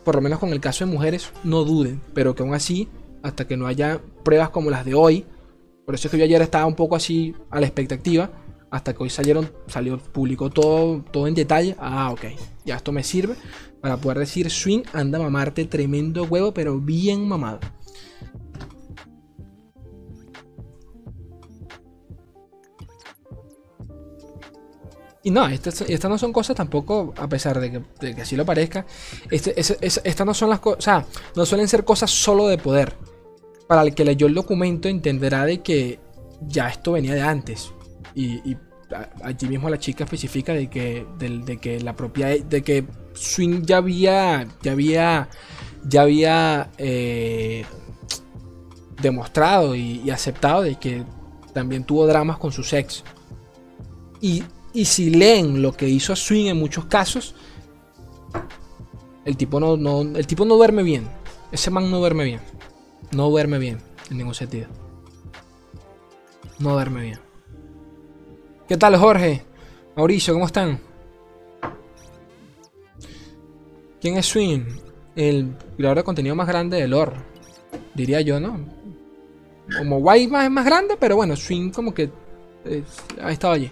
por 0.03 0.15
lo 0.15 0.21
menos 0.21 0.39
con 0.39 0.49
el 0.49 0.59
caso 0.59 0.85
de 0.85 0.91
mujeres, 0.91 1.31
no 1.43 1.63
duden, 1.63 2.01
pero 2.13 2.35
que 2.35 2.43
aún 2.43 2.53
así, 2.53 2.87
hasta 3.23 3.47
que 3.47 3.57
no 3.57 3.67
haya 3.67 4.01
pruebas 4.23 4.49
como 4.49 4.69
las 4.69 4.85
de 4.85 4.93
hoy, 4.93 5.25
por 5.85 5.95
eso 5.95 6.07
es 6.07 6.11
que 6.11 6.17
yo 6.17 6.23
ayer 6.23 6.41
estaba 6.41 6.65
un 6.65 6.75
poco 6.75 6.95
así 6.95 7.35
a 7.49 7.59
la 7.59 7.65
expectativa, 7.65 8.31
hasta 8.71 8.93
que 8.93 9.03
hoy 9.03 9.09
salieron, 9.09 9.51
salió, 9.67 9.97
publicó 9.97 10.49
todo, 10.49 11.03
todo 11.11 11.27
en 11.27 11.35
detalle. 11.35 11.75
Ah, 11.77 12.09
ok, 12.11 12.21
ya 12.65 12.77
esto 12.77 12.91
me 12.93 13.03
sirve 13.03 13.35
para 13.81 13.97
poder 13.97 14.19
decir 14.19 14.49
swing, 14.49 14.83
anda 14.93 15.19
a 15.19 15.21
mamarte 15.21 15.65
tremendo 15.65 16.23
huevo, 16.23 16.53
pero 16.53 16.79
bien 16.79 17.27
mamado. 17.27 17.59
Y 25.23 25.29
no, 25.29 25.47
estas, 25.47 25.83
no 26.09 26.17
son 26.17 26.33
cosas 26.33 26.55
tampoco, 26.55 27.13
a 27.17 27.27
pesar 27.27 27.59
de 27.59 27.83
que, 27.99 28.21
así 28.21 28.35
lo 28.35 28.43
parezca, 28.43 28.87
este, 29.29 29.53
estas 29.59 30.25
no 30.25 30.33
son 30.33 30.49
las 30.49 30.59
cosas, 30.59 30.79
o 30.79 30.81
sea, 30.81 31.05
no 31.35 31.45
suelen 31.45 31.67
ser 31.67 31.85
cosas 31.85 32.09
solo 32.09 32.47
de 32.47 32.57
poder. 32.57 32.95
Para 33.67 33.83
el 33.83 33.93
que 33.93 34.03
leyó 34.03 34.25
el 34.27 34.33
documento 34.33 34.89
entenderá 34.89 35.45
de 35.45 35.61
que 35.61 35.99
ya 36.41 36.69
esto 36.69 36.93
venía 36.93 37.13
de 37.13 37.21
antes. 37.21 37.71
Y, 38.15 38.57
allí 39.23 39.47
mismo 39.47 39.69
la 39.69 39.79
chica 39.79 40.03
especifica 40.03 40.53
de 40.53 40.69
que, 40.69 41.05
de, 41.17 41.57
que 41.57 41.79
la 41.79 41.95
propia, 41.95 42.27
de 42.27 42.61
que 42.61 42.83
Swing 43.13 43.61
ya 43.63 43.77
había, 43.77 44.45
ya 44.61 44.71
había, 44.73 45.29
ya 45.85 46.01
había 46.01 46.71
eh, 46.77 47.63
demostrado 49.01 49.75
y, 49.75 50.01
y 50.03 50.09
aceptado 50.09 50.63
de 50.63 50.75
que 50.75 51.05
también 51.53 51.85
tuvo 51.85 52.07
dramas 52.07 52.37
con 52.37 52.51
su 52.51 52.63
ex. 52.75 53.03
Y 54.19 54.43
y 54.73 54.85
si 54.85 55.09
leen 55.09 55.61
lo 55.61 55.73
que 55.73 55.87
hizo 55.87 56.15
Swing 56.15 56.47
en 56.47 56.57
muchos 56.57 56.85
casos, 56.85 57.35
el 59.25 59.37
tipo 59.37 59.59
no, 59.59 59.77
no, 59.77 60.01
el 60.01 60.27
tipo 60.27 60.45
no 60.45 60.55
duerme 60.55 60.83
bien. 60.83 61.07
Ese 61.51 61.69
man 61.69 61.91
no 61.91 61.99
duerme 61.99 62.23
bien. 62.23 62.39
No 63.11 63.29
duerme 63.29 63.59
bien, 63.59 63.79
en 64.09 64.17
ningún 64.17 64.33
sentido. 64.33 64.67
No 66.59 66.73
duerme 66.73 67.01
bien. 67.01 67.19
¿Qué 68.67 68.77
tal, 68.77 68.95
Jorge? 68.95 69.43
Mauricio, 69.95 70.33
¿cómo 70.33 70.45
están? 70.45 70.79
¿Quién 73.99 74.17
es 74.17 74.25
Swing? 74.25 74.61
El 75.15 75.57
creador 75.75 75.97
de 75.97 76.03
contenido 76.03 76.35
más 76.35 76.47
grande 76.47 76.77
de 76.77 76.87
lore. 76.87 77.17
Diría 77.93 78.21
yo, 78.21 78.39
¿no? 78.39 78.59
Como 79.77 79.97
White 79.97 80.31
más, 80.31 80.45
es 80.45 80.51
más 80.51 80.65
grande, 80.65 80.95
pero 80.97 81.17
bueno, 81.17 81.35
Swing 81.35 81.71
como 81.71 81.93
que 81.93 82.09
eh, 82.65 82.83
ha 83.21 83.31
estado 83.31 83.53
allí. 83.53 83.71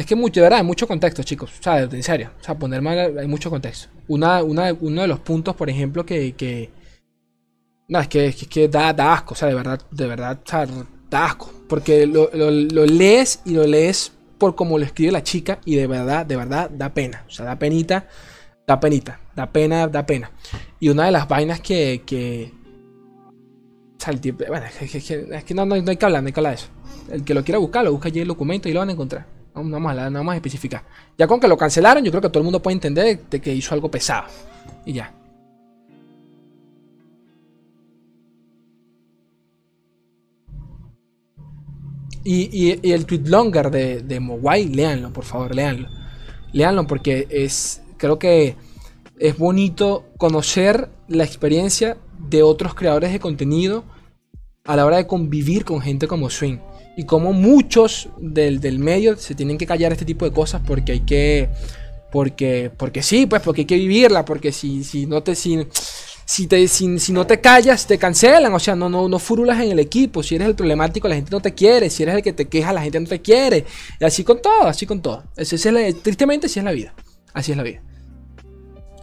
Es 0.00 0.06
que 0.06 0.16
mucho, 0.16 0.40
de 0.40 0.44
verdad, 0.44 0.60
hay 0.60 0.64
mucho 0.64 0.88
contexto, 0.88 1.22
chicos. 1.22 1.52
O 1.60 1.62
sea, 1.62 1.80
en 1.80 2.02
serio. 2.02 2.30
O 2.40 2.42
sea, 2.42 2.58
poner 2.58 2.80
mal, 2.80 3.18
hay 3.18 3.26
mucho 3.26 3.50
contexto. 3.50 3.88
Una, 4.08 4.42
una, 4.42 4.72
uno 4.80 5.02
de 5.02 5.06
los 5.06 5.20
puntos, 5.20 5.54
por 5.54 5.68
ejemplo, 5.68 6.06
que. 6.06 6.70
no, 7.86 8.00
es 8.00 8.08
que, 8.08 8.28
es 8.28 8.48
que 8.48 8.66
da, 8.66 8.94
asco. 9.12 9.34
O 9.34 9.36
sea, 9.36 9.48
de 9.48 9.54
verdad, 9.54 9.78
de 9.90 10.06
verdad, 10.06 10.38
da 11.10 11.26
asco. 11.26 11.52
Porque 11.68 12.06
lo, 12.06 12.30
lees 12.86 13.42
y 13.44 13.52
lo 13.52 13.66
lees 13.66 14.14
por 14.38 14.54
como 14.54 14.78
lo 14.78 14.86
escribe 14.86 15.12
la 15.12 15.22
chica. 15.22 15.58
Y 15.66 15.76
de 15.76 15.86
verdad, 15.86 16.24
de 16.24 16.36
verdad, 16.36 16.70
da 16.70 16.94
pena. 16.94 17.26
O 17.28 17.30
sea, 17.30 17.44
da 17.44 17.58
penita. 17.58 18.08
Da 18.66 18.80
penita. 18.80 19.20
Da 19.36 19.52
pena, 19.52 19.86
da 19.86 20.06
pena. 20.06 20.30
Y 20.80 20.88
una 20.88 21.04
de 21.04 21.10
las 21.10 21.28
vainas 21.28 21.60
que. 21.60 22.50
o 23.98 24.00
sea, 24.00 24.14
el 24.14 24.20
tipo, 24.22 24.46
bueno, 24.48 24.64
es 24.64 24.90
que, 24.90 25.44
que 25.44 25.54
no, 25.54 25.66
no, 25.66 25.74
hay 25.74 25.96
que 25.98 26.04
hablar, 26.06 26.22
no 26.22 26.28
hay 26.28 26.32
que 26.32 26.40
hablar 26.40 26.56
de 26.56 26.62
eso. 26.62 26.68
El 27.12 27.22
que 27.22 27.34
lo 27.34 27.44
quiera 27.44 27.58
buscar, 27.58 27.84
lo 27.84 27.92
busca 27.92 28.08
allí 28.08 28.20
el 28.20 28.28
documento 28.28 28.66
y 28.66 28.72
lo 28.72 28.80
van 28.80 28.88
a 28.88 28.92
encontrar. 28.92 29.39
Vamos 29.54 29.72
a, 29.98 30.10
no 30.10 30.24
vamos 30.24 30.36
a. 30.36 30.82
Ya 31.18 31.26
con 31.26 31.40
que 31.40 31.48
lo 31.48 31.56
cancelaron, 31.56 32.04
yo 32.04 32.10
creo 32.10 32.22
que 32.22 32.28
todo 32.28 32.38
el 32.38 32.44
mundo 32.44 32.62
puede 32.62 32.74
entender 32.74 33.20
de 33.28 33.40
que 33.40 33.54
hizo 33.54 33.74
algo 33.74 33.90
pesado. 33.90 34.28
Y 34.84 34.94
ya. 34.94 35.12
Y, 42.22 42.92
el 42.92 43.06
tweet 43.06 43.22
longer 43.26 43.70
de, 43.70 44.02
de 44.02 44.20
Mowai, 44.20 44.66
léanlo, 44.66 45.12
por 45.12 45.24
favor, 45.24 45.54
léanlo. 45.54 45.88
Léanlo 46.52 46.86
porque 46.86 47.26
es. 47.30 47.82
Creo 47.96 48.18
que 48.18 48.56
es 49.18 49.36
bonito 49.36 50.06
conocer 50.16 50.88
la 51.08 51.24
experiencia 51.24 51.98
de 52.30 52.42
otros 52.42 52.74
creadores 52.74 53.12
de 53.12 53.20
contenido 53.20 53.84
a 54.64 54.76
la 54.76 54.86
hora 54.86 54.96
de 54.98 55.06
convivir 55.06 55.64
con 55.64 55.80
gente 55.80 56.06
como 56.06 56.30
Swing 56.30 56.58
y 57.00 57.04
como 57.04 57.32
muchos 57.32 58.10
del, 58.18 58.60
del, 58.60 58.78
medio 58.78 59.16
se 59.16 59.34
tienen 59.34 59.56
que 59.56 59.64
callar 59.64 59.90
este 59.90 60.04
tipo 60.04 60.26
de 60.26 60.32
cosas 60.32 60.60
porque 60.66 60.92
hay 60.92 61.00
que 61.00 61.48
porque 62.12 62.70
porque 62.76 63.02
sí 63.02 63.24
pues 63.24 63.40
porque 63.40 63.62
hay 63.62 63.66
que 63.66 63.76
vivirla 63.76 64.26
porque 64.26 64.52
si, 64.52 64.84
si 64.84 65.06
no 65.06 65.22
te 65.22 65.34
si, 65.34 65.66
si 66.26 66.46
te 66.46 66.68
si, 66.68 66.88
no 67.10 67.26
te 67.26 67.40
callas 67.40 67.86
te 67.86 67.96
cancelan 67.96 68.52
o 68.52 68.58
sea 68.58 68.76
no 68.76 68.90
no 68.90 69.08
no 69.08 69.18
furulas 69.18 69.62
en 69.62 69.70
el 69.70 69.78
equipo 69.78 70.22
si 70.22 70.34
eres 70.34 70.48
el 70.48 70.54
problemático 70.54 71.08
la 71.08 71.14
gente 71.14 71.30
no 71.30 71.40
te 71.40 71.54
quiere 71.54 71.88
si 71.88 72.02
eres 72.02 72.16
el 72.16 72.22
que 72.22 72.34
te 72.34 72.48
queja 72.48 72.70
la 72.70 72.82
gente 72.82 73.00
no 73.00 73.06
te 73.06 73.22
quiere 73.22 73.64
y 73.98 74.04
así 74.04 74.22
con 74.22 74.42
todo 74.42 74.66
así 74.66 74.84
con 74.84 75.00
todo 75.00 75.24
es, 75.38 75.48
tristemente 76.02 76.48
así 76.48 76.58
es 76.58 76.64
la 76.66 76.72
vida 76.72 76.92
así 77.32 77.52
es 77.52 77.56
la 77.56 77.62
vida. 77.62 77.82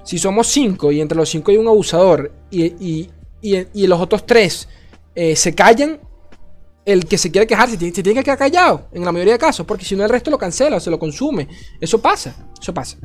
Si 0.03 0.19
somos 0.19 0.45
cinco 0.45 0.91
y 0.91 1.01
entre 1.01 1.17
los 1.17 1.29
cinco 1.29 1.49
hay 1.49 1.57
un 1.57 1.67
abusador 1.67 2.31
y, 2.51 2.63
y, 2.63 3.09
y, 3.41 3.87
los 3.87 3.99
otros 3.99 4.25
tres 4.25 4.69
eh, 5.15 5.35
se 5.35 5.53
callan 5.53 5.99
el 6.87 7.05
que 7.05 7.17
se 7.17 7.29
quiere 7.29 7.45
quejar 7.45 7.69
se 7.69 7.75
tiene, 7.75 7.91
que 7.91 8.23
quedar 8.23 8.37
callado, 8.37 8.87
en 8.93 9.03
la 9.03 9.11
mayoría 9.11 9.33
de 9.33 9.39
casos, 9.39 9.65
porque 9.65 9.83
si 9.83 9.93
no 9.93 10.05
el 10.05 10.09
resto 10.09 10.31
lo 10.31 10.37
cancela, 10.37 10.79
se 10.79 10.89
lo 10.89 10.97
consume. 10.97 11.45
Eso 11.81 12.01
pasa, 12.01 12.33
eso 12.61 12.73
pasa. 12.73 12.97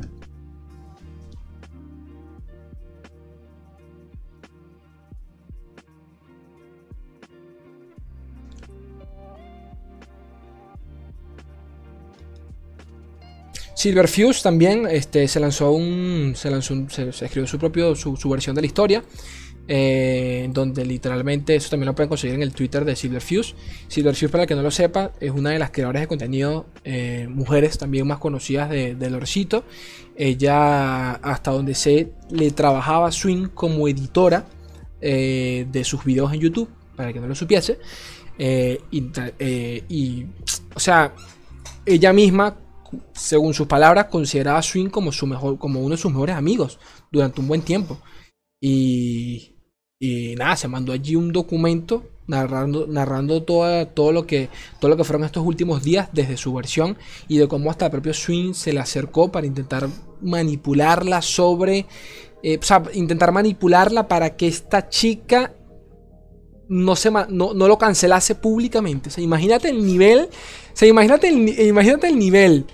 Silverfuse 13.75 14.45
también 14.45 14.87
este, 14.89 15.27
se 15.27 15.41
lanzó 15.41 15.73
un. 15.73 16.35
Se 16.37 16.49
lanzó 16.49 16.89
se, 16.89 17.09
escribió 17.09 17.49
su 17.49 17.59
propio. 17.59 17.97
su, 17.97 18.29
versión 18.29 18.55
de 18.55 18.63
la 18.63 18.67
historia. 18.67 19.03
Eh, 19.69 20.49
donde 20.53 20.85
literalmente 20.85 21.55
eso 21.55 21.71
también 21.71 21.87
lo 21.87 21.95
pueden 21.95 22.09
conseguir 22.09 22.35
en 22.35 22.43
el 22.43 22.53
Twitter 22.53 22.85
de 22.85 22.97
Silverfuse. 22.97 23.55
Silverfuse, 23.89 24.29
para 24.29 24.43
el 24.43 24.49
que 24.49 24.55
no 24.55 24.63
lo 24.63 24.71
sepa, 24.71 25.13
es 25.21 25.31
una 25.31 25.51
de 25.51 25.59
las 25.59 25.71
creadoras 25.71 26.03
de 26.03 26.09
contenido, 26.09 26.67
eh, 26.85 27.29
mujeres 27.31 27.79
también 27.79 28.07
más 28.07 28.19
conocidas 28.19 28.69
de, 28.71 28.95
de 28.95 29.11
Lorcito. 29.11 29.65
Ella, 30.17 31.13
hasta 31.13 31.53
donde 31.53 31.75
sé, 31.75 32.13
le 32.31 32.51
trabajaba 32.51 33.13
Swing 33.13 33.49
como 33.55 33.87
editora 33.89 34.47
eh, 35.01 35.67
de 35.71 35.85
sus 35.85 36.05
videos 36.05 36.33
en 36.33 36.41
YouTube, 36.41 36.69
para 36.97 37.09
el 37.09 37.15
que 37.15 37.21
no 37.21 37.29
lo 37.29 37.35
supiese. 37.35 37.79
Y, 38.39 40.27
o 40.75 40.81
sea, 40.81 41.15
ella 41.87 42.13
misma, 42.13 42.57
según 43.15 43.55
sus 43.55 43.69
palabras, 43.69 44.07
consideraba 44.07 44.59
a 44.59 44.63
Swing 44.63 44.89
como, 44.89 45.13
su 45.13 45.27
mejor, 45.27 45.59
como 45.59 45.81
uno 45.81 45.95
de 45.95 46.03
sus 46.03 46.11
mejores 46.11 46.35
amigos 46.35 46.79
durante 47.11 47.41
un 47.41 47.49
buen 47.49 47.63
tiempo. 47.63 47.99
Y, 48.61 49.52
y 50.03 50.35
nada, 50.35 50.57
se 50.57 50.67
mandó 50.67 50.93
allí 50.93 51.15
un 51.15 51.33
documento 51.33 52.03
narrando, 52.27 52.89
narrando 52.89 53.45
todo, 53.45 54.11
lo 54.11 54.27
que, 54.27 54.49
todo 54.81 54.89
lo 54.89 54.97
que 54.97 55.05
fueron 55.05 55.23
estos 55.23 55.47
últimos 55.47 55.85
días 55.85 56.09
desde 56.13 56.37
su 56.37 56.53
versión 56.53 56.99
y 57.29 57.39
de 57.39 57.47
cómo 57.47 57.71
hasta 57.71 57.85
el 57.85 57.93
propio 57.93 58.13
Swing 58.13 58.53
se 58.53 58.73
le 58.73 58.81
acercó 58.81 59.31
para 59.31 59.47
intentar 59.47 59.89
manipularla 60.21 61.23
sobre... 61.23 61.87
Eh, 62.43 62.59
o 62.61 62.65
sea, 62.65 62.83
intentar 62.95 63.31
manipularla 63.31 64.09
para 64.09 64.35
que 64.35 64.49
esta 64.49 64.89
chica 64.89 65.55
no, 66.69 66.97
se, 66.97 67.13
no, 67.13 67.55
no 67.55 67.69
lo 67.69 67.79
cancelase 67.79 68.35
públicamente. 68.35 69.09
O 69.09 69.13
sea, 69.13 69.23
imagínate 69.23 69.69
el 69.69 69.87
nivel... 69.87 70.23
O 70.23 70.77
sea, 70.77 70.89
imagínate 70.89 71.29
el, 71.29 71.49
imagínate 71.69 72.09
el 72.09 72.19
nivel 72.19 72.67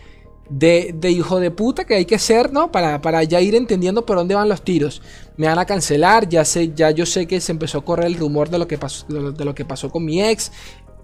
de, 0.49 1.11
hijo 1.11 1.41
de 1.41 1.51
puta 1.51 1.85
que 1.85 1.95
hay 1.95 2.05
que 2.05 2.19
ser, 2.19 2.53
¿no? 2.53 2.73
Para, 2.73 3.01
para 3.01 3.23
ya 3.23 3.41
ir 3.41 3.55
entendiendo 3.55 4.05
por 4.05 4.17
dónde 4.17 4.35
van 4.35 4.49
los 4.49 4.63
tiros. 4.63 5.03
Me 5.37 5.47
van 5.47 5.59
a 5.59 5.67
cancelar, 5.67 6.29
ya 6.29 6.45
sé, 6.45 6.73
ya 6.75 6.91
yo 6.91 7.07
sé 7.07 7.27
que 7.27 7.41
se 7.41 7.53
empezó 7.53 7.79
a 7.79 7.85
correr 7.85 8.07
el 8.07 8.15
rumor 8.15 8.49
de 8.49 8.59
lo 8.59 8.67
que 8.67 8.79
pasó, 8.79 9.07
de 9.09 9.45
lo, 9.45 9.55
que 9.55 9.65
pasó 9.65 9.91
con 9.91 10.05
mi 10.05 10.23
ex. 10.23 10.51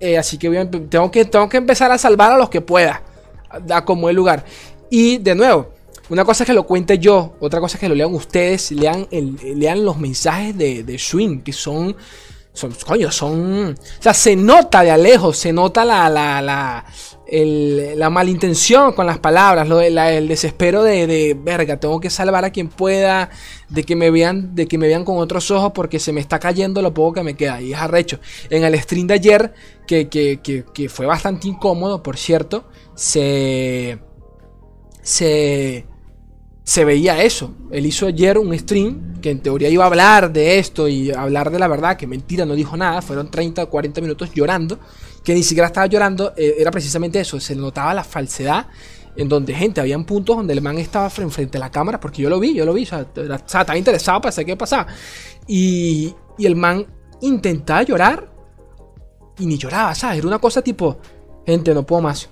Eh, 0.01 0.19
así 0.19 0.39
que, 0.39 0.51
tengo 0.91 1.11
que 1.11 1.25
tengo 1.25 1.49
que 1.49 1.57
empezar 1.57 1.91
a 1.93 1.99
salvar 1.99 2.33
a 2.33 2.39
los 2.39 2.51
que 2.51 2.61
pueda. 2.61 3.03
A, 3.71 3.85
como 3.85 4.09
el 4.09 4.17
lugar. 4.17 4.45
Y 4.91 5.19
de 5.19 5.35
nuevo, 5.35 5.69
una 6.09 6.25
cosa 6.25 6.45
es 6.45 6.47
que 6.47 6.55
lo 6.55 6.65
cuente 6.65 6.99
yo, 6.99 7.35
otra 7.41 7.61
cosa 7.61 7.77
es 7.77 7.81
que 7.81 7.89
lo 7.89 7.95
lean 7.95 8.13
ustedes, 8.15 8.73
lean, 8.73 9.07
el, 9.11 9.37
lean 9.59 9.85
los 9.85 9.97
mensajes 9.99 10.57
de, 10.57 10.83
de 10.83 10.99
Swing, 10.99 11.41
que 11.41 11.53
son 11.53 11.97
son, 12.55 12.73
coño, 12.87 13.11
son, 13.11 13.73
o 13.73 14.03
sea, 14.03 14.15
se 14.15 14.37
nota 14.37 14.83
de 14.83 14.97
lejos, 14.97 15.37
se 15.37 15.53
nota 15.53 15.85
la, 15.85 16.09
la, 16.09 16.85
la 17.27 18.11
malintención 18.11 18.93
con 18.93 19.07
las 19.07 19.19
palabras, 19.19 19.69
lo, 19.69 19.81
el 19.81 20.29
desespero 20.29 20.83
de, 20.83 21.07
de, 21.07 21.35
verga, 21.35 21.79
tengo 21.79 21.99
que 22.01 22.11
salvar 22.11 22.45
a 22.45 22.51
quien 22.51 22.69
pueda, 22.69 23.31
de 23.69 23.83
que 23.85 23.97
me 23.97 24.11
vean, 24.11 24.55
de 24.55 24.67
que 24.67 24.77
me 24.77 24.87
vean 24.87 25.05
con 25.05 25.19
otros 25.19 25.51
ojos 25.51 25.73
porque 25.75 25.99
se 25.99 26.13
me 26.13 26.21
está 26.21 26.39
cayendo 26.39 26.83
lo 26.83 26.93
poco 26.93 27.15
que 27.15 27.23
me 27.23 27.35
queda. 27.35 27.63
Y 27.63 27.73
es 27.73 27.79
arrecho. 27.79 28.21
En 28.51 28.65
el 28.65 28.79
stream 28.79 29.07
de 29.07 29.15
ayer, 29.15 29.55
que, 29.87 30.09
que, 30.09 30.41
que, 30.43 30.65
que 30.73 30.89
fue 30.89 31.07
bastante 31.07 31.49
incómodo, 31.49 32.03
por 32.03 32.17
cierto, 32.17 32.67
se, 32.95 33.99
se, 35.03 35.87
se 36.63 36.85
veía 36.85 37.23
eso. 37.23 37.55
Él 37.71 37.87
hizo 37.87 38.07
ayer 38.07 38.39
un 38.39 38.57
stream 38.59 39.21
que 39.21 39.31
en 39.31 39.41
teoría 39.41 39.69
iba 39.69 39.85
a 39.85 39.87
hablar 39.87 40.33
de 40.33 40.59
esto 40.59 40.89
y 40.89 41.11
hablar 41.11 41.51
de 41.51 41.59
la 41.59 41.69
verdad, 41.69 41.97
que 41.97 42.07
mentira, 42.07 42.45
no 42.45 42.55
dijo 42.55 42.77
nada, 42.77 43.01
fueron 43.03 43.31
30 43.31 43.63
o 43.63 43.71
40 43.71 44.01
minutos 44.01 44.31
llorando, 44.35 44.79
que 45.25 45.35
ni 45.35 45.43
siquiera 45.43 45.67
estaba 45.67 45.87
llorando, 45.87 46.35
eh, 46.37 46.57
era 46.59 46.71
precisamente 46.71 47.19
eso, 47.19 47.41
se 47.41 47.57
notaba 47.57 47.95
la 47.95 48.05
falsedad, 48.05 48.67
en 49.17 49.29
donde 49.29 49.55
gente, 49.55 49.81
habían 49.81 50.05
puntos 50.05 50.37
donde 50.37 50.53
el 50.53 50.61
man 50.61 50.79
estaba 50.79 51.09
frente 51.09 51.57
a 51.57 51.61
la 51.61 51.71
cámara, 51.71 51.99
porque 51.99 52.23
yo 52.23 52.29
lo 52.29 52.39
vi, 52.39 52.55
yo 52.55 52.65
lo 52.65 52.75
vi, 52.75 52.83
o 52.83 52.87
sea, 52.87 53.07
estaba 53.35 53.79
interesado 53.79 54.21
para 54.21 54.33
saber 54.33 54.47
qué 54.47 54.57
pasaba, 54.57 54.87
y, 55.47 56.15
y 56.37 56.47
el 56.47 56.57
man 56.57 56.87
intentaba 57.23 57.83
llorar 57.83 58.31
y 59.39 59.47
ni 59.47 59.57
lloraba, 59.57 59.95
¿sabes? 59.95 60.19
Era 60.19 60.27
una 60.27 60.39
cosa 60.39 60.63
tipo, 60.63 60.99
gente, 61.47 61.73
no 61.75 61.85
puedo 61.85 62.03
más. 62.03 62.29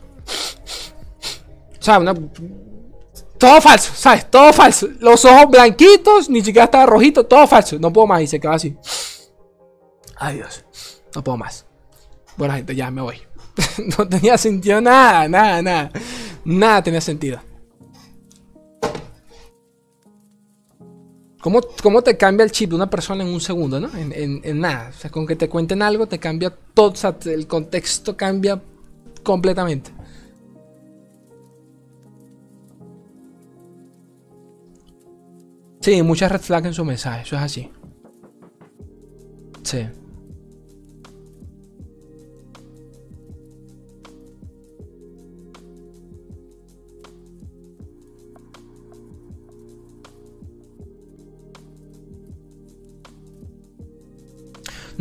O 1.81 1.85
sea, 1.85 1.99
una, 1.99 2.15
todo 3.43 3.61
falso, 3.61 3.93
¿sabes? 3.93 4.31
Todo 4.31 4.53
falso. 4.53 4.87
Los 5.01 5.25
ojos 5.25 5.47
blanquitos, 5.51 6.31
ni 6.31 6.43
siquiera 6.43 6.67
estaba 6.67 6.87
rojito, 6.87 7.27
todo 7.27 7.45
falso. 7.49 7.77
No 7.81 7.93
puedo 7.93 8.07
más. 8.07 8.23
Y 8.23 8.29
se 8.29 8.39
quedó 8.39 8.53
así. 8.53 8.77
Adiós. 10.17 10.65
No 11.13 11.25
puedo 11.25 11.39
más. 11.39 11.67
Bueno, 12.37 12.55
gente, 12.55 12.75
ya 12.75 12.91
me 12.91 13.03
voy. 13.03 13.17
no 13.99 14.09
tenía 14.09 14.39
sentido 14.39 14.81
nada, 14.81 15.29
nada, 15.29 15.63
nada. 15.63 15.91
Nada 16.45 16.83
tenía 16.83 17.01
sentido. 17.01 17.41
¿Cómo, 21.41 21.61
¿Cómo, 21.83 22.03
te 22.03 22.17
cambia 22.17 22.45
el 22.45 22.53
chip 22.53 22.71
de 22.71 22.77
una 22.77 22.89
persona 22.89 23.25
en 23.25 23.31
un 23.31 23.41
segundo, 23.41 23.81
no? 23.81 23.91
En, 23.97 24.41
en, 24.45 24.61
nada. 24.61 24.91
O 24.91 24.93
sea, 24.93 25.11
con 25.11 25.27
que 25.27 25.35
te 25.35 25.49
cuenten 25.49 25.83
algo 25.83 26.07
te 26.07 26.21
cambia 26.21 26.55
todo. 26.73 26.91
O 26.91 26.95
sea, 26.95 27.17
el 27.25 27.49
contexto 27.49 28.17
cambia 28.17 28.63
completamente. 29.25 29.91
Sí, 35.81 36.01
muchas 36.03 36.31
red 36.31 36.41
flags 36.41 36.67
en 36.67 36.75
su 36.75 36.85
mensaje, 36.85 37.23
eso 37.23 37.35
es 37.35 37.43
así. 37.43 37.71
Sí. 39.65 39.89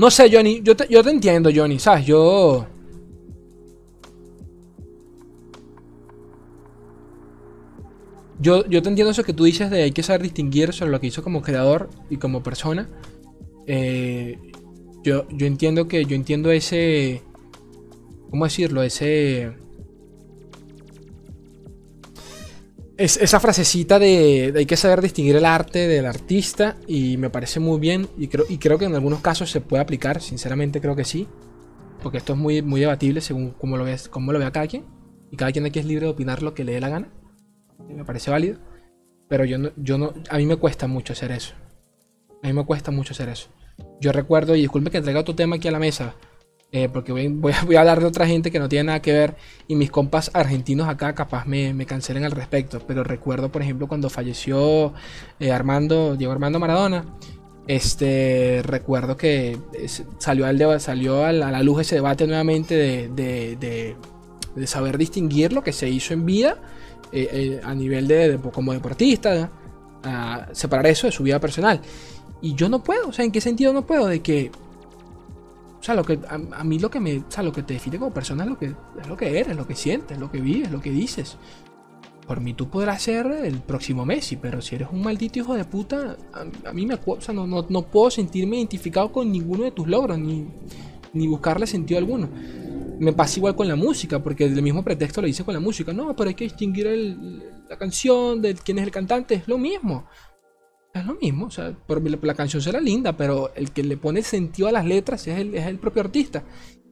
No 0.02 0.10
sé, 0.10 0.32
Johnny, 0.32 0.62
yo 0.64 0.76
te, 0.76 0.88
yo 0.90 1.04
te 1.04 1.12
entiendo, 1.12 1.52
Johnny, 1.54 1.78
¿sabes? 1.78 2.08
Yo... 2.08 2.66
Yo, 8.40 8.64
te 8.64 8.78
entiendo 8.90 9.12
eso 9.12 9.24
que 9.24 9.34
tú 9.34 9.44
dices 9.44 9.70
de 9.70 9.84
hay 9.84 9.92
que 9.92 10.02
saber 10.02 10.24
distinguir 10.24 10.74
sobre 10.74 10.90
lo 10.90 11.00
que 11.00 11.06
hizo 11.06 11.22
como 11.22 11.44
creador 11.44 11.92
y 12.10 12.18
como 12.18 12.42
persona. 12.42 12.90
Eh, 13.68 14.40
yo, 15.04 15.28
yo 15.30 15.46
entiendo 15.46 15.88
que 15.88 16.04
yo 16.06 16.16
entiendo 16.16 16.50
ese. 16.50 17.22
¿Cómo 18.32 18.46
decirlo? 18.46 18.82
Ese. 18.82 19.52
Es, 23.02 23.18
esa 23.18 23.40
frasecita 23.40 23.98
de, 24.00 24.54
hay 24.56 24.66
que 24.66 24.78
saber 24.78 25.02
distinguir 25.02 25.36
el 25.36 25.46
arte 25.46 25.88
del 25.88 26.06
artista 26.06 26.78
y 26.88 27.18
me 27.18 27.30
parece 27.30 27.60
muy 27.60 27.80
bien 27.80 28.08
y 28.18 28.28
creo, 28.28 28.46
y 28.48 28.58
creo 28.58 28.78
que 28.78 28.86
en 28.86 28.94
algunos 28.94 29.22
casos 29.22 29.50
se 29.50 29.62
puede 29.62 29.82
aplicar, 29.82 30.22
sinceramente 30.22 30.82
creo 30.82 30.96
que 30.96 31.04
sí, 31.04 31.28
porque 32.04 32.20
esto 32.20 32.34
es 32.34 32.40
muy, 32.40 32.62
muy 32.62 32.80
debatible 32.82 33.22
según 33.22 33.52
cómo 33.52 33.78
lo, 33.78 33.86
ves, 33.86 34.08
cómo 34.08 34.32
lo 34.32 34.40
vea 34.40 34.52
cada 34.52 34.68
quien 34.68 34.86
y 35.32 35.38
cada 35.38 35.52
quien 35.52 35.66
aquí 35.66 35.80
es 35.80 35.86
libre 35.86 36.06
de 36.06 36.12
opinar 36.12 36.44
lo 36.44 36.54
que 36.54 36.64
le 36.64 36.74
dé 36.74 36.80
la 36.82 36.90
gana 36.90 37.12
me 37.94 38.06
parece 38.06 38.32
válido. 38.32 38.58
Pero 39.28 39.46
yo 39.46 39.58
no, 39.58 39.72
yo 39.78 39.98
no, 39.98 40.14
a 40.30 40.38
mí 40.38 40.46
me 40.46 40.58
cuesta 40.58 40.88
mucho 40.88 41.14
hacer 41.14 41.32
eso. 41.32 41.54
A 42.44 42.48
mí 42.48 42.54
me 42.54 42.66
cuesta 42.66 42.92
mucho 42.92 43.14
hacer 43.14 43.30
eso. 43.30 43.50
Yo 44.00 44.12
recuerdo, 44.12 44.56
y 44.56 44.62
disculpe 44.62 44.92
que 44.92 45.02
traiga 45.02 45.22
otro 45.22 45.36
tema 45.36 45.56
aquí 45.56 45.68
a 45.68 45.72
la 45.72 45.80
mesa, 45.80 46.16
eh, 46.72 46.90
porque 46.92 47.12
voy, 47.12 47.54
a 47.54 47.80
hablar 47.80 48.00
de 48.00 48.06
otra 48.06 48.26
gente 48.28 48.52
que 48.52 48.60
no 48.60 48.70
tiene 48.70 48.86
nada 48.86 49.02
que 49.02 49.14
ver, 49.14 49.36
y 49.68 49.76
mis 49.76 49.92
compas 49.92 50.32
argentinos 50.34 50.88
acá 50.88 51.14
capaz 51.14 51.46
me, 51.46 51.86
cancelen 51.86 52.24
al 52.24 52.32
respecto. 52.32 52.82
Pero 52.88 53.04
recuerdo, 53.04 53.52
por 53.52 53.62
ejemplo, 53.62 53.88
cuando 53.88 54.10
falleció 54.10 54.94
eh, 55.40 55.52
Armando, 55.52 56.16
Diego 56.16 56.34
Armando 56.34 56.60
Maradona, 56.60 57.06
este, 57.68 58.62
recuerdo 58.64 59.18
que 59.18 59.58
salió, 60.18 60.46
al 60.46 60.82
salió 60.82 61.26
a 61.26 61.32
la, 61.32 61.64
luz 61.64 61.82
ese 61.82 61.96
debate 61.96 62.26
nuevamente 62.26 62.76
de, 62.76 63.10
de, 63.58 63.96
de 64.56 64.68
saber 64.68 64.98
distinguir 64.98 65.54
lo 65.54 65.64
que 65.64 65.72
se 65.72 65.90
hizo 65.90 66.14
en 66.14 66.26
vida 66.26 66.58
eh, 67.14 67.60
a 67.64 67.76
nivel 67.76 68.08
de, 68.08 68.40
como 68.54 68.72
deportista, 68.72 69.52
a 70.04 70.48
separar 70.54 70.88
eso 70.88 71.08
de 71.08 71.12
su 71.12 71.24
vida 71.24 71.40
personal. 71.40 71.82
Y 72.42 72.56
yo 72.56 72.70
no 72.70 72.84
puedo, 72.84 73.10
o 73.10 73.14
sea, 73.14 73.26
¿en 73.26 73.32
qué 73.32 73.42
sentido 73.42 73.74
no 73.74 73.86
puedo? 73.86 74.08
De 74.08 74.22
que, 74.22 74.50
o 75.82 75.84
sea, 75.84 75.96
lo 75.96 76.04
que, 76.04 76.20
a, 76.30 76.64
mí 76.64 76.78
lo 76.78 76.92
que 76.92 77.00
me, 77.00 77.18
o 77.18 77.26
sea, 77.28 77.42
lo 77.42 77.52
que 77.52 77.64
te 77.64 77.74
define 77.74 77.98
como 77.98 78.14
persona 78.14 78.44
es 78.44 78.50
lo 78.52 78.58
que, 78.60 78.68
es 78.68 79.08
lo 79.08 79.18
que 79.18 79.40
eres, 79.40 79.56
lo 79.56 79.66
que 79.66 79.74
sientes, 79.76 80.20
lo 80.20 80.30
que 80.30 80.40
vives, 80.40 80.72
lo 80.72 80.80
que 80.80 80.92
dices. 80.92 81.38
Por 82.28 82.40
mí 82.40 82.54
tú 82.54 82.70
podrás 82.70 83.02
ser 83.02 83.26
el 83.26 83.62
próximo 83.62 84.06
Messi, 84.06 84.36
pero 84.36 84.62
si 84.62 84.76
eres 84.76 84.90
un 84.92 85.02
maldito 85.02 85.40
hijo 85.40 85.56
de 85.56 85.66
puta, 85.66 86.18
a, 86.34 86.72
mí 86.72 86.86
me, 86.86 87.00
o 87.04 87.20
sea, 87.20 87.34
no, 87.34 87.48
no, 87.48 87.66
no, 87.68 87.82
puedo 87.82 88.12
sentirme 88.12 88.58
identificado 88.58 89.12
con 89.12 89.32
ninguno 89.32 89.64
de 89.64 89.72
tus 89.72 89.88
logros, 89.88 90.20
ni, 90.20 90.48
ni 91.14 91.26
buscarle 91.26 91.66
sentido 91.66 91.98
alguno 91.98 92.30
me 93.02 93.14
pasa 93.14 93.40
igual 93.40 93.56
con 93.56 93.68
la 93.68 93.76
música, 93.76 94.22
porque 94.22 94.46
el 94.46 94.62
mismo 94.62 94.84
pretexto 94.84 95.22
lo 95.22 95.28
dice 95.28 95.44
con 95.44 95.56
la 95.56 95.60
música. 95.60 95.92
No, 95.92 96.16
pero 96.16 96.28
hay 96.30 96.36
que 96.36 96.44
distinguir 96.44 97.18
la 97.68 97.76
canción 97.76 98.40
de 98.44 98.54
quién 98.54 98.78
es 98.78 98.84
el 98.84 98.92
cantante. 98.92 99.34
Es 99.34 99.48
lo 99.48 99.58
mismo. 99.58 100.06
Es 100.94 101.06
lo 101.06 101.16
mismo. 101.16 101.46
O 101.46 101.52
sea, 101.52 101.76
la, 101.88 102.34
canción 102.34 102.62
será 102.62 102.80
linda, 102.80 103.16
pero 103.16 103.54
el 103.56 103.72
que 103.72 103.84
le 103.84 103.98
pone 103.98 104.22
sentido 104.24 104.68
a 104.68 104.72
las 104.72 104.86
letras 104.86 105.28
es 105.28 105.38
el, 105.38 105.56
es 105.56 105.66
el 105.66 105.80
propio 105.80 106.02
artista. 106.02 106.44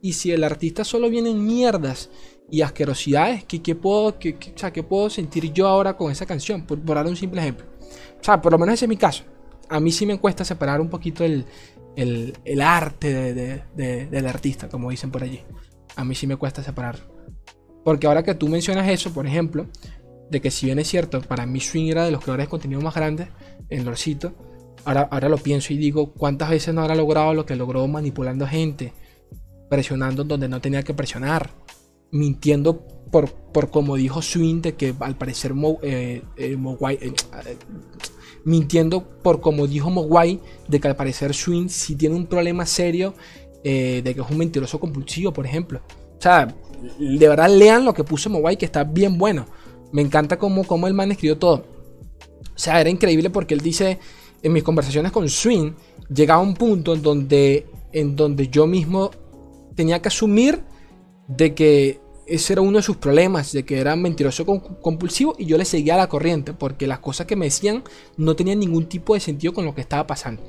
Y 0.02 0.14
si 0.14 0.32
el 0.32 0.44
artista 0.44 0.84
solo 0.84 1.10
viene 1.10 1.30
en 1.30 1.46
mierdas 1.46 2.10
y 2.50 2.62
asquerosidades, 2.62 3.44
¿qué, 3.44 3.62
qué 3.62 3.76
puedo, 3.76 4.18
qué, 4.18 4.38
o 4.56 4.58
sea, 4.58 4.72
¿qué 4.72 4.84
puedo 4.84 5.10
sentir 5.10 5.52
yo 5.52 5.68
ahora 5.68 5.98
con 5.98 6.12
esa 6.12 6.26
canción? 6.26 6.66
Por, 6.66 6.84
dar 6.84 7.06
un 7.06 7.18
simple 7.18 7.42
ejemplo. 7.42 7.66
O 8.20 8.24
sea, 8.24 8.42
por 8.42 8.52
lo 8.52 8.58
menos 8.58 8.76
ese 8.76 8.86
es 8.86 8.90
mi 8.90 8.98
caso. 8.98 9.24
A 9.68 9.80
mí 9.80 9.92
sí 9.92 10.06
me 10.06 10.18
cuesta 10.18 10.46
separar 10.46 10.80
un 10.80 10.90
poquito 10.90 11.24
el, 11.24 11.46
el, 11.96 12.38
el 12.46 12.62
arte 12.62 13.34
de, 13.34 13.64
de, 13.76 14.06
del 14.08 14.28
artista, 14.28 14.70
como 14.70 14.90
dicen 14.90 15.12
por 15.12 15.24
allí 15.24 15.42
a 16.00 16.06
mí 16.06 16.16
sí 16.16 16.28
me 16.28 16.38
cuesta 16.38 16.64
separar. 16.64 16.98
Porque 17.84 18.08
ahora 18.08 18.24
que 18.24 18.34
tú 18.34 18.48
mencionas 18.48 18.88
eso, 18.90 19.12
por 19.12 19.28
ejemplo, 19.28 19.68
de 20.30 20.42
que 20.42 20.52
si 20.52 20.68
bien 20.68 20.80
es 20.80 20.88
cierto, 20.88 21.22
para 21.22 21.46
mí 21.46 21.60
Swing 21.60 21.89
era 21.89 22.06
de 22.06 22.12
los 22.12 22.22
creadores 22.22 22.48
de 22.48 22.50
contenido 22.50 22.82
más 22.82 22.96
grandes, 22.96 23.28
en 23.70 23.86
Lorcito, 23.86 24.34
ahora, 24.86 25.08
ahora 25.12 25.30
lo 25.30 25.38
pienso 25.38 25.74
y 25.74 25.78
digo, 25.78 26.13
¿cuántas 26.13 26.50
veces 26.50 26.74
no 26.74 26.82
habrá 26.82 26.96
logrado 26.96 27.34
lo 27.34 27.46
que 27.46 27.56
logró 27.56 27.88
manipulando 27.88 28.48
gente? 28.48 28.94
Presionando 29.70 30.24
donde 30.24 30.48
no 30.48 30.62
tenía 30.62 30.84
que 30.84 30.94
presionar, 30.94 31.52
mintiendo 32.12 32.86
por, 33.12 33.32
por 33.32 33.69
como 33.69 33.96
dijo 33.96 34.21
Swing, 34.21 34.62
de 34.62 34.75
que 34.75 34.94
al 35.00 35.17
parecer 35.17 35.54
eh, 35.84 36.21
eh, 36.38 36.58
eh, 36.58 37.13
mintiendo 38.46 39.04
por 39.21 39.42
como 39.42 39.67
dijo 39.67 39.90
Mogwai, 39.90 40.40
de 40.67 40.80
que 40.80 40.88
al 40.88 40.96
parecer 40.96 41.34
Swing 41.34 41.67
si 41.69 41.96
tiene 41.96 42.15
un 42.15 42.27
problema 42.27 42.65
serio 42.65 43.13
de 43.63 44.02
que 44.04 44.21
es 44.21 44.30
un 44.30 44.38
mentiroso 44.38 44.80
compulsivo, 44.80 45.34
por 45.34 45.46
ejemplo. 45.46 45.82
O 46.17 46.21
sea, 46.21 46.48
de 46.98 47.27
verdad 47.27 47.50
lean 47.50 47.84
lo 47.84 47.94
que 47.94 48.06
puso 48.06 48.30
Mobile, 48.30 48.58
que 48.58 48.65
está 48.65 48.86
bien 48.86 49.17
bueno. 49.17 49.46
Me 49.92 50.02
encanta 50.02 50.37
cómo, 50.37 50.63
cómo 50.65 50.87
el 50.87 50.94
man 50.94 51.12
escribió 51.12 51.37
todo. 51.37 51.65
O 52.56 52.60
sea, 52.60 52.79
era 52.81 52.90
increíble 52.90 53.29
porque 53.29 53.54
él 53.54 53.62
dice, 53.62 54.00
en 54.42 54.54
mis 54.54 54.63
conversaciones 54.63 55.12
con 55.12 55.27
Swing, 55.29 55.73
llegaba 56.13 56.42
un 56.42 56.54
punto 56.54 56.94
en 56.94 57.02
donde, 57.02 57.67
en 57.92 58.15
donde 58.15 58.48
yo 58.50 58.67
mismo 58.67 59.12
tenía 59.75 60.02
que 60.02 60.10
asumir 60.10 60.62
de 61.27 61.54
que 61.54 62.02
ese 62.25 62.54
era 62.54 62.62
uno 62.62 62.77
de 62.77 62.83
sus 62.83 62.98
problemas, 62.98 63.52
de 63.52 63.63
que 63.65 63.79
era 63.79 63.96
mentiroso 63.96 64.46
compulsivo 64.46 65.35
y 65.37 65.46
yo 65.46 65.58
le 65.58 65.65
seguía 65.65 65.98
la 65.98 66.08
corriente 66.08 66.54
porque 66.54 66.85
las 66.85 67.00
cosas 67.00 67.25
que 67.25 67.35
me 67.35 67.46
decían 67.46 67.83
no 68.17 68.35
tenían 68.35 68.60
ningún 68.60 68.87
tipo 68.87 69.13
de 69.13 69.19
sentido 69.19 69.54
con 69.54 69.65
lo 69.65 69.73
que 69.73 69.81
estaba 69.81 70.06
pasando. 70.06 70.44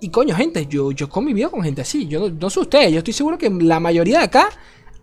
Y 0.00 0.08
coño, 0.08 0.34
gente, 0.34 0.66
yo, 0.66 0.92
yo 0.92 1.08
convivido 1.08 1.50
con 1.50 1.62
gente 1.62 1.82
así. 1.82 2.06
Yo 2.06 2.30
no, 2.30 2.50
sé 2.50 2.60
ustedes, 2.60 2.92
yo 2.92 2.98
estoy 2.98 3.12
seguro 3.12 3.36
que 3.36 3.50
la 3.50 3.78
mayoría 3.78 4.18
de 4.18 4.24
acá 4.24 4.48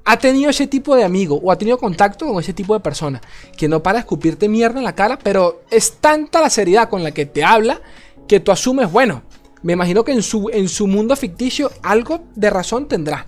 ha 0.10 0.18
tenido 0.18 0.50
ese 0.50 0.68
tipo 0.68 0.96
de 0.96 1.04
amigo 1.04 1.38
o 1.44 1.52
ha 1.52 1.58
tenido 1.58 1.78
contacto 1.78 2.26
con 2.26 2.40
ese 2.40 2.54
tipo 2.54 2.74
de 2.74 2.80
persona 2.80 3.22
que 3.58 3.68
no 3.68 3.84
para 3.84 4.00
escupirte 4.00 4.48
mierda 4.48 4.80
en 4.80 4.86
la 4.86 4.96
cara, 4.96 5.20
pero 5.22 5.64
es 5.70 5.98
tanta 6.00 6.40
la 6.40 6.50
seriedad 6.50 6.90
con 6.90 7.04
la 7.04 7.12
que 7.12 7.26
te 7.26 7.44
habla 7.44 7.82
que 8.26 8.40
tú 8.40 8.52
asumes, 8.52 8.92
bueno, 8.92 9.24
Me 9.64 9.74
imagino 9.74 10.04
que 10.04 10.14
en 10.14 10.22
su, 10.22 10.50
en 10.54 10.70
su 10.70 10.88
mundo 10.88 11.16
ficticio 11.16 11.72
algo 11.82 12.24
de 12.36 12.50
razón 12.50 12.88
tendrá. 12.88 13.28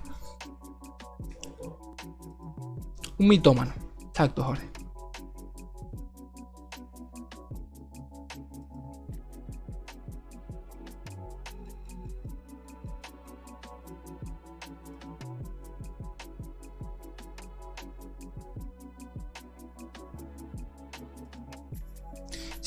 Un 3.18 3.28
mitómano. 3.28 3.74
Exacto, 4.10 4.44
Jorge. 4.44 4.70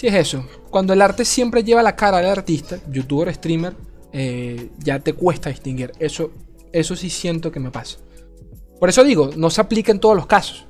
Sí, 0.03 0.09
es 0.09 0.15
eso. 0.15 0.45
Cuando 0.69 0.93
el 0.95 1.01
arte 1.01 1.25
siempre 1.25 1.63
lleva 1.63 1.81
la 1.81 1.95
cara 1.95 2.19
del 2.19 2.27
artista, 2.27 2.77
youtuber, 2.91 3.33
streamer, 3.33 3.77
eh, 4.13 4.71
ya 4.81 4.99
te 4.99 5.13
cuesta 5.13 5.49
distinguir. 5.49 5.93
Eso, 6.01 6.33
eso 6.73 6.97
sí 6.97 7.09
siento 7.09 7.53
que 7.53 7.61
me 7.61 7.71
pasa. 7.71 7.99
Por 8.81 8.89
eso 8.89 9.05
digo, 9.05 9.31
no 9.37 9.49
se 9.49 9.61
aplica 9.61 9.93
en 9.93 10.01
todos 10.01 10.17
los 10.17 10.27
casos. 10.27 10.67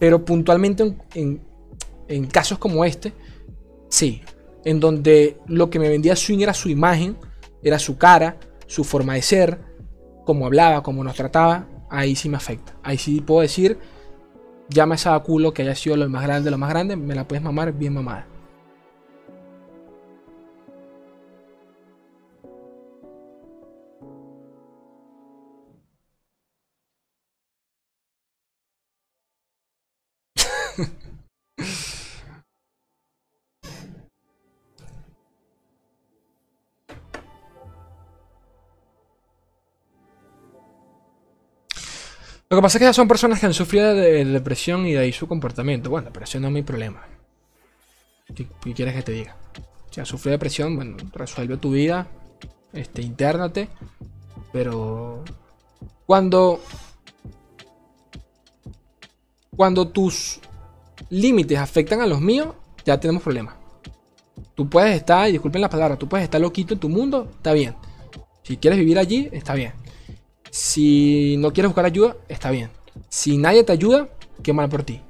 Pero 0.00 0.24
puntualmente 0.24 0.96
en, 1.14 2.26
casos 2.26 2.58
como 2.58 2.84
este, 2.84 3.12
sí. 3.88 4.22
En 4.64 4.80
donde 4.80 5.36
lo 5.46 5.70
que 5.70 5.78
me 5.78 5.88
vendía 5.88 6.16
Swing 6.16 6.40
era 6.40 6.52
su 6.52 6.68
imagen, 6.68 7.16
era 7.62 7.78
su 7.78 7.96
cara, 7.96 8.36
su 8.66 8.82
forma 8.82 9.14
de 9.14 9.22
ser, 9.22 9.60
cómo 10.24 10.44
hablaba, 10.44 10.82
cómo 10.82 11.04
nos 11.04 11.14
trataba, 11.14 11.68
ahí 11.88 12.16
sí 12.16 12.28
me 12.28 12.36
afecta. 12.36 12.74
Ahí 12.82 12.98
sí 12.98 13.20
puedo 13.20 13.42
decir, 13.42 13.78
ya 14.68 14.86
me 14.86 14.98
sabe 14.98 15.22
culo 15.22 15.54
que 15.54 15.62
haya 15.62 15.76
sido 15.76 15.96
lo 15.96 16.08
más 16.08 16.24
grande, 16.24 16.50
lo 16.50 16.58
más 16.58 16.70
grande, 16.70 16.96
me 16.96 17.14
la 17.14 17.28
puedes 17.28 17.44
mamar 17.44 17.72
bien 17.72 17.94
mamada. 17.94 18.26
Lo 42.56 42.62
que 42.62 42.64
pasa 42.68 42.78
es 42.78 42.86
que 42.86 42.94
son 42.94 43.06
personas 43.06 43.38
que 43.38 43.44
han 43.44 43.52
sufrido 43.52 43.94
de 43.94 44.24
depresión 44.24 44.86
y 44.86 44.94
de 44.94 45.00
ahí 45.00 45.12
su 45.12 45.28
comportamiento. 45.28 45.90
Bueno, 45.90 46.08
eso 46.22 46.40
no 46.40 46.46
es 46.46 46.54
mi 46.54 46.62
problema. 46.62 47.02
¿Qué, 48.34 48.46
quieres 48.72 48.94
que 48.94 49.02
te 49.02 49.12
diga? 49.12 49.36
Si 49.90 50.00
has 50.00 50.08
sufrido 50.08 50.32
depresión, 50.32 50.74
bueno, 50.74 50.96
resuelve 51.12 51.58
tu 51.58 51.72
vida, 51.72 52.06
este, 52.72 53.02
internate. 53.02 53.68
Pero 54.54 55.22
cuando 56.06 56.62
cuando 59.54 59.88
tus 59.88 60.40
límites 61.10 61.58
afectan 61.58 62.00
a 62.00 62.06
los 62.06 62.22
míos, 62.22 62.54
ya 62.86 62.98
tenemos 62.98 63.22
problemas. 63.22 63.54
Tú 64.54 64.66
puedes 64.70 64.96
estar, 64.96 65.28
y 65.28 65.32
disculpen 65.32 65.60
la 65.60 65.68
palabra, 65.68 65.98
tú 65.98 66.08
puedes 66.08 66.24
estar 66.24 66.40
loquito 66.40 66.72
en 66.72 66.80
tu 66.80 66.88
mundo, 66.88 67.28
está 67.36 67.52
bien. 67.52 67.74
Si 68.44 68.56
quieres 68.56 68.78
vivir 68.78 68.98
allí, 68.98 69.28
está 69.30 69.52
bien. 69.52 69.74
Si 70.56 71.36
no 71.36 71.52
quieres 71.52 71.68
buscar 71.68 71.84
ayuda, 71.84 72.16
está 72.30 72.50
bien. 72.50 72.70
Si 73.10 73.36
nadie 73.36 73.62
te 73.62 73.72
ayuda, 73.72 74.08
qué 74.42 74.54
mal 74.54 74.70
por 74.70 74.84
ti. 74.84 75.02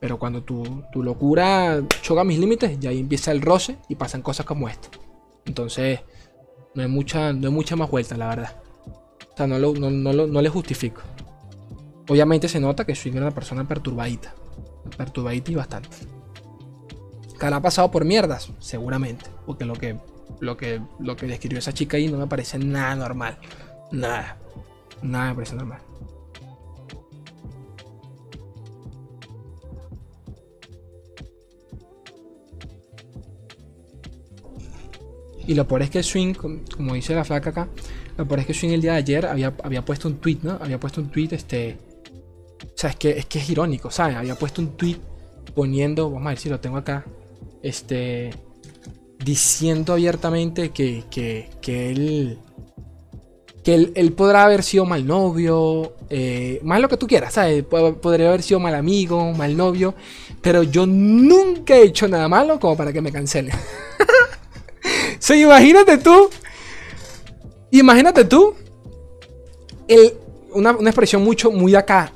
Pero 0.00 0.18
cuando 0.18 0.42
tu, 0.42 0.82
locura 0.94 1.82
choca 2.00 2.24
mis 2.24 2.38
límites, 2.38 2.80
ya 2.80 2.88
ahí 2.88 3.00
empieza 3.00 3.30
el 3.30 3.42
roce 3.42 3.76
y 3.90 3.96
pasan 3.96 4.22
cosas 4.22 4.46
como 4.46 4.66
esta. 4.66 4.88
Entonces, 5.44 6.00
no 6.74 6.80
hay 6.80 6.88
mucha, 6.88 7.34
no 7.34 7.48
hay 7.48 7.52
mucha 7.52 7.76
más 7.76 7.90
vuelta, 7.90 8.16
la 8.16 8.28
verdad. 8.28 8.56
O 9.30 9.36
sea, 9.36 9.46
no, 9.46 9.58
no, 9.58 9.90
no 9.90 10.40
le 10.40 10.48
justifico. 10.48 11.02
Obviamente 12.08 12.48
se 12.48 12.58
nota 12.58 12.86
que 12.86 12.94
soy 12.94 13.12
una 13.12 13.30
persona 13.30 13.68
perturbadita. 13.68 14.34
Perturbadita 14.96 15.50
y 15.52 15.54
bastante. 15.54 15.90
Que 17.38 17.44
ha 17.44 17.60
pasado 17.60 17.90
por 17.90 18.06
mierdas, 18.06 18.50
seguramente. 18.58 19.26
Porque 19.44 19.66
lo 19.66 19.74
que, 19.74 19.98
lo 20.40 20.56
que, 20.56 20.80
lo 20.98 21.14
que 21.14 21.26
describió 21.26 21.58
esa 21.58 21.74
chica 21.74 21.98
ahí 21.98 22.08
no 22.08 22.16
me 22.16 22.26
parece 22.26 22.58
nada 22.58 22.94
normal. 22.94 23.36
Nada. 23.92 24.38
Nada 25.02 25.30
me 25.30 25.34
parece 25.34 25.56
normal. 25.56 25.80
Y 35.46 35.54
lo 35.54 35.68
peor 35.68 35.82
es 35.82 35.90
que 35.90 36.02
Swing, 36.02 36.34
como 36.34 36.94
dice 36.94 37.14
la 37.14 37.24
flaca 37.24 37.50
acá, 37.50 37.68
lo 38.16 38.26
peor 38.26 38.40
es 38.40 38.46
que 38.46 38.54
Swing 38.54 38.70
el 38.70 38.80
día 38.80 38.92
de 38.92 38.98
ayer 38.98 39.26
había, 39.26 39.54
había 39.62 39.84
puesto 39.84 40.08
un 40.08 40.16
tweet, 40.16 40.38
¿no? 40.42 40.58
Había 40.60 40.80
puesto 40.80 41.00
un 41.00 41.10
tweet, 41.10 41.28
este. 41.32 41.76
O 42.62 42.76
sea, 42.76 42.90
es 42.90 42.96
que 42.96 43.10
es, 43.10 43.26
que 43.26 43.40
es 43.40 43.50
irónico, 43.50 43.90
¿sabes? 43.90 44.16
Había 44.16 44.36
puesto 44.36 44.62
un 44.62 44.76
tweet 44.76 44.96
poniendo, 45.54 46.10
vamos 46.10 46.26
a 46.26 46.30
ver 46.30 46.38
si 46.38 46.48
lo 46.48 46.60
tengo 46.60 46.76
acá, 46.76 47.04
este. 47.62 48.30
Diciendo 49.22 49.94
abiertamente 49.94 50.70
que, 50.70 51.04
que, 51.10 51.48
que 51.62 51.90
él 51.90 52.38
que 53.64 53.74
él, 53.94 54.12
podrá 54.12 54.44
haber 54.44 54.62
sido 54.62 54.84
mal 54.84 55.06
novio, 55.06 55.94
eh, 56.10 56.60
más 56.62 56.80
lo 56.80 56.88
que 56.88 56.98
tú 56.98 57.06
quieras, 57.06 57.32
¿sabes? 57.32 57.64
Podría 57.64 58.28
haber 58.28 58.42
sido 58.42 58.60
mal 58.60 58.74
amigo, 58.74 59.32
mal 59.32 59.56
novio, 59.56 59.94
pero 60.42 60.62
yo 60.62 60.86
nunca 60.86 61.74
he 61.74 61.84
hecho 61.84 62.06
nada 62.06 62.28
malo 62.28 62.60
como 62.60 62.76
para 62.76 62.92
que 62.92 63.00
me 63.00 63.10
cancele. 63.10 63.52
sí, 65.18 65.40
imagínate 65.40 65.96
tú, 65.96 66.28
imagínate 67.70 68.26
tú, 68.26 68.54
una, 70.52 70.72
expresión 70.72 71.24
mucho, 71.24 71.50
muy 71.50 71.74
acá, 71.74 72.12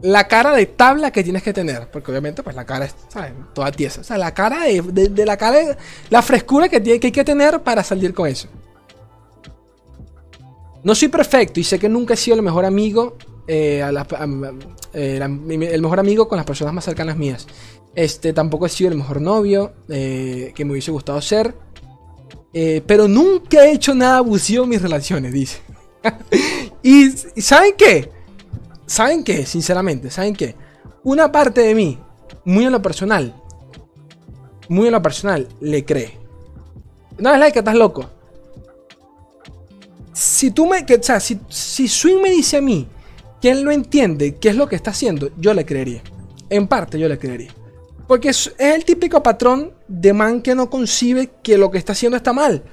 la 0.00 0.28
cara 0.28 0.54
de 0.54 0.64
tabla 0.64 1.10
que 1.10 1.22
tienes 1.22 1.42
que 1.42 1.52
tener, 1.52 1.90
porque 1.90 2.10
obviamente 2.10 2.42
pues 2.42 2.56
la 2.56 2.64
cara 2.64 2.86
es 2.86 2.94
¿sabes? 3.08 3.32
toda 3.52 3.70
tiesa, 3.70 4.00
o 4.00 4.04
sea, 4.04 4.16
la 4.16 4.32
cara 4.32 4.64
de, 4.64 5.26
la 5.26 5.36
cara, 5.36 5.76
la 6.08 6.22
frescura 6.22 6.70
que, 6.70 6.80
tiene, 6.80 6.98
que 6.98 7.08
hay 7.08 7.12
que 7.12 7.24
tener 7.24 7.60
para 7.60 7.84
salir 7.84 8.14
con 8.14 8.28
eso. 8.28 8.48
No 10.88 10.94
soy 10.94 11.08
perfecto 11.08 11.60
y 11.60 11.64
sé 11.64 11.78
que 11.78 11.86
nunca 11.86 12.14
he 12.14 12.16
sido 12.16 12.38
el 12.38 12.42
mejor 12.42 12.64
amigo. 12.64 13.18
Eh, 13.46 13.84
eh, 14.94 15.20
el 15.20 15.82
mejor 15.82 16.00
amigo 16.00 16.26
con 16.26 16.36
las 16.36 16.46
personas 16.46 16.72
más 16.72 16.86
cercanas 16.86 17.18
mías. 17.18 17.46
Este 17.94 18.32
tampoco 18.32 18.64
he 18.64 18.70
sido 18.70 18.90
el 18.90 18.96
mejor 18.96 19.20
novio 19.20 19.74
eh, 19.90 20.50
que 20.54 20.64
me 20.64 20.72
hubiese 20.72 20.90
gustado 20.90 21.20
ser. 21.20 21.54
pero 22.86 23.06
nunca 23.06 23.66
he 23.66 23.72
hecho 23.72 23.94
nada 23.94 24.16
abusivo 24.16 24.64
en 24.64 24.70
mis 24.70 24.80
relaciones, 24.80 25.30
dice. 25.30 25.58
y, 26.82 27.10
¿saben 27.38 27.74
qué? 27.76 28.10
¿Saben 28.86 29.24
qué? 29.24 29.44
Sinceramente, 29.44 30.10
¿saben 30.10 30.34
qué? 30.34 30.56
Una 31.04 31.30
parte 31.30 31.60
de 31.60 31.74
mí, 31.74 31.98
muy 32.46 32.64
en 32.64 32.72
lo 32.72 32.80
personal, 32.80 33.34
muy 34.70 34.86
en 34.86 34.92
lo 34.92 35.02
personal, 35.02 35.48
le 35.60 35.84
cree. 35.84 36.18
No 37.18 37.30
es 37.34 37.38
la 37.38 37.50
que 37.50 37.58
estás 37.58 37.74
loco 37.74 38.08
si 40.18 40.50
tú 40.50 40.66
me. 40.66 40.84
Que, 40.84 40.96
o 40.96 41.02
sea, 41.02 41.20
si, 41.20 41.38
Swing 41.48 42.20
me 42.20 42.30
dice 42.30 42.56
a 42.56 42.60
mí 42.60 42.88
que 43.40 43.50
él 43.50 43.64
no 43.64 43.70
entiende 43.70 44.34
qué 44.36 44.48
es 44.48 44.56
lo 44.56 44.68
que 44.68 44.74
está 44.74 44.90
haciendo, 44.90 45.30
yo 45.38 45.54
le 45.54 45.64
creería. 45.64 46.02
En 46.50 46.66
parte 46.66 46.98
yo 46.98 47.08
le 47.08 47.18
creería. 47.18 47.54
Porque 48.08 48.30
es, 48.30 48.52
el 48.58 48.84
típico 48.84 49.22
patrón 49.22 49.72
de 49.86 50.12
man 50.12 50.42
que 50.42 50.56
no 50.56 50.68
concibe 50.68 51.30
que 51.42 51.56
lo 51.56 51.70
que 51.70 51.78
está 51.78 51.92
haciendo 51.92 52.16
está 52.16 52.32
mal. 52.32 52.64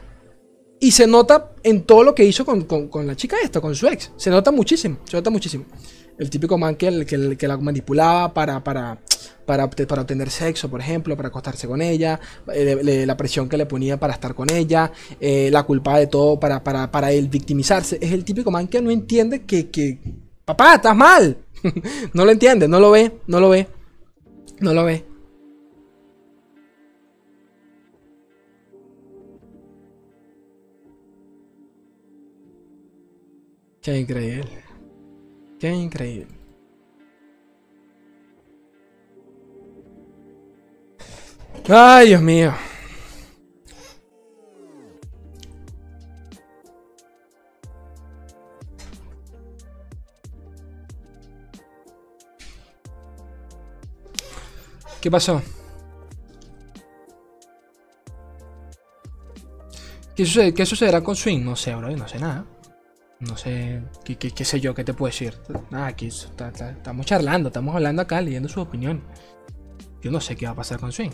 Y 0.79 0.91
se 0.91 1.05
nota 1.05 1.51
en 1.63 1.83
todo 1.83 2.03
lo 2.03 2.15
que 2.15 2.25
hizo 2.25 2.45
con, 2.45 3.07
la 3.07 3.15
chica 3.15 3.37
esta, 3.43 3.61
con 3.61 3.75
su 3.75 3.87
ex. 3.87 4.11
Se 4.17 4.29
nota 4.29 4.51
muchísimo, 4.51 4.97
se 5.05 5.15
nota 5.15 5.29
muchísimo. 5.29 5.65
El 6.17 6.29
típico 6.29 6.57
man 6.57 6.75
que, 6.75 7.05
que, 7.05 7.37
que 7.37 7.47
la 7.47 7.57
manipulaba 7.57 8.33
para, 8.33 8.63
para, 8.63 8.97
para, 9.45 9.69
para, 9.69 10.01
obtener 10.01 10.29
sexo, 10.29 10.69
por 10.69 10.79
ejemplo, 10.79 11.15
para 11.15 11.27
acostarse 11.27 11.67
con 11.67 11.81
ella, 11.81 12.19
eh, 12.53 13.03
la 13.05 13.17
presión 13.17 13.49
que 13.49 13.57
le 13.57 13.65
ponía 13.65 13.99
para 13.99 14.13
estar 14.13 14.33
con 14.33 14.49
ella, 14.49 14.91
eh, 15.19 15.49
la 15.51 15.63
culpa 15.63 15.97
de 15.99 16.07
todo 16.07 16.39
para, 16.39 16.63
para, 16.63 16.89
para, 16.91 17.11
él 17.11 17.27
victimizarse. 17.27 17.97
Es 18.01 18.11
el 18.11 18.23
típico 18.23 18.49
man 18.49 18.67
que 18.67 18.81
no 18.81 18.91
entiende 18.91 19.43
que, 19.43 19.69
que 19.69 19.99
papá, 20.45 20.75
estás 20.75 20.95
mal. 20.95 21.37
no 22.13 22.25
lo 22.25 22.31
entiende, 22.31 22.67
no 22.67 22.79
lo 22.79 22.91
ve, 22.91 23.11
no 23.27 23.39
lo 23.39 23.49
ve, 23.49 23.67
no 24.59 24.73
lo 24.73 24.85
ve. 24.85 25.05
Qué 33.81 33.99
increíble. 33.99 34.64
Increíble. 35.73 36.27
Ay, 41.69 42.07
Dios 42.09 42.21
mío. 42.21 42.53
¿Qué 55.01 55.11
pasó? 55.11 55.41
¿Qué, 60.15 60.25
sucede- 60.25 60.53
qué 60.53 60.65
sucederá 60.65 61.01
con 61.03 61.15
Swing? 61.15 61.41
No 61.43 61.55
sé, 61.55 61.75
bro, 61.75 61.89
no 61.95 62.07
sé 62.07 62.17
nada. 62.19 62.45
No 63.19 63.37
sé, 63.37 63.81
qué, 64.03 64.17
qué- 64.17 64.45
sé 64.45 64.59
yo, 64.59 64.73
qué 64.75 64.83
te 64.83 64.93
puedo 64.93 65.09
decir. 65.09 65.33
Nada, 65.71 65.87
aquí 65.87 66.07
estamos 66.07 67.05
charlando, 67.05 67.47
estamos 67.49 67.73
hablando 67.75 68.01
acá, 68.01 68.21
leyendo 68.21 68.49
su 68.49 68.59
opinión. 68.61 69.01
Yo 70.01 70.11
no 70.11 70.19
sé 70.21 70.35
qué 70.35 70.45
va 70.45 70.51
a 70.51 70.55
pasar 70.55 70.79
con 70.79 70.91
Swing. 70.91 71.11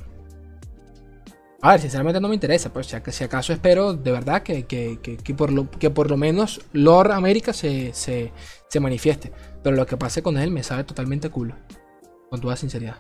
A 1.62 1.72
ver, 1.74 1.82
sinceramente 1.82 2.20
no 2.20 2.28
me 2.28 2.34
interesa, 2.34 2.74
pero 2.74 2.84
si, 2.84 2.96
ac- 2.96 3.12
si 3.12 3.24
acaso 3.24 3.54
espero 3.54 3.94
de 3.94 4.12
verdad 4.12 4.42
que, 4.42 4.64
que- 4.66 5.00
que- 5.02 5.18
que 5.18 5.34
por, 5.36 5.52
lo, 5.52 5.70
que 5.70 5.92
por 5.92 6.10
lo 6.10 6.18
menos 6.18 6.60
Lord 6.74 7.12
América 7.12 7.54
se, 7.54 7.94
se, 7.94 8.32
se 8.68 8.80
manifieste. 8.80 9.32
Pero 9.64 9.76
lo 9.76 9.86
que 9.86 9.96
pase 9.96 10.24
con 10.24 10.38
él 10.40 10.50
me 10.50 10.64
sabe 10.64 10.84
totalmente 10.84 11.30
culo. 11.30 11.56
Con 12.32 12.42
toda 12.42 12.56
sinceridad. 12.56 12.96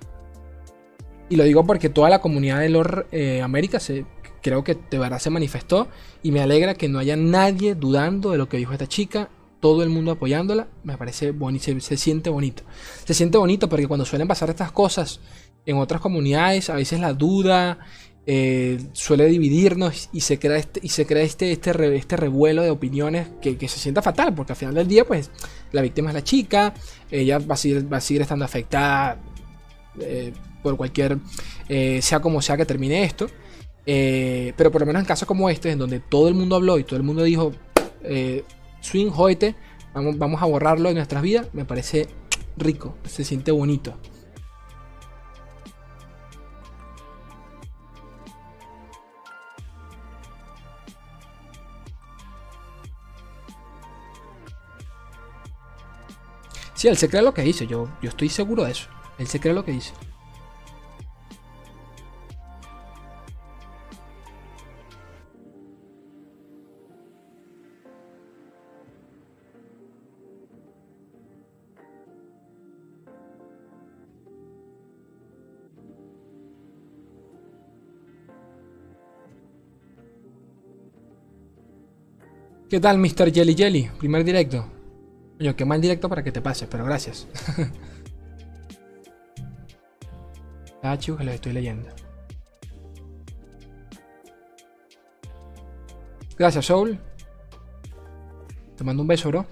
Y 1.27 1.37
lo 1.37 1.43
digo 1.43 1.65
porque 1.65 1.89
toda 1.89 2.09
la 2.09 2.19
comunidad 2.19 2.59
de 2.59 2.69
Lord 2.69 3.07
eh, 3.11 3.41
América 3.41 3.79
se, 3.79 4.05
creo 4.41 4.63
que 4.63 4.77
de 4.89 4.99
verdad 4.99 5.19
se 5.19 5.29
manifestó. 5.29 5.87
Y 6.23 6.31
me 6.31 6.41
alegra 6.41 6.75
que 6.75 6.89
no 6.89 6.99
haya 6.99 7.15
nadie 7.15 7.75
dudando 7.75 8.31
de 8.31 8.37
lo 8.37 8.49
que 8.49 8.57
dijo 8.57 8.73
esta 8.73 8.87
chica. 8.87 9.29
Todo 9.59 9.83
el 9.83 9.89
mundo 9.89 10.11
apoyándola. 10.11 10.67
Me 10.83 10.97
parece 10.97 11.31
bonito, 11.31 11.65
se, 11.65 11.79
se 11.81 11.97
siente 11.97 12.29
bonito. 12.29 12.63
Se 13.05 13.13
siente 13.13 13.37
bonito 13.37 13.69
porque 13.69 13.87
cuando 13.87 14.05
suelen 14.05 14.27
pasar 14.27 14.49
estas 14.49 14.71
cosas 14.71 15.19
en 15.65 15.77
otras 15.77 16.01
comunidades, 16.01 16.69
a 16.69 16.75
veces 16.75 16.99
la 16.99 17.13
duda 17.13 17.79
eh, 18.27 18.79
suele 18.93 19.25
dividirnos 19.25 20.09
y 20.13 20.21
se 20.21 20.37
crea 20.37 20.57
este, 20.57 20.79
y 20.83 20.89
se 20.89 21.07
crea 21.07 21.23
este, 21.23 21.51
este, 21.51 21.95
este 21.95 22.17
revuelo 22.17 22.61
de 22.61 22.69
opiniones 22.69 23.27
que, 23.41 23.57
que 23.57 23.67
se 23.67 23.79
sienta 23.79 24.01
fatal, 24.01 24.33
porque 24.35 24.53
al 24.53 24.57
final 24.57 24.75
del 24.75 24.87
día, 24.87 25.05
pues, 25.05 25.31
la 25.71 25.81
víctima 25.81 26.09
es 26.09 26.13
la 26.13 26.23
chica, 26.23 26.73
ella 27.09 27.39
va 27.39 27.55
a 27.55 27.57
seguir, 27.57 27.91
va 27.91 27.97
a 27.97 28.01
seguir 28.01 28.21
estando 28.21 28.45
afectada 28.45 29.19
eh, 29.99 30.33
por 30.61 30.77
cualquier, 30.77 31.17
eh, 31.67 31.99
sea 32.01 32.19
como 32.19 32.41
sea 32.41 32.57
que 32.57 32.65
termine 32.65 33.03
esto. 33.03 33.27
Eh, 33.85 34.53
pero 34.55 34.71
por 34.71 34.81
lo 34.81 34.87
menos 34.87 35.01
en 35.01 35.05
casos 35.05 35.27
como 35.27 35.49
este, 35.49 35.71
en 35.71 35.79
donde 35.79 35.99
todo 35.99 36.27
el 36.27 36.35
mundo 36.35 36.55
habló 36.55 36.77
y 36.77 36.83
todo 36.83 36.97
el 36.97 37.03
mundo 37.03 37.23
dijo, 37.23 37.51
eh, 38.03 38.43
swing, 38.79 39.09
joete, 39.09 39.55
vamos, 39.93 40.17
vamos 40.17 40.41
a 40.41 40.45
borrarlo 40.45 40.89
de 40.89 40.95
nuestras 40.95 41.21
vidas, 41.21 41.47
me 41.53 41.65
parece 41.65 42.07
rico, 42.57 42.95
se 43.05 43.23
siente 43.23 43.51
bonito. 43.51 43.95
Sí, 56.81 56.87
él 56.87 56.97
se 56.97 57.09
cree 57.09 57.21
lo 57.21 57.31
que 57.31 57.43
dice, 57.43 57.67
yo, 57.67 57.87
yo 58.01 58.09
estoy 58.09 58.27
seguro 58.27 58.63
de 58.63 58.71
eso. 58.71 58.87
Él 59.19 59.27
se 59.27 59.39
cree 59.39 59.53
lo 59.53 59.63
que 59.63 59.71
dice. 59.71 59.93
¿Qué 82.71 82.79
tal, 82.79 82.97
Mr. 82.99 83.33
Jelly 83.33 83.53
Jelly? 83.53 83.89
Primer 83.99 84.23
directo. 84.23 84.65
Coño, 85.37 85.53
qué 85.57 85.65
mal 85.65 85.81
directo 85.81 86.07
para 86.07 86.23
que 86.23 86.31
te 86.31 86.39
pases, 86.39 86.69
pero 86.71 86.85
gracias. 86.85 87.27
ah, 90.81 90.97
chicos, 90.97 91.17
que 91.17 91.25
los 91.25 91.35
estoy 91.35 91.51
leyendo. 91.51 91.89
Gracias, 96.37 96.65
Soul. 96.65 96.97
Te 98.77 98.85
mando 98.85 99.01
un 99.01 99.07
beso, 99.09 99.27
bro. 99.27 99.45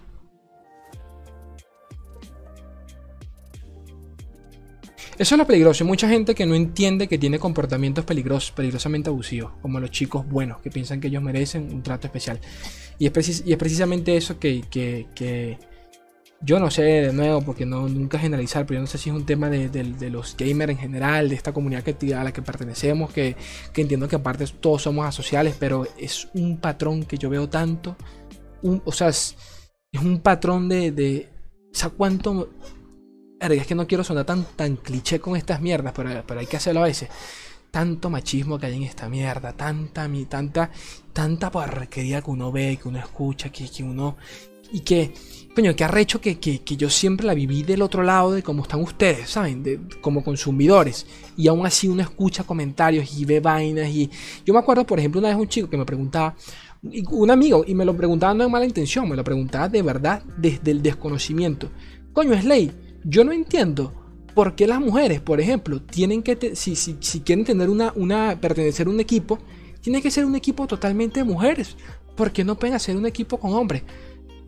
Eso 5.20 5.36
es 5.36 5.40
lo 5.40 5.46
peligroso. 5.46 5.84
Hay 5.84 5.88
mucha 5.88 6.08
gente 6.08 6.34
que 6.34 6.46
no 6.46 6.56
entiende 6.56 7.08
que 7.10 7.18
tiene 7.18 7.40
comportamientos 7.40 8.06
peligrosos, 8.06 8.52
peligrosamente 8.52 9.10
abusivos, 9.10 9.52
como 9.62 9.80
los 9.82 9.92
chicos 9.92 10.26
buenos, 10.28 10.60
que 10.62 10.72
piensan 10.72 11.02
que 11.02 11.08
ellos 11.10 11.22
merecen 11.22 11.72
un 11.74 11.84
trato 11.84 12.08
especial. 12.08 12.40
Y 12.98 13.06
es, 13.06 13.12
precis- 13.12 13.44
y 13.46 13.52
es 13.52 13.58
precisamente 13.58 14.16
eso 14.16 14.40
que, 14.40 14.62
que- 14.70 15.08
que 15.14 15.58
yo 16.42 16.58
no 16.58 16.72
sé 16.72 16.84
de 16.84 17.12
nuevo, 17.14 17.42
porque 17.42 17.66
no 17.66 17.90
nunca 17.90 18.18
generalizar, 18.18 18.66
pero 18.66 18.78
yo 18.78 18.82
no 18.82 18.88
sé 18.88 18.98
si 18.98 19.10
es 19.10 19.16
un 19.16 19.26
tema 19.26 19.50
de, 19.50 19.68
de- 19.68 20.10
los 20.10 20.38
gamers 20.38 20.72
en 20.72 20.78
general, 20.78 21.28
de 21.28 21.36
esta 21.36 21.52
comunidad 21.52 21.84
que, 21.84 22.16
a 22.16 22.24
la 22.24 22.32
que 22.32 22.42
pertenecemos, 22.42 23.12
que, 23.12 23.36
que 23.74 23.82
entiendo 23.82 24.08
que 24.08 24.16
aparte 24.16 24.46
todos 24.62 24.84
somos 24.84 25.06
asociales, 25.06 25.54
pero 25.60 25.86
es 25.98 26.30
un 26.34 26.58
patrón 26.60 27.04
que 27.04 27.18
yo 27.18 27.30
veo 27.30 27.50
tanto. 27.50 27.98
un- 28.62 28.82
o 28.86 28.92
sea, 28.94 29.10
es, 29.10 29.36
es 29.92 30.02
un 30.02 30.20
patrón 30.22 30.70
de, 30.70 30.92
de. 30.92 31.28
O 31.74 31.76
sea, 31.78 31.90
cuánto. 31.90 32.50
Es 33.40 33.68
que 33.68 33.76
no 33.76 33.88
quiero 33.88 34.04
sonar 34.04 34.26
tan, 34.26 34.44
tan 34.56 34.76
cliché 34.76 35.20
con 35.20 35.38
estas 35.38 35.62
mierdas, 35.62 35.94
pero, 35.96 36.40
hay 36.40 36.46
que 36.46 36.58
hacerlo 36.58 36.82
a 36.82 36.86
veces. 36.86 37.10
Tanto 37.72 38.10
machismo 38.10 38.60
que 38.60 38.66
hay 38.66 38.76
en 38.76 38.84
esta 38.84 39.08
mierda, 39.08 39.54
tanta, 39.54 40.08
mi, 40.08 40.26
tanta, 40.26 40.72
tanta 41.14 41.50
porquería 41.50 42.22
que 42.22 42.32
uno 42.32 42.52
ve, 42.52 42.78
que 42.82 42.90
uno 42.90 43.00
escucha, 43.00 43.50
que, 43.50 43.70
que 43.70 43.84
uno. 43.84 44.18
Y 44.72 44.82
que, 44.82 45.14
coño, 45.56 45.76
que 45.76 45.84
arrecho 45.84 46.20
que, 46.20 46.38
que, 46.38 46.62
que 46.64 46.76
yo 46.76 46.90
siempre 46.90 47.26
la 47.26 47.34
viví 47.34 47.64
del 47.64 47.82
otro 47.82 48.04
lado 48.04 48.34
de 48.34 48.44
cómo 48.44 48.64
están 48.64 48.82
ustedes, 48.82 49.30
¿saben? 49.30 49.64
De, 49.64 49.80
como 50.02 50.24
consumidores. 50.24 51.08
Y 51.38 51.48
aún 51.48 51.66
así 51.66 51.88
uno 51.88 52.02
escucha 52.02 52.44
comentarios 52.44 53.18
y 53.18 53.24
ve 53.24 53.40
vainas. 53.40 53.88
Y 53.88 54.10
yo 54.46 54.54
me 54.54 54.60
acuerdo, 54.60 54.86
por 54.86 55.00
ejemplo, 55.00 55.20
una 55.20 55.30
vez 55.30 55.38
un 55.38 55.48
chico 55.48 55.70
que 55.70 55.78
me 55.78 55.86
preguntaba, 55.86 56.36
un 56.84 57.32
amigo, 57.32 57.64
y 57.66 57.74
me 57.74 57.86
lo 57.86 57.96
preguntaba 57.96 58.34
no 58.34 58.44
de 58.44 58.50
mala 58.50 58.66
intención, 58.66 59.08
me 59.08 59.16
lo 59.16 59.24
preguntaba 59.24 59.70
de 59.70 59.82
verdad 59.82 60.24
desde 60.38 60.72
el 60.72 60.82
desconocimiento. 60.82 61.72
Coño, 62.14 62.40
Slay, 62.40 62.89
yo 63.04 63.24
no 63.24 63.32
entiendo 63.32 63.94
por 64.36 64.56
qué 64.56 64.68
las 64.68 64.80
mujeres, 64.80 65.20
por 65.22 65.40
ejemplo, 65.42 65.82
tienen 65.82 66.24
que, 66.24 66.36
te- 66.36 66.56
si, 66.56 66.76
si, 66.76 66.98
si 67.00 67.22
quieren 67.22 67.46
tener 67.46 67.70
una, 67.70 67.92
una, 67.96 68.38
pertenecer 68.40 68.88
a 68.88 68.90
un 68.90 69.00
equipo, 69.00 69.40
tiene 69.82 70.02
que 70.02 70.12
ser 70.12 70.26
un 70.26 70.36
equipo 70.36 70.68
totalmente 70.68 71.20
de 71.20 71.24
mujeres. 71.24 71.76
¿Por 72.16 72.32
qué 72.32 72.44
no 72.44 72.58
pueden 72.58 72.76
hacer 72.76 72.96
un 72.96 73.06
equipo 73.06 73.40
con 73.40 73.54
hombres? 73.54 73.84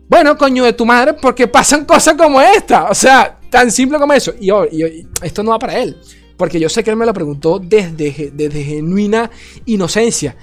Bueno, 0.08 0.36
coño 0.36 0.64
de 0.64 0.72
tu 0.74 0.84
madre, 0.84 1.14
porque 1.14 1.48
pasan 1.48 1.84
cosas 1.84 2.14
como 2.14 2.40
esta. 2.40 2.90
O 2.90 2.94
sea, 2.94 3.38
tan 3.50 3.70
simple 3.70 3.98
como 3.98 4.12
eso. 4.12 4.34
Y, 4.38 4.50
oh, 4.50 4.66
y- 4.70 4.84
y 4.84 5.06
esto 5.22 5.42
no 5.42 5.50
va 5.52 5.58
para 5.58 5.78
él. 5.78 5.96
Porque 6.36 6.60
yo 6.60 6.68
sé 6.68 6.82
que 6.84 6.90
él 6.90 6.96
me 6.96 7.06
lo 7.06 7.14
preguntó 7.14 7.58
desde, 7.58 8.30
desde 8.34 8.62
genuina 8.64 9.30
inocencia. 9.64 10.36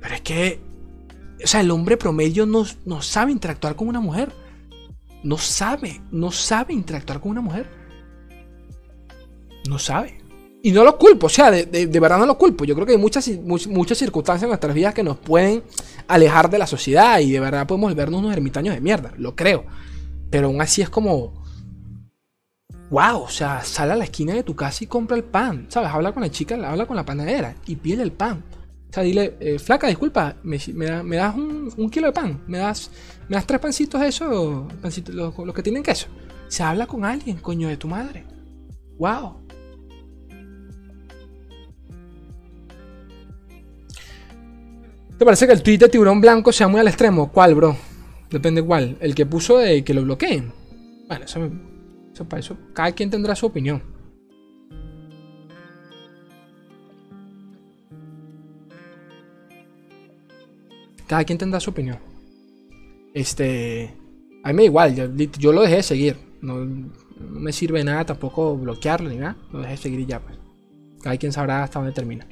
Pero 0.00 0.14
es 0.14 0.20
que, 0.22 0.60
o 1.42 1.46
sea, 1.46 1.60
el 1.60 1.70
hombre 1.70 1.96
promedio 1.96 2.44
no, 2.46 2.66
no 2.84 3.00
sabe 3.00 3.32
interactuar 3.32 3.74
con 3.76 3.88
una 3.88 4.00
mujer. 4.00 4.32
No 5.22 5.38
sabe, 5.38 6.00
no 6.10 6.30
sabe 6.30 6.72
interactuar 6.74 7.20
con 7.20 7.32
una 7.32 7.40
mujer. 7.40 7.66
No 9.68 9.78
sabe. 9.78 10.18
Y 10.62 10.72
no 10.72 10.84
lo 10.84 10.98
culpo, 10.98 11.26
o 11.26 11.30
sea, 11.30 11.50
de, 11.50 11.64
de- 11.64 12.00
verdad 12.00 12.18
no 12.18 12.26
lo 12.26 12.36
culpo. 12.36 12.64
Yo 12.64 12.74
creo 12.74 12.86
que 12.86 12.92
hay 12.92 12.98
muchas, 12.98 13.26
much- 13.28 13.68
muchas 13.68 13.96
circunstancias 13.96 14.42
en 14.44 14.48
nuestras 14.50 14.74
vidas 14.74 14.92
que 14.92 15.02
nos 15.02 15.16
pueden 15.16 15.62
alejar 16.06 16.50
de 16.50 16.58
la 16.58 16.66
sociedad 16.66 17.18
y 17.20 17.30
de 17.32 17.40
verdad 17.40 17.66
podemos 17.66 17.94
vernos 17.94 18.20
unos 18.20 18.32
ermitaños 18.34 18.74
de 18.74 18.80
mierda, 18.80 19.12
lo 19.16 19.34
creo. 19.34 19.64
Pero 20.30 20.48
aún 20.48 20.60
así 20.60 20.82
es 20.82 20.90
como, 20.90 21.42
wow, 22.90 23.22
o 23.22 23.28
sea, 23.28 23.62
sal 23.64 23.90
a 23.90 23.96
la 23.96 24.04
esquina 24.04 24.34
de 24.34 24.42
tu 24.42 24.54
casa 24.54 24.84
y 24.84 24.86
compra 24.86 25.16
el 25.16 25.24
pan, 25.24 25.66
¿sabes? 25.70 25.88
Habla 25.90 26.12
con 26.12 26.22
la 26.22 26.30
chica, 26.30 26.56
habla 26.68 26.86
con 26.86 26.96
la 26.96 27.04
panadera 27.06 27.54
y 27.66 27.76
pide 27.76 28.02
el 28.02 28.12
pan. 28.12 28.44
O 28.90 28.92
sea, 28.92 29.04
dile, 29.04 29.36
eh, 29.38 29.58
flaca, 29.60 29.86
disculpa, 29.86 30.34
me, 30.42 30.58
me 30.74 30.86
da- 30.86 31.02
me 31.04 31.16
das 31.16 31.36
un, 31.36 31.88
kilo 31.90 32.08
de 32.08 32.12
pan, 32.12 32.42
me 32.48 32.58
das, 32.58 32.90
me 33.28 33.36
das 33.36 33.46
tres 33.46 33.60
pancitos 33.60 34.00
de 34.00 34.08
eso, 34.08 34.66
pancitos, 34.82 35.14
los, 35.14 35.54
que 35.54 35.62
tienen 35.62 35.84
queso. 35.84 36.08
Se 36.48 36.64
habla 36.64 36.86
con 36.88 37.04
alguien, 37.04 37.36
coño 37.38 37.68
de 37.68 37.76
tu 37.76 37.86
madre. 37.86 38.24
Wow. 38.98 39.36
¿Te 45.18 45.24
parece 45.24 45.46
que 45.46 45.52
el 45.52 45.62
tweet 45.62 45.78
de 45.78 45.88
tiburón 45.88 46.20
blanco 46.20 46.50
sea 46.50 46.66
muy 46.66 46.80
al 46.80 46.88
extremo? 46.88 47.30
¿Cuál, 47.30 47.54
bro? 47.54 47.76
Depende 48.30 48.62
cuál. 48.62 48.96
El 49.00 49.14
que 49.14 49.26
puso 49.26 49.58
de 49.58 49.84
que 49.84 49.94
lo 49.94 50.02
bloqueen. 50.02 50.52
Bueno, 51.06 51.24
eso, 51.26 51.48
eso 52.12 52.28
para 52.28 52.40
eso. 52.40 52.56
Cada 52.72 52.90
quien 52.92 53.10
tendrá 53.10 53.34
su 53.36 53.46
opinión. 53.46 53.82
Cada 61.10 61.24
quien 61.24 61.38
tendrá 61.38 61.58
su 61.58 61.70
opinión. 61.70 61.98
Este. 63.12 63.92
A 64.44 64.50
mí 64.50 64.54
me 64.54 64.62
da 64.62 64.66
igual. 64.66 64.94
Yo, 65.40 65.52
lo 65.52 65.62
dejé 65.62 65.76
de 65.76 65.82
seguir. 65.82 66.16
No, 66.40 66.64
no 66.64 67.40
me 67.40 67.52
sirve 67.52 67.82
nada 67.82 68.04
tampoco 68.06 68.56
bloquearlo 68.56 69.10
ni 69.10 69.16
nada. 69.16 69.36
Lo 69.50 69.58
dejé 69.58 69.72
de 69.72 69.76
seguir 69.76 69.98
y 69.98 70.06
ya, 70.06 70.20
pues. 70.20 70.38
Cada 71.02 71.16
quien 71.16 71.32
sabrá 71.32 71.64
hasta 71.64 71.80
dónde 71.80 71.92
termina. 71.92 72.28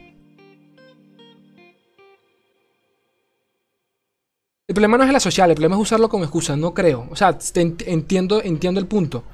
El 4.68 4.74
problema 4.74 4.96
no 4.96 5.02
es 5.02 5.10
el 5.10 5.20
social, 5.20 5.50
el 5.50 5.56
problema 5.56 5.74
es 5.74 5.82
usarlo 5.82 6.08
como 6.08 6.22
excusa, 6.22 6.54
no 6.56 6.72
creo. 6.72 7.08
O 7.10 7.16
sea, 7.16 7.36
entiendo, 7.84 8.40
entiendo 8.44 8.78
el 8.78 8.86
punto. 8.86 9.24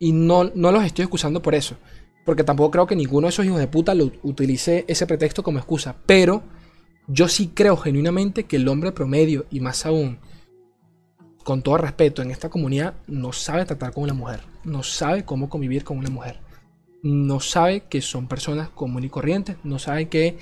Y 0.00 0.10
no, 0.10 0.50
no 0.56 0.72
los 0.72 0.82
estoy 0.84 1.04
excusando 1.04 1.40
por 1.40 1.54
eso. 1.54 1.76
Porque 2.26 2.42
tampoco 2.42 2.72
creo 2.72 2.86
que 2.88 2.96
ninguno 2.96 3.28
de 3.28 3.30
esos 3.30 3.46
hijos 3.46 3.60
de 3.60 3.68
puta 3.68 3.94
lo 3.94 4.10
utilice 4.24 4.84
ese 4.88 5.06
pretexto 5.06 5.44
como 5.44 5.58
excusa. 5.58 5.94
Pero 6.04 6.42
Yo 7.10 7.26
sí 7.26 7.50
creo 7.54 7.76
genuinamente 7.78 8.44
que 8.44 8.56
el 8.56 8.68
hombre 8.68 8.92
promedio, 8.92 9.46
y 9.50 9.60
más 9.60 9.86
aún, 9.86 10.18
con 11.42 11.62
todo 11.62 11.78
respeto, 11.78 12.20
en 12.20 12.30
esta 12.30 12.50
comunidad, 12.50 12.94
no 13.06 13.32
sabe 13.32 13.64
tratar 13.64 13.92
con 13.92 14.04
una 14.04 14.12
mujer. 14.12 14.40
No 14.64 14.82
sabe 14.82 15.24
cómo 15.24 15.48
convivir 15.48 15.84
con 15.84 15.96
una 15.96 16.10
mujer. 16.10 16.40
No 17.02 17.40
sabe 17.40 17.84
que 17.88 18.02
son 18.02 18.28
personas 18.28 18.68
comunes 18.68 19.06
y 19.06 19.10
corrientes. 19.10 19.56
No 19.64 19.78
sabe 19.78 20.10
que 20.10 20.36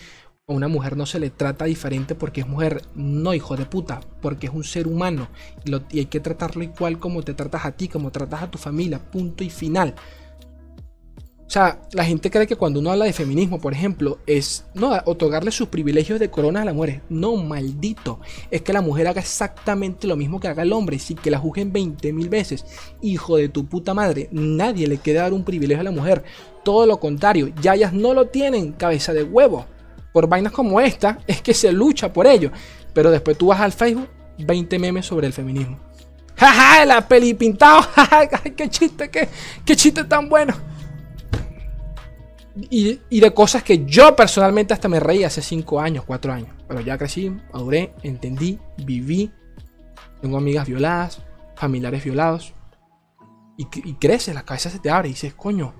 a 0.49 0.53
una 0.53 0.67
mujer 0.67 0.97
no 0.97 1.07
se 1.07 1.21
le 1.21 1.31
trata 1.31 1.67
diferente 1.67 2.17
porque 2.17 2.41
es 2.41 2.49
mujer, 2.49 2.83
no 2.97 3.33
hijo 3.35 3.57
de 3.57 3.67
puta, 3.67 4.01
porque 4.21 4.47
es 4.47 4.53
un 4.53 4.65
ser 4.65 4.87
humano 4.87 5.29
y, 5.65 5.99
hay 5.99 6.07
que 6.07 6.21
tratarlo 6.21 6.63
igual 6.63 6.99
como 6.99 7.23
te 7.23 7.35
tratas 7.35 7.65
a 7.65 7.73
ti, 7.73 7.89
como 7.89 8.13
tratas 8.13 8.43
a 8.43 8.51
tu 8.51 8.59
familia, 8.59 8.99
punto 8.99 9.43
y 9.43 9.51
final. 9.51 9.95
O 11.47 11.51
sea, 11.51 11.81
la 11.93 12.05
gente 12.05 12.31
cree 12.31 12.47
que 12.47 12.57
cuando 12.57 12.81
uno 12.81 12.91
habla 12.91 13.05
de 13.05 13.13
feminismo, 13.13 13.61
por 13.61 13.73
ejemplo, 13.73 14.19
es 14.27 14.65
no 14.75 14.91
otorgarle 15.05 15.53
sus 15.53 15.69
privilegios 15.69 16.19
de 16.19 16.29
corona 16.29 16.63
a 16.63 16.65
la 16.65 16.73
mujer. 16.73 17.03
No, 17.09 17.37
maldito. 17.37 18.19
Es 18.51 18.63
que 18.63 18.73
la 18.73 18.81
mujer 18.81 19.07
haga 19.07 19.21
exactamente 19.21 20.09
lo 20.09 20.17
mismo 20.17 20.41
que 20.41 20.49
haga 20.49 20.65
el 20.65 20.73
hombre, 20.73 20.99
sí 20.99 21.15
que 21.15 21.31
la 21.31 21.39
juzguen 21.39 21.73
20 21.73 22.13
mil 22.13 22.29
veces. 22.29 22.65
Hijo 23.01 23.37
de 23.37 23.49
tu 23.49 23.67
puta 23.67 23.95
madre, 23.95 24.29
nadie 24.33 24.89
le 24.89 24.99
quiere 24.99 25.21
dar 25.21 25.33
un 25.33 25.45
privilegio 25.45 25.83
a 25.83 25.85
la 25.85 25.93
mujer. 25.93 26.25
Todo 26.65 26.85
lo 26.85 26.99
contrario, 26.99 27.53
ya 27.63 27.75
ellas 27.75 27.93
no 27.93 28.13
lo 28.13 28.27
tienen, 28.27 28.73
cabeza 28.73 29.13
de 29.13 29.23
huevo 29.23 29.67
por 30.17 30.31
vainas 30.31 30.51
como 30.51 30.81
esta, 30.81 31.19
es 31.27 31.43
que 31.43 31.53
se 31.53 31.71
lucha 31.71 32.11
por 32.11 32.27
ello. 32.27 32.51
Pero 32.95 33.11
después 33.11 33.37
tú 33.37 33.49
vas 33.49 33.61
al 33.61 33.71
Facebook, 33.71 34.09
20 34.39 34.79
memes 34.79 35.05
sobre 35.05 35.27
el 35.27 35.35
feminismo. 35.35 35.79
Jaja, 36.37 36.87
la 36.87 37.07
peli 37.07 37.35
pintado. 37.35 37.87
qué 38.57 38.71
chiste, 38.71 39.11
qué, 39.11 39.29
qué 39.63 39.77
chiste 39.77 40.05
tan 40.05 40.31
bueno. 40.31 40.55
Y, 42.71 43.21
de 43.21 43.35
cosas 43.35 43.63
que 43.63 43.85
yo 43.85 44.17
personalmente 44.17 44.73
hasta 44.73 44.89
me 44.89 44.99
reí 44.99 45.25
hace 45.25 45.43
5 45.43 45.81
años, 45.81 46.05
4 46.07 46.33
años. 46.33 46.51
Pero 46.67 46.81
ya 46.81 46.97
crecí, 46.97 47.31
maduré, 47.53 47.95
entendí, 48.03 48.59
viví. 48.79 49.31
Tengo 50.21 50.39
amigas 50.39 50.67
violadas, 50.67 51.21
familiares 51.55 52.03
violados. 52.03 52.55
Y, 53.59 53.67
y 53.85 53.95
creces, 53.95 54.35
la 54.35 54.45
cabeza 54.45 54.71
se 54.71 54.79
te 54.79 54.91
abre 54.91 55.09
y 55.09 55.13
dices, 55.13 55.35
coño, 55.35 55.75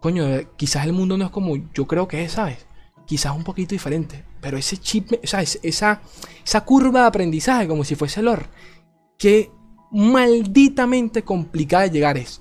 coño, 0.00 0.24
quizás 0.56 0.86
el 0.86 0.92
mundo 0.92 1.16
no 1.18 1.26
es 1.26 1.30
como 1.30 1.56
yo 1.74 1.86
creo 1.86 2.08
que 2.08 2.24
es, 2.24 2.32
¿sabes? 2.32 2.66
quizás 3.06 3.36
un 3.36 3.44
poquito 3.44 3.74
diferente, 3.74 4.24
pero 4.40 4.56
ese 4.56 4.76
chip, 4.78 5.12
o 5.22 5.26
sea, 5.26 5.42
esa, 5.42 6.00
esa 6.44 6.60
curva 6.64 7.02
de 7.02 7.06
aprendizaje, 7.06 7.68
como 7.68 7.84
si 7.84 7.94
fuese 7.94 8.20
el 8.20 8.28
or, 8.28 8.46
qué 9.18 9.50
malditamente 9.90 11.22
complicada 11.22 11.84
de 11.84 11.90
llegar 11.90 12.16
es. 12.16 12.40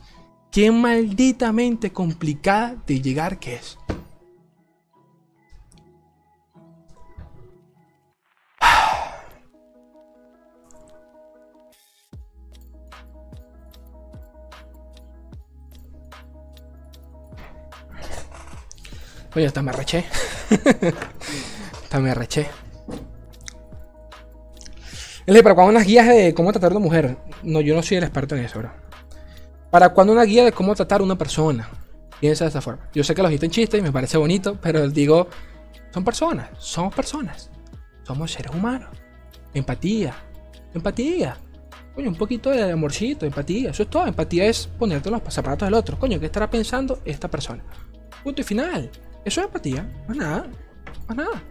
Qué 0.51 0.69
malditamente 0.69 1.93
complicada 1.93 2.75
de 2.85 3.01
llegar 3.01 3.39
que 3.39 3.55
es. 3.55 3.77
Oye, 19.33 19.45
hasta 19.45 19.61
me 19.61 19.71
arreché. 19.71 20.03
hasta 21.83 21.99
me 22.01 22.11
arreché. 22.11 22.47
¿para 25.41 25.55
cuando 25.55 25.71
unas 25.71 25.87
guías 25.87 26.09
de 26.09 26.33
cómo 26.33 26.51
tratar 26.51 26.71
a 26.71 26.79
mujer? 26.79 27.17
No, 27.41 27.61
yo 27.61 27.73
no 27.73 27.81
soy 27.81 27.95
el 27.95 28.03
experto 28.03 28.35
en 28.35 28.43
eso, 28.43 28.59
bro. 28.59 28.90
¿Para 29.71 29.89
cuando 29.89 30.11
una 30.11 30.23
guía 30.23 30.43
de 30.43 30.51
cómo 30.51 30.75
tratar 30.75 30.99
a 30.99 31.03
una 31.03 31.17
persona? 31.17 31.67
Piensa 32.19 32.43
de 32.43 32.49
esa 32.49 32.61
forma. 32.61 32.89
Yo 32.93 33.05
sé 33.05 33.15
que 33.15 33.23
los 33.23 33.31
en 33.31 33.49
chistes 33.49 33.79
y 33.79 33.81
me 33.81 33.91
parece 33.91 34.17
bonito, 34.17 34.57
pero 34.61 34.87
digo, 34.89 35.27
son 35.93 36.03
personas, 36.03 36.49
somos 36.59 36.93
personas. 36.93 37.49
Somos 38.03 38.33
seres 38.33 38.53
humanos. 38.53 38.89
Empatía. 39.53 40.13
Empatía. 40.73 41.37
Coño, 41.95 42.09
un 42.09 42.15
poquito 42.15 42.49
de 42.49 42.69
amorcito, 42.69 43.25
empatía. 43.25 43.69
Eso 43.69 43.83
es 43.83 43.89
todo. 43.89 44.05
Empatía 44.07 44.45
es 44.45 44.67
ponerte 44.67 45.09
los 45.09 45.21
zapatos 45.29 45.65
del 45.65 45.73
otro. 45.73 45.97
Coño, 45.97 46.19
¿qué 46.19 46.25
estará 46.25 46.49
pensando 46.49 46.99
esta 47.05 47.29
persona? 47.29 47.63
Punto 48.23 48.41
y 48.41 48.43
final. 48.43 48.89
Eso 49.23 49.39
es 49.39 49.47
empatía. 49.47 49.89
Más 50.07 50.17
nada. 50.17 50.47
Más 51.07 51.17
nada. 51.17 51.43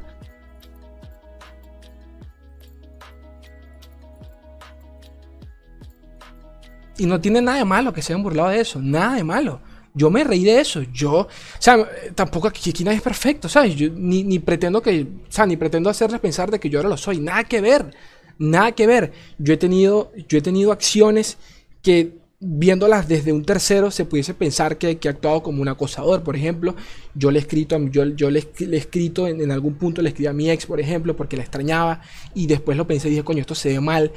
Y 7.01 7.07
no 7.07 7.21
tiene 7.21 7.41
nada 7.41 7.59
de 7.59 7.65
malo 7.65 7.93
que 7.93 8.03
se 8.03 8.13
hayan 8.13 8.23
burlado 8.23 8.51
de 8.51 8.61
eso. 8.61 8.81
Nada 8.81 9.17
de 9.17 9.25
malo. 9.25 9.61
Yo 9.95 10.11
me 10.11 10.23
reí 10.23 10.45
de 10.45 10.61
eso. 10.61 10.83
Yo, 10.93 11.13
o 11.13 11.29
sea, 11.59 11.89
tampoco 12.15 12.47
aquí, 12.47 12.73
nadie 12.85 12.99
es 12.99 13.03
perfecto, 13.03 13.49
¿sabes? 13.49 13.75
Yo 13.75 13.89
ni, 13.91 14.23
ni, 14.23 14.39
pretendo 14.39 14.83
que, 14.83 15.03
o 15.03 15.33
sea, 15.33 15.47
ni 15.47 15.57
pretendo 15.57 15.91
hacerles 15.91 16.21
pensar 16.21 16.51
de 16.51 16.61
que 16.61 16.69
yo 16.69 16.79
ahora 16.79 16.91
lo 16.91 16.97
soy. 16.97 17.19
Nada 17.19 17.45
que 17.45 17.61
ver. 17.61 17.91
Nada 18.39 18.73
que 18.73 18.87
ver. 18.87 19.13
Yo 19.39 19.55
he 19.55 19.57
tenido, 19.57 20.13
yo 20.29 20.39
he 20.39 20.43
tenido 20.43 20.73
acciones 20.73 21.39
que 21.83 22.21
viéndolas 22.43 23.07
desde 23.07 23.35
un 23.35 23.45
tercero 23.45 23.91
se 23.91 24.07
pudiese 24.07 24.33
pensar 24.33 24.79
que, 24.79 24.97
que, 24.97 25.09
he 25.09 25.11
actuado 25.11 25.43
como 25.43 25.61
un 25.61 25.69
acosador, 25.69 26.23
por 26.23 26.37
ejemplo. 26.37 26.75
Yo 27.15 27.31
le 27.31 27.39
he 27.39 27.43
escrito, 27.43 27.79
yo, 27.91 28.07
yo 28.07 28.31
le, 28.31 28.41
he 28.41 28.77
escrito 28.77 29.29
en, 29.29 29.51
algún 29.51 29.75
punto, 29.75 30.01
le 30.01 30.09
escribí 30.09 30.27
a 30.27 30.33
mi 30.33 30.51
ex, 30.51 30.67
por 30.67 30.81
ejemplo, 30.81 31.15
porque 31.15 31.37
la 31.37 31.43
extrañaba 31.43 32.01
y 32.35 32.47
después 32.47 32.77
lo 32.77 32.87
pensé 32.87 33.09
y 33.09 33.13
dije, 33.13 33.25
coño, 33.25 33.41
esto 33.41 33.55
se 33.55 33.71
ve 33.71 33.81
mal. 33.81 34.13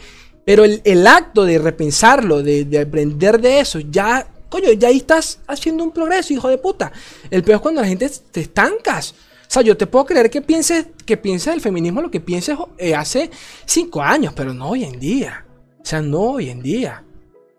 Pero 0.45 0.65
el, 0.65 1.07
acto 1.07 1.45
de 1.45 1.57
repensarlo, 1.57 2.43
de, 2.43 2.79
aprender 2.79 3.39
de 3.39 3.59
eso, 3.59 3.79
ya, 3.79 4.27
coño, 4.49 4.71
ya 4.73 4.89
ahí 4.89 4.97
estás 4.97 5.39
haciendo 5.47 5.83
un 5.83 5.91
progreso, 5.91 6.33
hijo 6.33 6.49
de 6.49 6.57
puta. 6.57 6.91
El 7.29 7.43
peor 7.43 7.55
es 7.57 7.61
cuando 7.61 7.81
la 7.81 7.87
gente 7.87 8.09
te 8.31 8.41
estancas. 8.41 9.11
O 9.11 9.53
sea, 9.53 9.61
yo 9.61 9.77
te 9.77 9.87
puedo 9.87 10.05
creer 10.05 10.29
que 10.29 10.41
pienses, 10.41 10.87
que 11.05 11.15
pienses 11.15 11.53
el 11.53 11.61
feminismo 11.61 12.01
lo 12.01 12.11
que 12.11 12.19
pienses 12.19 12.57
eh, 12.77 12.95
hace 12.95 13.29
cinco 13.65 14.01
años, 14.01 14.33
pero 14.35 14.53
no 14.53 14.69
hoy 14.69 14.83
en 14.83 14.99
día. 14.99 15.45
O 15.79 15.85
sea, 15.85 16.01
no 16.01 16.19
hoy 16.21 16.49
en 16.49 16.61
día. 16.61 17.03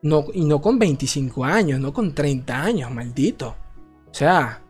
No, 0.03 0.27
y 0.35 0.45
no 0.45 0.61
con 0.61 0.79
25 0.79 1.45
años, 1.45 1.81
no 1.81 1.93
con 1.93 2.15
30 2.15 2.63
años, 2.63 2.91
maldito. 2.91 3.57
O 4.11 4.15
sea... 4.15 4.61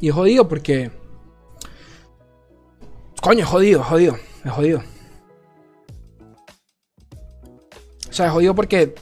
Y 0.00 0.08
es 0.08 0.14
jodido 0.14 0.48
porque... 0.48 0.90
Coño, 3.20 3.40
es 3.40 3.46
jodido, 3.46 3.80
es 3.80 3.86
jodido, 3.86 4.16
es 4.44 4.52
jodido. 4.52 4.82
O 8.08 8.12
sea, 8.12 8.26
es 8.26 8.32
jodido 8.32 8.54
porque 8.54 8.94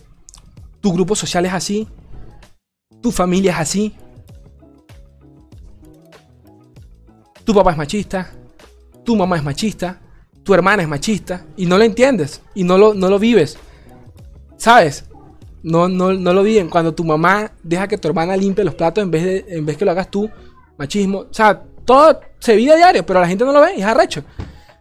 tu 0.81 0.93
grupo 0.93 1.15
social 1.15 1.45
es 1.47 1.53
así, 1.53 1.89
tu 3.01 3.13
familia 3.13 3.53
es 3.53 3.59
así, 3.59 3.95
tu 7.45 7.55
papá 7.55 7.71
es 7.73 7.77
machista, 7.77 8.33
tu 9.05 9.17
mamá 9.17 9.37
es 9.37 9.45
machista, 9.45 10.01
tu 10.43 10.55
hermana 10.55 10.83
es 10.83 10.89
machista 10.89 11.47
y 11.57 11.67
no 11.67 11.79
lo 11.79 11.85
entiendes 11.85 12.43
y 12.55 12.65
no 12.65 12.79
lo, 12.79 12.95
no 12.95 13.09
lo 13.09 13.19
vives. 13.19 13.59
¿Sabes? 14.57 15.05
No, 15.63 15.89
no, 15.89 16.13
no 16.13 16.33
lo 16.33 16.43
viven. 16.43 16.69
Cuando 16.69 16.95
tu 16.95 17.05
mamá 17.05 17.53
deja 17.63 17.89
que 17.89 17.99
tu 17.99 18.09
hermana 18.09 18.37
limpie 18.37 18.65
los 18.65 18.75
platos 18.75 19.03
en 19.03 19.11
vez 19.11 19.25
de 19.25 19.45
en 19.49 19.67
vez 19.67 19.77
que 19.77 19.85
lo 19.85 19.91
hagas 19.91 20.11
tú, 20.11 20.31
machismo. 20.79 21.19
O 21.19 21.35
sea, 21.35 21.63
todo 21.85 22.21
se 22.39 22.57
vive 22.57 22.73
a 22.73 22.77
diario, 22.77 23.07
pero 23.07 23.21
la 23.21 23.29
gente 23.29 23.45
no 23.45 23.53
lo 23.53 23.61
ve 23.61 23.75
y 23.77 23.81
es 23.81 23.87
arrecho. 23.87 24.25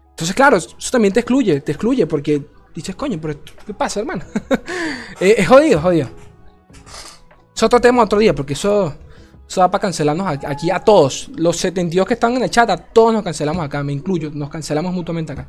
Entonces, 0.09 0.35
claro, 0.35 0.57
eso 0.57 0.75
también 0.91 1.13
te 1.13 1.19
excluye, 1.21 1.61
te 1.61 1.73
excluye 1.73 2.07
porque 2.07 2.45
dices, 2.73 2.95
coño, 2.95 3.19
pero 3.21 3.35
¿qué 3.65 3.73
pasa, 3.73 3.99
hermano? 3.99 4.23
es, 5.19 5.35
es 5.39 5.47
jodido, 5.47 5.81
jodido. 5.81 6.09
Es 7.55 7.63
otro 7.63 7.79
tema 7.79 8.03
otro 8.03 8.19
día, 8.19 8.33
porque 8.33 8.53
eso 8.53 8.95
eso 9.47 9.61
da 9.61 9.69
para 9.69 9.83
cancelarnos 9.83 10.39
aquí 10.45 10.71
a 10.71 10.79
todos. 10.79 11.29
Los 11.35 11.57
72 11.57 12.07
que 12.07 12.15
están 12.15 12.35
en 12.35 12.43
el 12.43 12.49
chat, 12.49 12.69
a 12.69 12.77
todos 12.77 13.13
nos 13.13 13.23
cancelamos 13.23 13.63
acá, 13.63 13.83
me 13.83 13.93
incluyo. 13.93 14.31
Nos 14.33 14.49
cancelamos 14.49 14.93
mutuamente 14.93 15.33
acá. 15.33 15.47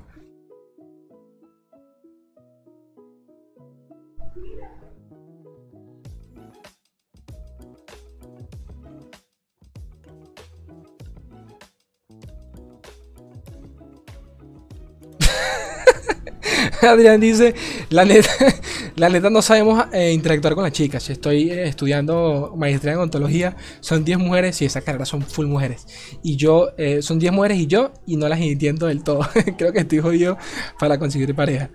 Adrián 16.92 17.20
dice, 17.20 17.54
la 17.90 18.04
neta, 18.04 18.28
la 18.96 19.08
neta 19.08 19.30
no 19.30 19.42
sabemos 19.42 19.84
eh, 19.92 20.12
interactuar 20.12 20.54
con 20.54 20.64
las 20.64 20.72
chicas. 20.72 21.08
Estoy 21.10 21.50
eh, 21.50 21.68
estudiando 21.68 22.54
maestría 22.56 22.94
en 22.94 23.00
ontología. 23.00 23.56
Son 23.80 24.04
10 24.04 24.18
mujeres 24.18 24.60
y 24.62 24.64
esa 24.64 24.80
carrera 24.80 25.04
son 25.04 25.22
full 25.22 25.46
mujeres. 25.46 25.86
Y 26.22 26.36
yo, 26.36 26.70
eh, 26.78 27.02
son 27.02 27.18
10 27.18 27.32
mujeres 27.32 27.58
y 27.58 27.66
yo, 27.66 27.92
y 28.06 28.16
no 28.16 28.28
las 28.28 28.40
entiendo 28.40 28.86
del 28.86 29.02
todo. 29.02 29.20
Creo 29.58 29.72
que 29.72 29.80
estoy 29.80 29.98
jodido 30.00 30.38
para 30.78 30.98
conseguir 30.98 31.34
pareja. 31.34 31.70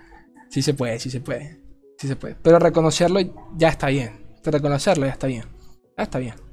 Sí 0.49 0.61
se 0.61 0.73
puede, 0.73 0.99
sí 0.99 1.09
se 1.09 1.21
puede. 1.21 1.59
Sí 1.97 2.07
se 2.07 2.15
puede. 2.15 2.35
Pero 2.41 2.59
reconocerlo 2.59 3.19
ya 3.57 3.69
está 3.69 3.87
bien. 3.87 4.21
Reconocerlo 4.43 5.05
ya 5.05 5.11
está 5.11 5.27
bien. 5.27 5.45
Ya 5.97 6.03
está 6.03 6.19
bien. 6.19 6.50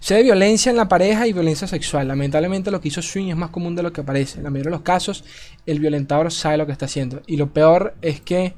Se 0.00 0.14
ve 0.14 0.22
violencia 0.22 0.70
en 0.70 0.76
la 0.76 0.88
pareja 0.88 1.26
y 1.26 1.32
violencia 1.32 1.68
sexual. 1.68 2.08
Lamentablemente 2.08 2.70
lo 2.70 2.80
que 2.80 2.88
hizo 2.88 3.02
Swing 3.02 3.28
es 3.28 3.36
más 3.36 3.50
común 3.50 3.76
de 3.76 3.82
lo 3.82 3.92
que 3.92 4.02
parece. 4.02 4.38
En 4.38 4.44
la 4.44 4.50
mayoría 4.50 4.70
de 4.70 4.76
los 4.76 4.82
casos, 4.82 5.24
el 5.66 5.78
violentador 5.78 6.32
sabe 6.32 6.56
lo 6.56 6.66
que 6.66 6.72
está 6.72 6.86
haciendo. 6.86 7.22
Y 7.26 7.36
lo 7.36 7.52
peor 7.52 7.94
es 8.00 8.20
que 8.22 8.54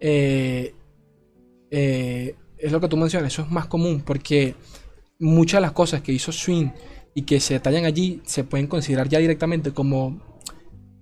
eh, 0.00 0.74
eh, 1.70 2.36
es 2.58 2.72
lo 2.72 2.80
que 2.80 2.88
tú 2.88 2.96
mencionas, 2.96 3.32
eso 3.32 3.42
es 3.42 3.50
más 3.50 3.66
común 3.66 4.02
porque 4.04 4.54
muchas 5.18 5.58
de 5.58 5.62
las 5.62 5.72
cosas 5.72 6.02
que 6.02 6.12
hizo 6.12 6.32
Swing 6.32 6.68
y 7.14 7.22
que 7.22 7.40
se 7.40 7.54
detallan 7.54 7.84
allí 7.84 8.20
se 8.24 8.44
pueden 8.44 8.66
considerar 8.66 9.08
ya 9.08 9.18
directamente 9.18 9.72
como, 9.72 10.20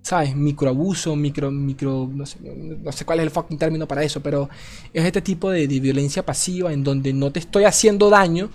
¿sabes? 0.01 0.35
Microabuso, 0.35 1.15
micro, 1.15 1.51
micro, 1.51 2.09
no 2.13 2.25
sé, 2.25 3.05
cuál 3.05 3.19
es 3.19 3.23
el 3.23 3.31
fucking 3.31 3.57
término 3.57 3.87
para 3.87 4.03
eso, 4.03 4.21
pero 4.21 4.49
es 4.93 5.03
este 5.03 5.21
tipo 5.21 5.49
de, 5.49 5.67
de 5.67 5.79
violencia 5.79 6.25
pasiva 6.25 6.71
en 6.71 6.83
donde 6.83 7.11
no 7.11 7.31
te 7.31 7.39
estoy 7.39 7.65
haciendo 7.65 8.09
daño, 8.09 8.49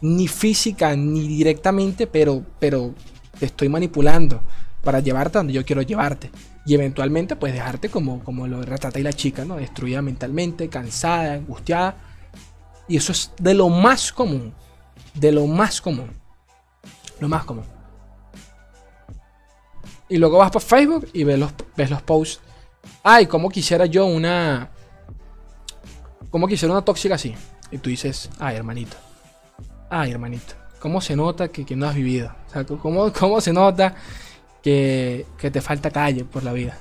ni 0.00 0.28
física, 0.28 0.94
ni 0.96 1.26
directamente, 1.28 2.06
pero, 2.06 2.44
pero 2.58 2.94
te 3.38 3.46
estoy 3.46 3.68
manipulando 3.68 4.42
para 4.82 5.00
llevarte 5.00 5.38
a 5.38 5.40
donde 5.40 5.52
yo 5.54 5.64
quiero 5.64 5.82
llevarte. 5.82 6.30
Y 6.66 6.74
eventualmente, 6.74 7.36
pues 7.36 7.52
dejarte 7.52 7.88
como, 7.88 8.22
como 8.22 8.46
lo 8.46 8.62
retrata 8.62 8.98
y 8.98 9.02
la 9.02 9.12
chica, 9.12 9.44
¿no? 9.44 9.56
Destruida 9.56 10.02
mentalmente, 10.02 10.68
cansada, 10.68 11.34
angustiada. 11.34 11.96
Y 12.88 12.96
eso 12.96 13.12
es 13.12 13.32
de 13.38 13.54
lo 13.54 13.68
más 13.68 14.12
común. 14.12 14.54
De 15.14 15.32
lo 15.32 15.46
más 15.46 15.80
común. 15.80 16.10
Lo 17.20 17.28
más 17.28 17.44
común. 17.44 17.64
Y 20.08 20.16
luego 20.16 20.38
vas 20.38 20.50
por 20.50 20.62
Facebook 20.62 21.08
y 21.12 21.24
ves 21.24 21.38
los, 21.38 21.52
ves 21.76 21.90
los 21.90 22.02
posts. 22.02 22.40
Ay, 23.02 23.26
como 23.26 23.48
quisiera 23.48 23.86
yo 23.86 24.06
una. 24.06 24.70
Como 26.30 26.46
quisiera 26.46 26.72
una 26.72 26.84
tóxica 26.84 27.14
así. 27.14 27.34
Y 27.70 27.78
tú 27.78 27.90
dices, 27.90 28.30
ay, 28.38 28.56
hermanito. 28.56 28.96
Ay, 29.90 30.10
hermanito. 30.12 30.54
¿Cómo 30.80 31.00
se 31.00 31.16
nota 31.16 31.48
que, 31.48 31.64
que 31.64 31.76
no 31.76 31.86
has 31.86 31.94
vivido? 31.94 32.34
O 32.48 32.50
sea, 32.50 32.64
¿cómo, 32.64 33.12
cómo 33.12 33.40
se 33.40 33.52
nota 33.52 33.94
que, 34.62 35.26
que, 35.38 35.50
te 35.50 35.60
falta 35.60 35.90
calle 35.90 36.24
por 36.24 36.42
la 36.42 36.52
vida? 36.52 36.76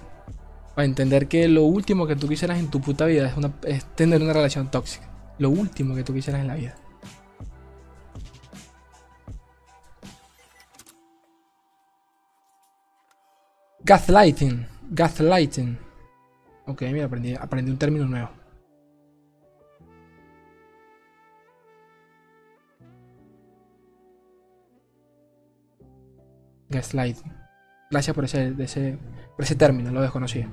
Para 0.76 0.86
entender 0.86 1.28
que 1.28 1.48
lo 1.48 1.64
último 1.64 2.08
que 2.08 2.16
tú 2.16 2.28
quisieras 2.28 2.60
en 2.60 2.70
tu 2.70 2.82
puta 2.82 3.06
vida 3.06 3.28
es, 3.28 3.38
una, 3.38 3.52
tener 3.96 4.22
una 4.22 4.34
relación 4.34 4.70
tóxica. 4.70 5.08
Lo 5.38 5.50
último 5.50 5.96
que 5.96 6.04
tú 6.04 6.14
quisieras 6.14 6.42
en 6.42 6.48
la 6.48 6.56
vida. 6.56 6.76
Gaslighting. 13.86 14.66
Gaslighting. 14.92 15.78
Ok, 16.66 16.82
mira, 16.84 17.06
aprendí, 17.06 17.36
aprendí 17.36 17.72
un 17.72 17.78
término 17.78 18.06
nuevo. 18.06 18.43
Gaslighting. 26.74 27.32
Gracias 27.92 28.16
por 28.16 28.26
ese, 28.26 28.54
ese, 28.60 28.98
ese 29.38 29.56
término, 29.56 29.92
lo 29.92 30.02
desconocía. 30.02 30.50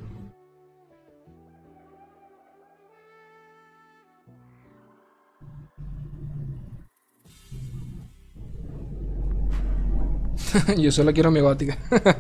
Yo 10.77 10.91
solo 10.91 11.13
quiero 11.13 11.31
mi 11.31 11.41
gótica. 11.41 11.77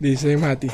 Dice 0.00 0.36
Mati. 0.36 0.68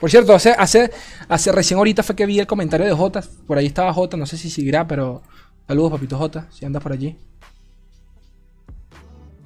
Por 0.00 0.10
cierto, 0.10 0.34
hace, 0.34 0.50
hace, 0.50 0.90
hace 1.28 1.52
recién 1.52 1.78
ahorita 1.78 2.02
fue 2.02 2.16
que 2.16 2.26
vi 2.26 2.38
el 2.38 2.46
comentario 2.46 2.86
de 2.86 2.92
Jota. 2.92 3.22
Por 3.46 3.58
ahí 3.58 3.66
estaba 3.66 3.92
Jota, 3.92 4.16
no 4.16 4.26
sé 4.26 4.36
si 4.36 4.50
seguirá, 4.50 4.86
pero 4.86 5.22
saludos, 5.66 5.92
papito 5.92 6.18
Jota, 6.18 6.48
si 6.50 6.64
andas 6.64 6.82
por 6.82 6.92
allí. 6.92 7.16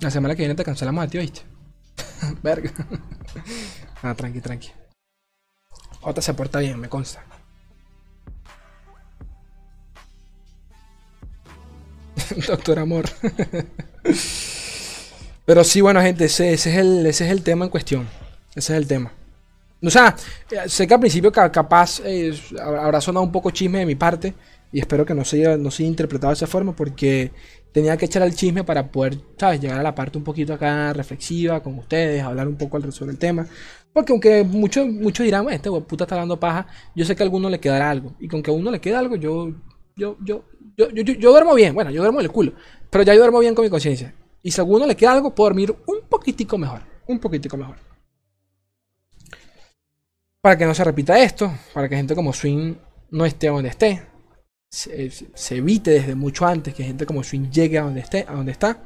La 0.00 0.10
semana 0.10 0.34
que 0.34 0.42
viene 0.42 0.54
te 0.54 0.64
cancelamos 0.64 1.04
a 1.04 1.08
ti, 1.08 1.18
¿viste? 1.18 1.42
Verga. 2.42 2.70
ah, 4.02 4.14
tranqui, 4.14 4.40
tranqui. 4.40 4.70
Jota 6.00 6.20
se 6.22 6.34
porta 6.34 6.58
bien, 6.60 6.78
me 6.78 6.88
consta. 6.88 7.24
Doctor 12.46 12.78
Amor. 12.78 13.06
Pero 15.46 15.64
sí, 15.64 15.80
bueno, 15.80 16.02
gente, 16.02 16.26
ese, 16.26 16.52
es 16.52 16.66
el, 16.66 17.06
ese 17.06 17.24
es 17.26 17.30
el 17.30 17.42
tema 17.42 17.64
en 17.64 17.70
cuestión. 17.70 18.06
Ese 18.54 18.72
es 18.72 18.78
el 18.78 18.86
tema. 18.86 19.12
O 19.82 19.90
sea, 19.90 20.16
sé 20.66 20.86
que 20.86 20.94
al 20.94 21.00
principio 21.00 21.30
capaz 21.30 22.00
eh, 22.04 22.34
habrá 22.60 23.00
sonado 23.00 23.24
un 23.24 23.32
poco 23.32 23.50
chisme 23.50 23.78
de 23.78 23.86
mi 23.86 23.94
parte. 23.94 24.34
Y 24.72 24.80
espero 24.80 25.06
que 25.06 25.14
no 25.14 25.24
sea, 25.24 25.56
no 25.56 25.70
sea 25.70 25.86
interpretado 25.86 26.32
de 26.32 26.34
esa 26.34 26.48
forma 26.48 26.74
porque 26.74 27.30
tenía 27.72 27.96
que 27.96 28.06
echar 28.06 28.22
el 28.22 28.34
chisme 28.34 28.64
para 28.64 28.90
poder, 28.90 29.18
¿sabes? 29.38 29.60
Llegar 29.60 29.78
a 29.78 29.82
la 29.82 29.94
parte 29.94 30.16
un 30.18 30.24
poquito 30.24 30.54
acá 30.54 30.92
reflexiva 30.92 31.62
con 31.62 31.78
ustedes, 31.78 32.22
hablar 32.22 32.48
un 32.48 32.56
poco 32.56 32.80
sobre 32.90 33.12
el 33.12 33.18
tema. 33.18 33.46
Porque 33.92 34.12
aunque 34.12 34.44
muchos 34.44 34.86
muchos 34.86 35.24
dirán, 35.24 35.48
este 35.50 35.70
puta 35.70 36.04
está 36.04 36.16
dando 36.16 36.38
paja, 36.38 36.66
yo 36.94 37.04
sé 37.04 37.16
que 37.16 37.22
a 37.22 37.24
alguno 37.24 37.48
le 37.48 37.60
quedará 37.60 37.90
algo. 37.90 38.14
Y 38.20 38.28
con 38.28 38.42
que 38.42 38.50
a 38.50 38.54
uno 38.54 38.70
le 38.70 38.80
quede 38.80 38.94
algo, 38.94 39.16
yo, 39.16 39.54
yo, 39.96 40.16
yo, 40.22 40.44
yo, 40.76 40.90
yo, 40.90 41.02
yo, 41.02 41.30
duermo 41.30 41.54
bien. 41.54 41.74
Bueno, 41.74 41.90
yo 41.90 42.02
duermo 42.02 42.20
en 42.20 42.26
el 42.26 42.32
culo. 42.32 42.52
Pero 42.90 43.04
ya 43.04 43.14
yo 43.14 43.20
duermo 43.20 43.38
bien 43.38 43.54
con 43.54 43.64
mi 43.64 43.70
conciencia. 43.70 44.14
Y 44.42 44.50
si 44.50 44.60
a 44.60 44.64
alguno 44.64 44.86
le 44.86 44.96
queda 44.96 45.12
algo, 45.12 45.34
puedo 45.34 45.48
dormir 45.48 45.74
un 45.86 46.00
poquitico 46.08 46.58
mejor. 46.58 46.82
Un 47.06 47.18
poquitico 47.18 47.56
mejor. 47.56 47.76
Para 50.42 50.56
que 50.56 50.66
no 50.66 50.74
se 50.74 50.84
repita 50.84 51.18
esto, 51.18 51.52
para 51.72 51.88
que 51.88 51.96
gente 51.96 52.14
como 52.14 52.32
Swing 52.32 52.74
no 53.10 53.24
esté 53.24 53.48
donde 53.48 53.70
esté. 53.70 54.02
Se, 54.76 55.10
se, 55.10 55.56
evite 55.56 55.90
desde 55.90 56.14
mucho 56.14 56.44
antes 56.44 56.74
que 56.74 56.84
gente 56.84 57.06
como 57.06 57.24
Swing 57.24 57.48
llegue 57.50 57.78
a 57.78 57.82
donde 57.82 58.00
esté, 58.00 58.26
a 58.28 58.34
donde 58.34 58.52
está. 58.52 58.82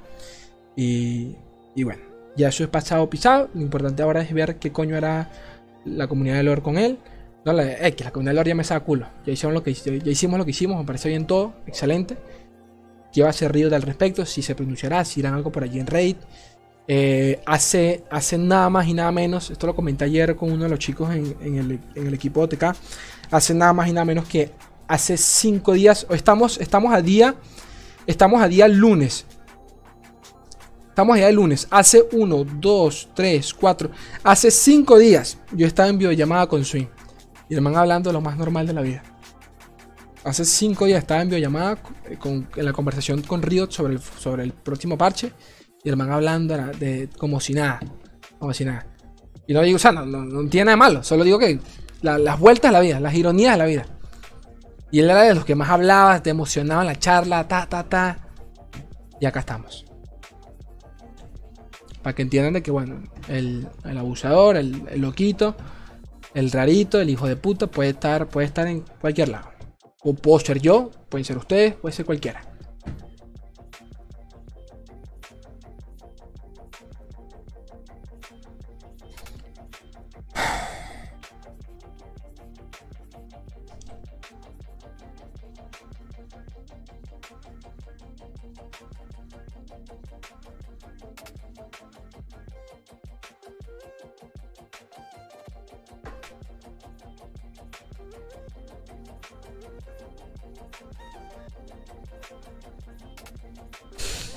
Y, 0.77 1.35
y 1.75 1.83
bueno, 1.83 2.03
ya 2.37 2.49
eso 2.49 2.63
es 2.63 2.71
pasado 2.71 3.11
pisado. 3.11 3.51
Lo 3.55 3.61
importante 3.61 4.01
ahora 4.05 4.23
es 4.23 4.33
ver 4.33 4.61
qué 4.61 4.71
coño 4.71 4.97
hará 4.97 5.31
la 5.85 6.07
comunidad 6.07 6.37
de 6.37 6.45
lore 6.45 6.63
con 6.63 6.79
él. 6.79 6.99
La, 7.43 7.65
eh, 7.65 7.97
la 7.99 8.13
comunidad 8.13 8.33
de 8.33 8.37
lore 8.37 8.49
ya 8.51 8.55
me 8.55 8.63
saca 8.63 8.85
culo. 8.85 9.09
Ya 9.27 9.33
hicimos 9.33 9.53
lo 9.53 9.65
que, 9.65 9.75
ya 9.75 10.11
hicimos 10.13 10.39
lo 10.39 10.45
que 10.45 10.53
hicimos, 10.53 10.79
me 10.79 10.85
parece 10.85 11.09
bien 11.09 11.27
todo, 11.27 11.55
excelente. 11.67 12.17
¿Qué 13.13 13.25
va 13.25 13.31
a 13.31 13.33
ser 13.33 13.53
Río 13.53 13.75
al 13.75 13.83
respecto? 13.83 14.25
Si 14.25 14.43
se 14.43 14.55
pronunciará, 14.55 15.05
si 15.05 15.19
irán 15.19 15.35
algo 15.35 15.51
por 15.51 15.65
allí 15.65 15.81
en 15.81 15.89
Raid. 15.89 16.17
Eh, 16.87 17.41
hace, 17.47 18.05
nada 18.39 18.71
más 18.71 18.87
y 18.87 18.95
nada 18.95 19.13
menos, 19.13 19.51
esto 19.51 19.67
lo 19.67 19.77
comenté 19.77 20.05
ayer 20.05 20.35
con 20.35 20.51
uno 20.51 20.65
de 20.65 20.71
los 20.71 20.79
chicos 20.79 21.13
en, 21.15 21.37
en, 21.41 21.57
el, 21.57 21.81
en 21.95 22.07
el, 22.07 22.15
equipo 22.15 22.41
de 22.41 22.57
OTK, 22.57 22.77
hace 23.31 23.55
nada 23.55 23.73
más 23.73 23.89
y 23.89 23.93
nada 23.93 24.05
menos 24.05 24.27
que 24.27 24.51
hace 24.91 25.17
cinco 25.17 25.75
días, 25.75 26.05
estamos, 26.11 26.59
estamos 26.59 26.93
a 26.93 27.01
día, 27.01 27.37
estamos 28.09 28.43
a 28.43 28.49
día 28.49 28.67
lunes. 28.67 29.25
Estamos 30.89 31.15
a 31.15 31.19
día 31.19 31.27
de 31.27 31.33
lunes. 31.33 31.69
Hace 31.71 32.09
uno, 32.13 32.45
dos, 32.45 33.09
tres, 33.15 33.55
cuatro. 33.55 33.91
Hace 34.25 34.51
cinco 34.51 34.99
días 34.99 35.39
yo 35.53 35.65
estaba 35.65 35.89
en 35.89 35.97
videollamada 35.97 36.49
con 36.49 36.65
Swing. 36.65 36.87
Y 37.49 37.55
el 37.55 37.61
man 37.61 37.77
hablando 37.77 38.11
de 38.11 38.15
lo 38.15 38.21
más 38.21 38.37
normal 38.37 38.67
de 38.67 38.73
la 38.73 38.83
vida. 38.83 39.03
Hace 40.25 40.45
cinco 40.45 40.87
días 40.87 40.99
estaba 40.99 41.23
en 41.23 41.29
videollamada 41.29 41.77
con, 42.19 42.49
en 42.57 42.65
la 42.65 42.73
conversación 42.73 43.23
con 43.23 43.43
Riot 43.43 43.71
sobre 43.71 43.95
el, 43.95 44.01
sobre 44.01 44.43
el 44.43 44.53
próximo 44.53 44.99
parche. 44.99 45.33
Y 45.85 45.89
el 45.89 45.97
man 45.97 46.11
hablando 46.11 46.57
de, 46.57 47.09
como 47.17 47.39
si 47.39 47.55
nada. 47.55 47.79
Como 48.41 48.53
si 48.53 48.65
nada. 48.65 48.89
Y 49.47 49.55
no 49.55 49.63
digo, 49.63 49.77
o 49.77 49.79
sea, 49.79 49.93
no, 49.93 50.05
no, 50.05 50.49
tiene 50.49 50.65
nada 50.65 50.73
de 50.73 50.77
malo. 50.79 51.05
Solo 51.05 51.23
digo 51.23 51.39
que 51.39 51.61
la, 52.03 52.19
las 52.19 52.41
vueltas 52.41 52.71
de 52.71 52.73
la 52.73 52.81
vida, 52.81 52.99
las 52.99 53.15
ironías 53.15 53.53
de 53.53 53.59
la 53.59 53.67
vida. 53.67 53.87
Y 54.91 55.01
él 55.01 55.11
era 55.11 55.23
de 55.23 55.35
los 55.35 55.45
que 55.45 55.55
más 55.55 55.71
hablaba, 55.71 56.23
te 56.23 56.31
emocionaba 56.31 56.85
la 56.85 56.97
charla, 56.97 57.47
ta, 57.47 57.67
ta, 57.67 57.85
ta. 57.85 58.19
Y 59.21 59.27
acá 59.27 59.41
estamos. 59.41 59.85
Para 62.03 62.15
que 62.15 62.23
entiendan 62.23 62.55
de 62.55 62.63
que, 62.63 62.71
bueno, 62.71 63.03
el, 63.29 63.69
el 63.85 63.99
abusador, 63.99 64.57
el, 64.57 64.83
el, 64.91 65.01
loquito, 65.01 65.55
el 66.35 66.51
rarito, 66.51 67.01
el 67.01 67.11
hijo 67.11 67.29
de 67.29 67.37
puta, 67.37 67.67
puede 67.67 67.91
estar, 67.91 68.29
puede 68.29 68.47
estar 68.47 68.67
en 68.67 68.85
cualquier 69.01 69.29
lado. 69.29 69.51
O 70.03 70.15
puedo 70.15 70.39
ser 70.41 70.61
yo, 70.61 70.91
pueden 71.09 71.25
ser 71.25 71.37
ustedes, 71.37 71.75
puede 71.75 71.95
ser 71.95 72.07
cualquiera. 72.07 72.50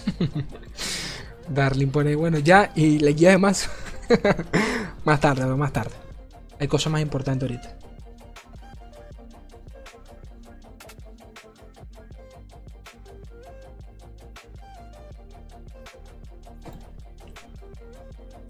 Darling 1.50 1.88
pone, 1.88 2.16
bueno, 2.16 2.40
ya, 2.40 2.72
y 2.76 3.00
la 3.00 3.12
guía 3.12 3.32
de 3.32 3.38
más. 3.38 3.70
más 5.06 5.20
tarde, 5.20 5.46
más 5.46 5.74
tarde. 5.74 5.92
Hay 6.60 6.68
cosas 6.68 6.92
más 6.92 7.02
importantes 7.02 7.50
ahorita. 7.50 7.78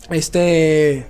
Este. 0.10 1.08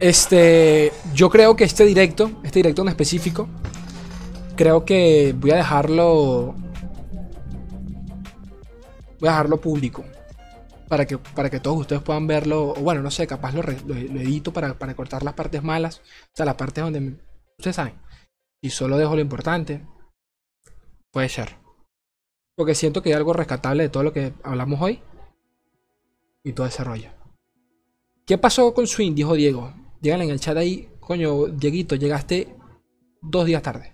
Este. 0.00 0.92
Yo 1.14 1.28
creo 1.28 1.54
que 1.54 1.64
este 1.64 1.84
directo, 1.84 2.30
este 2.44 2.60
directo 2.60 2.82
en 2.82 2.88
específico, 2.88 3.48
creo 4.56 4.84
que 4.84 5.34
voy 5.36 5.50
a 5.50 5.56
dejarlo 5.56 6.54
Voy 9.22 9.28
a 9.28 9.32
dejarlo 9.34 9.60
público. 9.60 10.04
Para 10.88 11.06
que, 11.06 11.16
para 11.16 11.48
que 11.48 11.60
todos 11.60 11.78
ustedes 11.78 12.02
puedan 12.02 12.26
verlo. 12.26 12.70
O 12.70 12.74
bueno, 12.80 13.02
no 13.02 13.10
sé, 13.12 13.24
capaz 13.28 13.54
lo, 13.54 13.62
edito 13.62 14.52
para, 14.52 14.76
para, 14.76 14.96
cortar 14.96 15.22
las 15.22 15.34
partes 15.34 15.62
malas. 15.62 16.00
O 16.00 16.34
sea, 16.34 16.44
las 16.44 16.56
partes 16.56 16.82
donde. 16.82 17.20
ustedes 17.56 17.76
saben. 17.76 17.94
Y 18.60 18.70
solo 18.70 18.98
dejo 18.98 19.14
lo 19.14 19.20
importante. 19.20 19.86
Puede 21.12 21.28
ser. 21.28 21.56
Porque 22.56 22.74
siento 22.74 23.00
que 23.00 23.10
hay 23.10 23.14
algo 23.14 23.32
rescatable 23.32 23.84
de 23.84 23.88
todo 23.90 24.02
lo 24.02 24.12
que 24.12 24.34
hablamos 24.42 24.82
hoy. 24.82 25.00
Y 26.42 26.52
todo 26.52 26.66
ese 26.66 26.82
rollo. 26.82 27.10
¿Qué 28.26 28.38
pasó 28.38 28.74
con 28.74 28.88
Swing? 28.88 29.14
Dijo 29.14 29.34
Diego. 29.34 29.72
Díganle 30.00 30.24
en 30.24 30.30
el 30.32 30.40
chat 30.40 30.56
ahí. 30.56 30.90
Coño, 30.98 31.46
Dieguito, 31.46 31.94
llegaste 31.94 32.56
dos 33.20 33.46
días 33.46 33.62
tarde. 33.62 33.92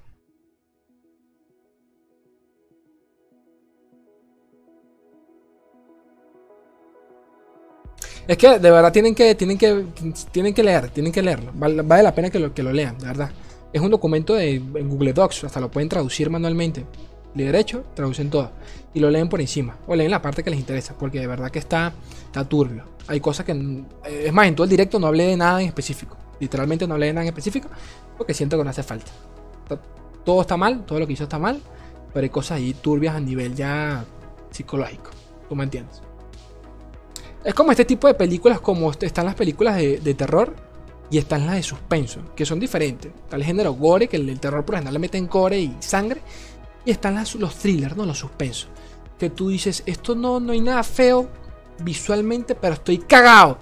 Es 8.28 8.36
que 8.36 8.58
de 8.58 8.70
verdad 8.70 8.92
tienen 8.92 9.14
que, 9.14 9.34
tienen 9.34 9.56
que, 9.56 9.86
tienen 10.30 10.52
que 10.52 10.62
leer, 10.62 10.90
tienen 10.90 11.10
que 11.10 11.22
leerlo. 11.22 11.50
Vale, 11.54 12.02
la 12.02 12.14
pena 12.14 12.28
que 12.28 12.38
lo, 12.38 12.52
que 12.52 12.62
lo 12.62 12.74
lean, 12.74 12.98
de 12.98 13.06
verdad. 13.06 13.30
Es 13.72 13.80
un 13.80 13.90
documento 13.90 14.34
de, 14.34 14.56
en 14.56 14.88
Google 14.90 15.14
Docs, 15.14 15.44
hasta 15.44 15.58
lo 15.60 15.70
pueden 15.70 15.88
traducir 15.88 16.28
manualmente. 16.28 16.84
De 17.32 17.44
derecho, 17.44 17.84
traducen 17.94 18.28
todo. 18.28 18.50
Y 18.92 19.00
lo 19.00 19.10
leen 19.10 19.30
por 19.30 19.40
encima. 19.40 19.78
O 19.86 19.96
leen 19.96 20.10
la 20.10 20.20
parte 20.20 20.44
que 20.44 20.50
les 20.50 20.58
interesa, 20.58 20.94
porque 20.98 21.20
de 21.20 21.26
verdad 21.26 21.50
que 21.50 21.58
está, 21.58 21.94
está 22.26 22.46
turbio. 22.46 22.84
Hay 23.06 23.18
cosas 23.18 23.46
que... 23.46 23.52
Es 24.04 24.32
más, 24.32 24.46
en 24.46 24.54
todo 24.54 24.64
el 24.64 24.70
directo 24.70 24.98
no 24.98 25.06
hablé 25.06 25.24
de 25.24 25.36
nada 25.36 25.62
en 25.62 25.68
específico. 25.68 26.18
Literalmente 26.38 26.86
no 26.86 26.94
hablé 26.94 27.06
de 27.06 27.14
nada 27.14 27.22
en 27.22 27.28
específico, 27.28 27.68
porque 28.18 28.34
siento 28.34 28.58
que 28.58 28.64
no 28.64 28.68
hace 28.68 28.82
falta. 28.82 29.10
Todo 30.26 30.42
está 30.42 30.58
mal, 30.58 30.84
todo 30.84 30.98
lo 30.98 31.06
que 31.06 31.14
hizo 31.14 31.24
está 31.24 31.38
mal, 31.38 31.62
pero 32.12 32.24
hay 32.24 32.30
cosas 32.30 32.58
ahí 32.58 32.74
turbias 32.74 33.14
a 33.14 33.20
nivel 33.20 33.54
ya 33.54 34.04
psicológico. 34.50 35.12
¿Tú 35.48 35.56
me 35.56 35.64
entiendes? 35.64 36.02
Es 37.44 37.54
como 37.54 37.70
este 37.70 37.84
tipo 37.84 38.08
de 38.08 38.14
películas, 38.14 38.60
como 38.60 38.90
están 38.90 39.26
las 39.26 39.34
películas 39.34 39.76
de, 39.76 40.14
terror 40.14 40.54
y 41.10 41.18
están 41.18 41.46
las 41.46 41.56
de 41.56 41.62
suspenso, 41.62 42.20
que 42.34 42.44
son 42.44 42.58
diferentes. 42.58 43.12
Está 43.24 43.36
el 43.36 43.44
género 43.44 43.72
gore, 43.72 44.08
que 44.08 44.16
el, 44.16 44.40
terror 44.40 44.64
por 44.64 44.74
ejemplo 44.74 44.92
le 44.92 44.98
meten 44.98 45.26
gore 45.28 45.58
y 45.58 45.76
sangre. 45.80 46.20
Y 46.84 46.90
están 46.90 47.22
los 47.38 47.54
thrillers, 47.56 47.96
¿no? 47.96 48.04
Los 48.04 48.18
suspensos. 48.18 48.68
Que 49.18 49.30
tú 49.30 49.48
dices, 49.48 49.82
esto 49.86 50.14
no, 50.14 50.40
no 50.40 50.52
hay 50.52 50.60
nada 50.60 50.82
feo 50.82 51.28
visualmente, 51.80 52.54
pero 52.54 52.74
estoy 52.74 52.98
cagado. 52.98 53.58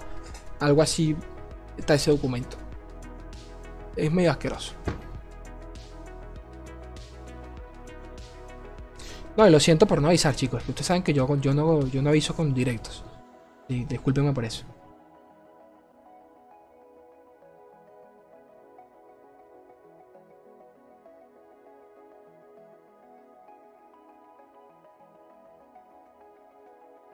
Algo 0.59 0.81
así 0.81 1.15
está 1.77 1.93
ese 1.93 2.11
documento. 2.11 2.57
Es 3.95 4.11
medio 4.11 4.31
asqueroso. 4.31 4.73
No, 9.35 9.47
y 9.47 9.51
lo 9.51 9.59
siento 9.59 9.85
por 9.85 10.01
no 10.01 10.07
avisar, 10.07 10.35
chicos. 10.35 10.63
Ustedes 10.67 10.87
saben 10.87 11.03
que 11.03 11.13
yo, 11.13 11.27
yo, 11.39 11.53
no, 11.53 11.85
yo 11.87 12.01
no 12.01 12.09
aviso 12.09 12.35
con 12.35 12.55
directos. 12.55 13.03
Discúlpenme 13.67 14.33
por 14.33 14.45
eso. 14.45 14.65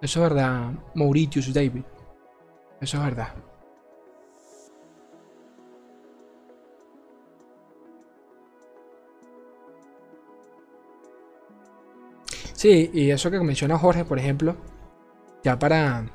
Eso 0.04 0.22
es 0.22 0.30
verdad, 0.30 0.74
Mauritius 0.96 1.54
David. 1.54 1.86
Eso 2.82 2.98
es 2.98 3.04
verdad. 3.04 3.34
Sí, 12.54 12.92
y 12.94 13.12
eso 13.12 13.32
que 13.32 13.40
menciona 13.40 13.78
Jorge, 13.78 14.04
por 14.04 14.20
ejemplo, 14.20 14.56
ya 15.42 15.58
para... 15.58 16.06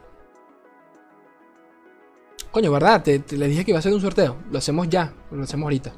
Coño, 2.59 2.73
¿verdad? 2.73 3.05
Te, 3.05 3.23
le 3.37 3.47
dije 3.47 3.65
que 3.65 3.71
iba 3.71 3.79
a 3.79 3.83
ser 3.83 3.95
un 3.95 4.01
sorteo. 4.01 4.39
Lo 4.51 4.59
hacemos 4.59 4.89
ya, 4.89 5.15
lo 5.31 5.45
hacemos 5.45 5.67
ahorita. 5.67 5.93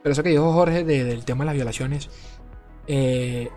Pero 0.00 0.12
eso 0.12 0.22
que 0.22 0.28
dijo 0.28 0.52
Jorge 0.52 0.84
del 0.84 1.24
tema 1.24 1.42
de 1.42 1.46
las 1.46 1.54
violaciones. 1.56 2.08
Eh, 2.86 3.48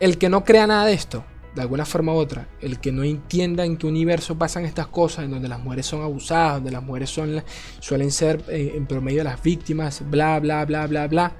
el 0.00 0.18
que 0.18 0.28
no 0.28 0.42
crea 0.42 0.66
nada 0.66 0.84
de 0.84 0.94
esto, 0.94 1.24
de 1.54 1.62
alguna 1.62 1.84
forma 1.84 2.12
u 2.12 2.16
otra, 2.16 2.48
el 2.60 2.80
que 2.80 2.90
no 2.90 3.04
entienda 3.04 3.64
en 3.64 3.76
qué 3.76 3.86
universo 3.86 4.36
pasan 4.36 4.64
estas 4.64 4.88
cosas, 4.88 5.26
en 5.26 5.30
donde 5.30 5.46
las 5.46 5.60
mujeres 5.60 5.86
son 5.86 6.02
abusadas, 6.02 6.54
donde 6.54 6.72
las 6.72 6.82
mujeres 6.82 7.10
son, 7.10 7.40
suelen 7.78 8.10
ser 8.10 8.42
eh, 8.48 8.72
en 8.74 8.88
promedio 8.88 9.22
las 9.22 9.40
víctimas, 9.40 10.02
bla, 10.10 10.40
bla, 10.40 10.64
bla, 10.64 10.88
bla, 10.88 11.06
bla. 11.06 11.36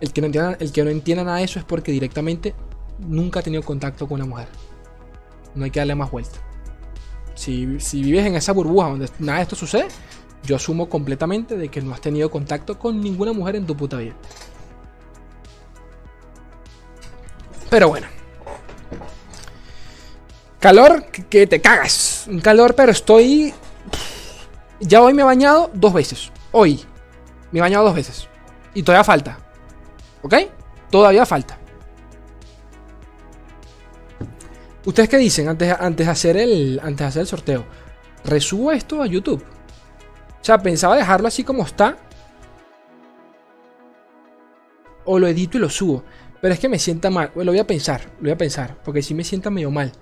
El 0.00 0.14
que, 0.14 0.22
no 0.22 0.28
entienda, 0.28 0.56
el 0.58 0.72
que 0.72 0.82
no 0.82 0.88
entienda 0.88 1.24
nada 1.24 1.36
de 1.36 1.44
eso 1.44 1.58
es 1.58 1.66
porque 1.66 1.92
directamente 1.92 2.54
nunca 3.00 3.40
ha 3.40 3.42
tenido 3.42 3.62
contacto 3.64 4.08
con 4.08 4.14
una 4.14 4.30
mujer. 4.30 4.48
No 5.54 5.66
hay 5.66 5.70
que 5.70 5.80
darle 5.80 5.94
más 5.94 6.10
vuelta. 6.10 6.38
Si, 7.40 7.64
vives 7.64 8.26
en 8.26 8.34
esa 8.34 8.52
burbuja 8.52 8.90
donde 8.90 9.08
nada 9.18 9.38
de 9.38 9.44
esto 9.44 9.56
sucede, 9.56 9.88
yo 10.44 10.56
asumo 10.56 10.90
completamente 10.90 11.56
de 11.56 11.70
que 11.70 11.80
no 11.80 11.94
has 11.94 12.00
tenido 12.02 12.30
contacto 12.30 12.78
con 12.78 13.00
ninguna 13.00 13.32
mujer 13.32 13.56
en 13.56 13.66
tu 13.66 13.74
puta 13.74 13.96
vida. 13.96 14.12
Pero 17.70 17.88
bueno. 17.88 18.08
Calor 20.58 21.06
que 21.06 21.46
te 21.46 21.62
cagas. 21.62 22.26
Un 22.28 22.40
calor, 22.40 22.74
pero 22.74 22.92
estoy. 22.92 23.54
Ya 24.78 25.00
hoy 25.00 25.14
me 25.14 25.22
he 25.22 25.24
bañado 25.24 25.70
dos 25.72 25.94
veces. 25.94 26.30
Hoy. 26.52 26.84
Me 27.52 27.60
he 27.60 27.62
bañado 27.62 27.86
dos 27.86 27.94
veces. 27.94 28.28
Y 28.74 28.82
todavía 28.82 29.02
falta. 29.04 29.38
¿Ok? 30.20 30.34
Todavía 30.90 31.24
falta. 31.24 31.58
¿Ustedes 34.84 35.08
qué 35.08 35.18
dicen 35.18 35.48
antes, 35.48 35.74
antes, 35.78 36.06
de 36.06 36.12
hacer 36.12 36.36
el, 36.36 36.80
antes 36.82 37.06
hacer 37.06 37.20
el 37.20 37.26
sorteo? 37.26 37.64
¿Resubo 38.24 38.72
esto 38.72 39.02
a 39.02 39.06
YouTube? 39.06 39.42
O 39.42 40.44
sea, 40.44 40.58
pensaba 40.58 40.96
dejarlo 40.96 41.28
así 41.28 41.44
como 41.44 41.64
está. 41.64 41.96
O 45.04 45.18
lo 45.18 45.26
edito 45.26 45.58
y 45.58 45.60
lo 45.60 45.68
subo. 45.68 46.02
Pero 46.40 46.54
es 46.54 46.60
que 46.60 46.68
me 46.68 46.78
sienta 46.78 47.10
mal. 47.10 47.30
Bueno, 47.34 47.46
lo 47.46 47.52
voy 47.52 47.58
a 47.60 47.66
pensar. 47.66 48.00
Lo 48.16 48.22
voy 48.22 48.30
a 48.30 48.38
pensar. 48.38 48.78
Porque 48.82 49.02
si 49.02 49.12
me 49.12 49.24
sienta 49.24 49.50
medio 49.50 49.70
mal. 49.70 49.92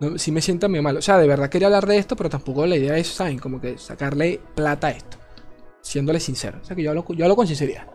No, 0.00 0.18
sí 0.18 0.32
me 0.32 0.40
sienta 0.40 0.66
medio 0.66 0.82
mal. 0.82 0.96
O 0.96 1.02
sea, 1.02 1.18
de 1.18 1.28
verdad 1.28 1.48
quería 1.48 1.68
hablar 1.68 1.86
de 1.86 1.98
esto. 1.98 2.16
Pero 2.16 2.30
tampoco 2.30 2.66
la 2.66 2.76
idea 2.76 2.96
es, 2.96 3.08
¿saben? 3.08 3.38
Como 3.38 3.60
que 3.60 3.78
sacarle 3.78 4.40
plata 4.56 4.88
a 4.88 4.90
esto. 4.90 5.18
Siéndole 5.80 6.18
sincero. 6.18 6.58
O 6.60 6.64
sea, 6.64 6.74
que 6.74 6.82
yo 6.82 6.90
hablo, 6.90 7.06
yo 7.10 7.36
con 7.36 7.46
sinceridad. 7.46 7.86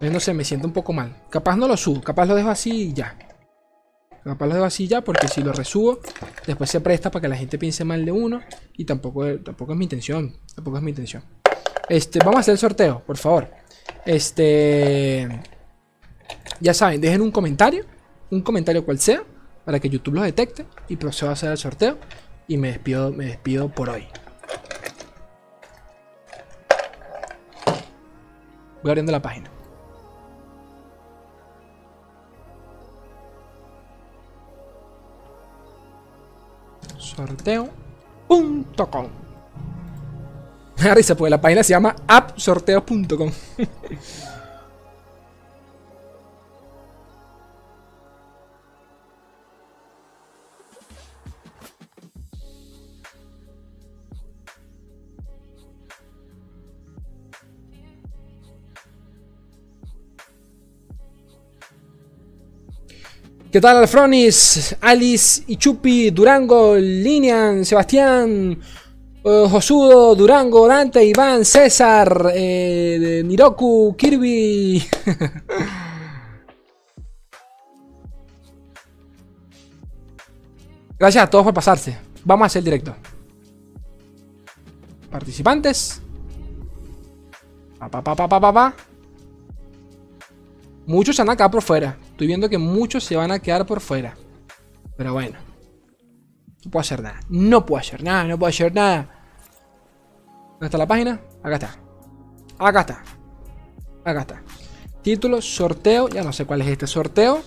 No 0.00 0.20
sé, 0.20 0.34
me 0.34 0.44
siento 0.44 0.66
un 0.66 0.72
poco 0.72 0.92
mal. 0.92 1.22
Capaz 1.28 1.56
no 1.56 1.66
lo 1.66 1.76
subo. 1.76 2.00
Capaz 2.00 2.26
lo 2.26 2.36
dejo 2.36 2.50
así 2.50 2.88
y 2.88 2.92
ya. 2.92 3.16
Capaz 4.24 4.46
lo 4.46 4.54
dejo 4.54 4.66
así 4.66 4.88
porque 5.04 5.26
si 5.26 5.42
lo 5.42 5.52
resubo, 5.52 5.98
después 6.46 6.70
se 6.70 6.80
presta 6.80 7.10
para 7.10 7.22
que 7.22 7.28
la 7.28 7.36
gente 7.36 7.58
piense 7.58 7.84
mal 7.84 8.04
de 8.04 8.12
uno. 8.12 8.40
Y 8.76 8.84
tampoco, 8.84 9.26
tampoco 9.40 9.72
es 9.72 9.78
mi 9.78 9.84
intención. 9.84 10.36
Tampoco 10.54 10.76
es 10.76 10.82
mi 10.82 10.90
intención. 10.90 11.24
Este, 11.88 12.20
vamos 12.20 12.36
a 12.36 12.40
hacer 12.40 12.52
el 12.52 12.58
sorteo, 12.58 13.02
por 13.04 13.16
favor. 13.16 13.50
Este. 14.06 15.28
Ya 16.60 16.72
saben, 16.72 17.00
dejen 17.00 17.20
un 17.20 17.32
comentario. 17.32 17.84
Un 18.30 18.42
comentario 18.42 18.84
cual 18.84 18.98
sea. 18.98 19.24
Para 19.64 19.80
que 19.80 19.88
YouTube 19.88 20.14
lo 20.14 20.22
detecte. 20.22 20.66
Y 20.88 20.96
procedo 20.96 21.30
a 21.30 21.32
hacer 21.32 21.50
el 21.50 21.58
sorteo. 21.58 21.98
Y 22.46 22.56
me 22.56 22.68
despido, 22.68 23.12
me 23.12 23.26
despido 23.26 23.68
por 23.68 23.90
hoy. 23.90 24.06
Voy 28.82 28.90
abriendo 28.90 29.12
la 29.12 29.22
página. 29.22 29.50
sorteo.com. 37.26 39.08
Me 40.82 40.94
risa 40.94 41.14
porque 41.14 41.30
la 41.30 41.40
página 41.40 41.62
se 41.62 41.70
llama 41.70 41.94
appsorteo.com. 42.06 43.30
¿Qué 63.52 63.60
tal, 63.60 63.76
Alfronis, 63.76 64.74
Alice, 64.80 65.44
Ichupi, 65.46 66.10
Durango, 66.10 66.74
Linian, 66.74 67.66
Sebastián, 67.66 68.58
eh, 69.22 69.46
Josudo, 69.50 70.14
Durango, 70.14 70.66
Dante, 70.66 71.04
Iván, 71.04 71.44
César, 71.44 72.32
eh, 72.34 73.20
Niroku, 73.22 73.94
Kirby? 73.94 74.82
Gracias 80.98 81.22
a 81.22 81.28
todos 81.28 81.44
por 81.44 81.52
pasarse. 81.52 81.98
Vamos 82.24 82.44
a 82.44 82.46
hacer 82.46 82.60
el 82.60 82.64
directo. 82.64 82.96
Participantes. 85.10 86.00
Pa, 87.78 87.90
pa, 87.90 88.40
pa. 88.40 88.74
Muchos 90.86 91.14
se 91.14 91.22
van 91.22 91.34
a 91.34 91.36
quedar 91.36 91.50
por 91.50 91.60
fuera. 91.60 91.98
Estoy 92.22 92.28
viendo 92.28 92.48
que 92.48 92.58
muchos 92.58 93.02
se 93.02 93.16
van 93.16 93.32
a 93.32 93.40
quedar 93.40 93.66
por 93.66 93.80
fuera. 93.80 94.14
Pero 94.96 95.12
bueno. 95.12 95.40
No 96.64 96.70
puedo 96.70 96.80
hacer 96.80 97.02
nada. 97.02 97.18
No 97.28 97.66
puedo 97.66 97.80
hacer 97.80 98.04
nada, 98.04 98.22
no 98.22 98.38
puedo 98.38 98.48
hacer 98.48 98.72
nada. 98.72 99.08
¿Dónde 100.52 100.66
está 100.66 100.78
la 100.78 100.86
página? 100.86 101.20
Acá 101.42 101.54
está. 101.56 101.76
Acá 102.60 102.80
está. 102.82 103.02
Acá 104.04 104.20
está. 104.20 104.42
Título, 105.02 105.42
sorteo. 105.42 106.08
Ya 106.10 106.22
no 106.22 106.32
sé 106.32 106.44
cuál 106.44 106.60
es 106.60 106.68
este 106.68 106.86
sorteo. 106.86 107.42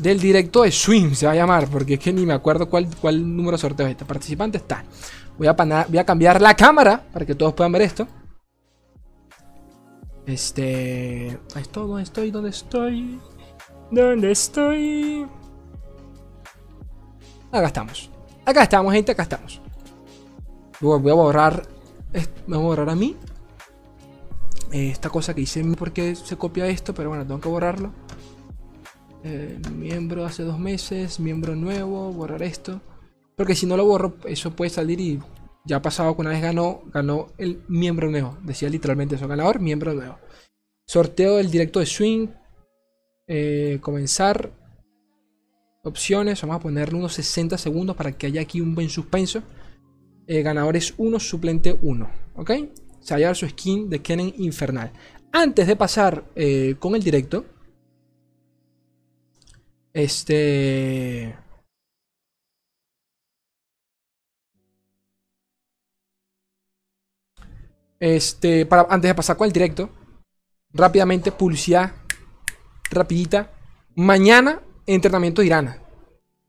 Del 0.00 0.18
directo 0.18 0.62
de 0.62 0.72
Swim 0.72 1.14
se 1.14 1.26
va 1.26 1.30
a 1.30 1.36
llamar. 1.36 1.68
Porque 1.68 1.94
es 1.94 2.00
que 2.00 2.12
ni 2.12 2.26
me 2.26 2.32
acuerdo 2.32 2.68
cuál, 2.68 2.88
cuál 3.00 3.36
número 3.36 3.56
de 3.56 3.60
sorteo 3.60 3.86
es 3.86 3.92
este. 3.92 4.04
Participante 4.04 4.58
está. 4.58 4.84
Voy 5.38 5.46
a, 5.46 5.52
voy 5.52 5.98
a 5.98 6.04
cambiar 6.04 6.42
la 6.42 6.56
cámara 6.56 7.04
para 7.12 7.24
que 7.24 7.36
todos 7.36 7.54
puedan 7.54 7.70
ver 7.70 7.82
esto. 7.82 8.08
Este. 10.26 11.38
Ahí 11.54 11.62
estoy, 11.62 11.86
¿dónde 11.86 12.02
estoy? 12.02 12.30
¿Dónde 12.32 12.50
estoy? 12.50 13.20
¿Dónde 13.90 14.30
estoy? 14.30 15.26
Acá 17.50 17.66
estamos. 17.66 18.10
Acá 18.44 18.62
estamos, 18.62 18.92
gente, 18.92 19.12
acá 19.12 19.22
estamos. 19.22 19.60
Voy 20.80 21.10
a 21.10 21.14
borrar. 21.14 21.66
Me 22.46 22.56
voy 22.56 22.64
a 22.64 22.68
borrar 22.68 22.90
a 22.90 22.94
mí. 22.94 23.16
Esta 24.70 25.08
cosa 25.08 25.34
que 25.34 25.40
hice, 25.40 25.64
porque 25.78 26.14
se 26.14 26.36
copia 26.36 26.66
esto, 26.66 26.92
pero 26.92 27.08
bueno, 27.08 27.26
tengo 27.26 27.40
que 27.40 27.48
borrarlo. 27.48 27.92
Eh, 29.24 29.58
miembro 29.74 30.26
hace 30.26 30.42
dos 30.42 30.58
meses, 30.58 31.18
miembro 31.18 31.56
nuevo, 31.56 32.12
borrar 32.12 32.42
esto. 32.42 32.80
Porque 33.36 33.54
si 33.54 33.66
no 33.66 33.76
lo 33.76 33.86
borro, 33.86 34.16
eso 34.24 34.54
puede 34.54 34.70
salir 34.70 35.00
y 35.00 35.18
ya 35.64 35.76
ha 35.76 35.82
pasado 35.82 36.14
que 36.14 36.20
una 36.20 36.30
vez 36.30 36.42
ganó, 36.42 36.82
ganó 36.92 37.28
el 37.38 37.62
miembro 37.68 38.10
nuevo. 38.10 38.36
Decía 38.42 38.68
literalmente 38.68 39.14
eso, 39.14 39.26
ganador, 39.26 39.60
miembro 39.60 39.94
nuevo. 39.94 40.18
Sorteo 40.86 41.36
del 41.36 41.50
directo 41.50 41.80
de 41.80 41.86
Swing. 41.86 42.28
Eh, 43.28 43.78
comenzar. 43.82 44.50
Opciones, 45.84 46.40
vamos 46.40 46.56
a 46.56 46.60
ponerle 46.60 46.98
unos 46.98 47.12
60 47.14 47.56
segundos 47.56 47.94
para 47.94 48.12
que 48.12 48.26
haya 48.26 48.40
aquí 48.40 48.60
un 48.60 48.74
buen 48.74 48.88
suspenso. 48.88 49.42
Eh, 50.26 50.42
ganador 50.42 50.76
es 50.76 50.94
1, 50.96 51.20
suplente 51.20 51.78
1. 51.80 52.10
¿Ok? 52.34 52.50
Se 53.00 53.14
va 53.14 53.16
a 53.16 53.18
llevar 53.18 53.36
su 53.36 53.48
skin 53.48 53.88
de 53.88 54.00
Kennen 54.02 54.34
Infernal. 54.38 54.92
Antes 55.32 55.66
de 55.66 55.76
pasar 55.76 56.24
eh, 56.34 56.76
con 56.78 56.94
el 56.94 57.02
directo. 57.02 57.44
Este... 59.92 61.36
Este, 68.00 68.64
para, 68.64 68.86
antes 68.90 69.08
de 69.08 69.14
pasar 69.14 69.36
con 69.36 69.46
el 69.46 69.52
directo, 69.52 69.90
rápidamente, 70.72 71.32
publicidad, 71.32 71.92
rapidita. 72.90 73.50
Mañana, 73.94 74.60
entrenamiento 74.86 75.40
de 75.40 75.46
Irana. 75.46 75.78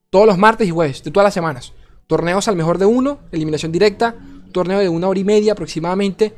Todos 0.10 0.26
los 0.26 0.38
martes 0.38 0.68
y 0.68 0.72
jueves, 0.72 1.04
de 1.04 1.12
todas 1.12 1.26
las 1.26 1.34
semanas. 1.34 1.74
Torneos 2.08 2.48
al 2.48 2.56
mejor 2.56 2.78
de 2.78 2.86
uno, 2.86 3.20
eliminación 3.32 3.72
directa, 3.72 4.16
torneo 4.52 4.80
de 4.80 4.90
una 4.90 5.08
hora 5.08 5.20
y 5.20 5.24
media 5.24 5.54
aproximadamente, 5.54 6.34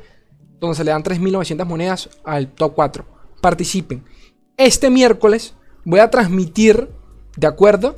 donde 0.60 0.76
se 0.76 0.84
le 0.84 0.92
dan 0.92 1.04
3.900 1.04 1.66
monedas 1.66 2.10
al 2.24 2.50
top 2.50 2.74
4. 2.76 3.06
Participen. 3.42 4.04
Este 4.58 4.90
miércoles 4.90 5.56
voy 5.86 6.00
a 6.00 6.10
transmitir, 6.10 6.90
¿de 7.38 7.48
acuerdo? 7.48 7.98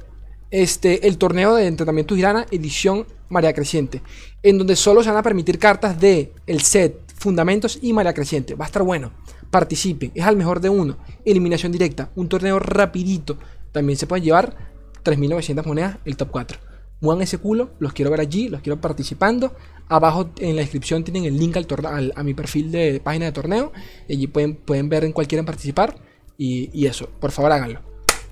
Este, 0.52 1.08
el 1.08 1.18
torneo 1.18 1.56
de 1.56 1.66
entrenamiento 1.66 2.16
Irana, 2.16 2.46
edición 2.52 3.08
María 3.30 3.54
Creciente, 3.54 4.04
en 4.44 4.60
donde 4.60 4.76
solo 4.76 5.02
se 5.02 5.10
van 5.10 5.18
a 5.18 5.24
permitir 5.24 5.58
cartas 5.58 6.00
de 6.00 6.32
el 6.46 6.62
set 6.62 7.02
Fundamentos 7.16 7.80
y 7.82 7.94
María 7.94 8.14
Creciente. 8.14 8.54
Va 8.56 8.66
a 8.66 8.68
estar 8.68 8.84
bueno. 8.84 9.12
Participen. 9.54 10.12
Es 10.16 10.26
al 10.26 10.36
mejor 10.36 10.62
de 10.62 10.70
uno. 10.70 10.98
Eliminación 11.24 11.72
directa. 11.72 12.10
Un 12.16 12.28
torneo 12.28 12.58
rapidito. 12.58 13.38
También 13.72 14.00
se 14.00 14.08
puede 14.08 14.24
llevar 14.24 14.58
3.900 15.04 15.64
monedas 15.64 15.98
el 16.06 16.18
top 16.18 16.32
4. 16.32 16.58
Muevan 17.02 17.22
ese 17.22 17.38
culo. 17.38 17.70
Los 17.78 17.94
quiero 17.94 18.10
ver 18.10 18.20
allí. 18.20 18.50
Los 18.50 18.62
quiero 18.62 18.82
participando. 18.82 19.54
Abajo 19.90 20.32
en 20.40 20.56
la 20.56 20.64
descripción 20.64 21.04
tienen 21.04 21.26
el 21.26 21.38
link 21.38 21.56
al, 21.56 22.14
a 22.16 22.24
mi 22.24 22.34
perfil 22.34 22.72
de 22.72 23.00
página 23.00 23.26
de 23.26 23.32
torneo. 23.32 23.72
Allí 24.10 24.26
pueden, 24.26 24.56
pueden 24.56 24.90
ver 24.90 25.04
en 25.04 25.12
cuál 25.12 25.28
quieren 25.28 25.46
participar. 25.46 25.98
Y, 26.36 26.88
eso. 26.88 27.08
Por 27.20 27.30
favor 27.30 27.52
háganlo. 27.52 27.80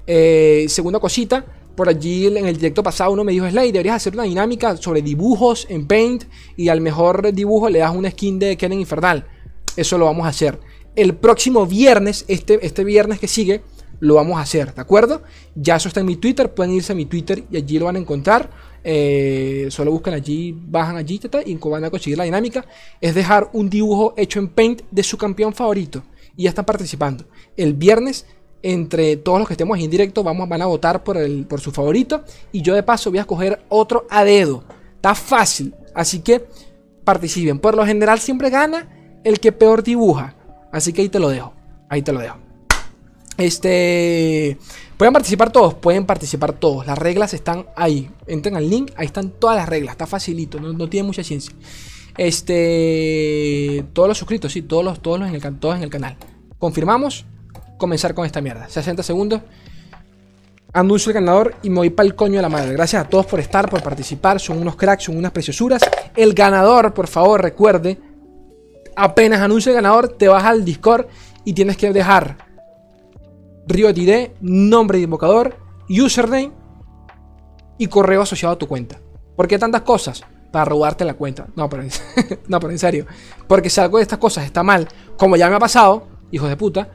Eh, 0.07 0.65
segunda 0.69 0.99
cosita. 0.99 1.45
Por 1.75 1.87
allí 1.87 2.25
en 2.25 2.47
el 2.47 2.57
directo 2.57 2.81
pasado 2.81 3.11
uno 3.11 3.23
me 3.23 3.31
dijo, 3.31 3.47
Slay, 3.47 3.71
deberías 3.71 3.97
hacer 3.97 4.15
una 4.15 4.23
dinámica 4.23 4.75
sobre 4.75 5.03
dibujos 5.03 5.67
en 5.69 5.85
Paint 5.85 6.23
y 6.57 6.69
al 6.69 6.81
mejor 6.81 7.31
dibujo 7.31 7.69
le 7.69 7.77
das 7.77 7.95
una 7.95 8.09
skin 8.09 8.39
de 8.39 8.57
Kennen 8.57 8.79
Infernal. 8.79 9.27
Eso 9.75 9.99
lo 9.99 10.05
vamos 10.05 10.25
a 10.25 10.29
hacer. 10.29 10.59
El 10.95 11.15
próximo 11.15 11.65
viernes, 11.65 12.25
este, 12.27 12.65
este 12.65 12.83
viernes 12.83 13.19
que 13.19 13.27
sigue, 13.27 13.61
lo 14.01 14.15
vamos 14.15 14.37
a 14.37 14.41
hacer, 14.41 14.73
¿de 14.73 14.81
acuerdo? 14.81 15.21
Ya 15.55 15.75
eso 15.75 15.87
está 15.87 15.99
en 15.99 16.07
mi 16.07 16.15
Twitter, 16.17 16.53
pueden 16.53 16.73
irse 16.73 16.91
a 16.91 16.95
mi 16.95 17.05
Twitter 17.05 17.43
y 17.49 17.57
allí 17.57 17.79
lo 17.79 17.85
van 17.85 17.95
a 17.95 17.99
encontrar. 17.99 18.49
Eh, 18.83 19.67
solo 19.69 19.91
buscan 19.91 20.15
allí, 20.15 20.57
bajan 20.59 20.97
allí 20.97 21.21
y 21.45 21.55
van 21.55 21.83
a 21.85 21.89
conseguir 21.91 22.17
la 22.17 22.23
dinámica. 22.23 22.65
Es 22.99 23.13
dejar 23.13 23.49
un 23.53 23.69
dibujo 23.69 24.15
hecho 24.17 24.39
en 24.39 24.49
Paint 24.49 24.81
de 24.89 25.03
su 25.03 25.17
campeón 25.17 25.53
favorito. 25.53 26.03
Y 26.35 26.43
ya 26.43 26.49
están 26.49 26.65
participando. 26.65 27.25
El 27.55 27.73
viernes 27.73 28.25
entre 28.63 29.17
todos 29.17 29.39
los 29.39 29.47
que 29.47 29.55
estemos 29.55 29.79
en 29.79 29.89
directo 29.89 30.23
vamos, 30.23 30.47
van 30.47 30.61
a 30.61 30.67
votar 30.67 31.03
por, 31.03 31.17
el, 31.17 31.45
por 31.45 31.61
su 31.61 31.71
favorito. 31.71 32.23
Y 32.51 32.63
yo 32.63 32.73
de 32.73 32.83
paso 32.83 33.11
voy 33.11 33.19
a 33.19 33.21
escoger 33.21 33.61
otro 33.69 34.07
a 34.09 34.23
dedo. 34.23 34.63
Está 34.95 35.13
fácil. 35.13 35.75
Así 35.93 36.21
que 36.21 36.43
participen. 37.03 37.59
Por 37.59 37.75
lo 37.75 37.85
general 37.85 38.19
siempre 38.19 38.49
gana 38.49 39.19
el 39.23 39.39
que 39.39 39.51
peor 39.51 39.83
dibuja. 39.83 40.35
Así 40.71 40.93
que 40.93 41.01
ahí 41.01 41.09
te 41.09 41.19
lo 41.19 41.29
dejo. 41.29 41.53
Ahí 41.89 42.01
te 42.01 42.13
lo 42.13 42.19
dejo. 42.19 42.37
Este. 43.37 44.57
Pueden 44.97 45.13
participar 45.13 45.51
todos, 45.51 45.73
pueden 45.73 46.05
participar 46.05 46.53
todos. 46.53 46.85
Las 46.85 46.97
reglas 46.97 47.33
están 47.33 47.65
ahí. 47.75 48.09
Entren 48.27 48.55
al 48.55 48.69
link, 48.69 48.91
ahí 48.95 49.07
están 49.07 49.31
todas 49.31 49.57
las 49.57 49.67
reglas. 49.67 49.93
Está 49.93 50.05
facilito, 50.05 50.59
no, 50.59 50.89
tiene 50.89 51.07
mucha 51.07 51.23
ciencia. 51.23 51.53
Este. 52.17 53.83
Todos 53.93 54.09
los 54.09 54.17
suscritos, 54.17 54.51
sí, 54.51 54.61
todos 54.61 54.85
los, 54.85 55.01
todos 55.01 55.19
los 55.19 55.29
en 55.29 55.35
el, 55.35 55.59
todos 55.59 55.75
en 55.75 55.83
el 55.83 55.89
canal. 55.89 56.17
Confirmamos 56.59 57.25
comenzar 57.77 58.13
con 58.13 58.25
esta 58.25 58.41
mierda. 58.41 58.69
60 58.69 59.01
segundos. 59.01 59.41
Anuncio 60.73 61.09
el 61.09 61.15
ganador 61.15 61.55
y 61.63 61.69
me 61.69 61.77
voy 61.77 61.89
para 61.89 62.07
el 62.07 62.15
coño 62.15 62.35
de 62.35 62.43
la 62.43 62.49
madre. 62.49 62.71
Gracias 62.73 63.03
a 63.03 63.09
todos 63.09 63.25
por 63.25 63.39
estar, 63.39 63.69
por 63.69 63.83
participar. 63.83 64.39
Son 64.39 64.57
unos 64.57 64.75
cracks, 64.75 65.05
son 65.05 65.17
unas 65.17 65.31
preciosuras. 65.31 65.81
El 66.15 66.33
ganador, 66.33 66.93
por 66.93 67.07
favor, 67.07 67.41
recuerde. 67.41 67.97
Apenas 68.95 69.41
anuncio 69.41 69.71
el 69.71 69.75
ganador, 69.75 70.09
te 70.09 70.27
vas 70.27 70.43
al 70.43 70.65
Discord 70.65 71.07
y 71.45 71.53
tienes 71.53 71.77
que 71.77 71.91
dejar 71.91 72.37
RioTD, 73.67 74.31
nombre 74.41 74.97
de 74.97 75.05
invocador, 75.05 75.55
username 75.89 76.51
y 77.77 77.87
correo 77.87 78.21
asociado 78.21 78.55
a 78.55 78.57
tu 78.57 78.67
cuenta. 78.67 78.99
¿Por 79.35 79.47
qué 79.47 79.57
tantas 79.57 79.81
cosas? 79.81 80.23
Para 80.51 80.65
robarte 80.65 81.05
la 81.05 81.13
cuenta. 81.13 81.47
No, 81.55 81.69
pero, 81.69 81.83
no, 82.47 82.69
en 82.69 82.79
serio. 82.79 83.05
Porque 83.47 83.69
si 83.69 83.79
algo 83.79 83.97
de 83.97 84.03
estas 84.03 84.19
cosas 84.19 84.45
está 84.45 84.63
mal, 84.63 84.87
como 85.17 85.35
ya 85.35 85.49
me 85.49 85.55
ha 85.55 85.59
pasado, 85.59 86.07
hijos 86.31 86.49
de 86.49 86.57
puta, 86.57 86.89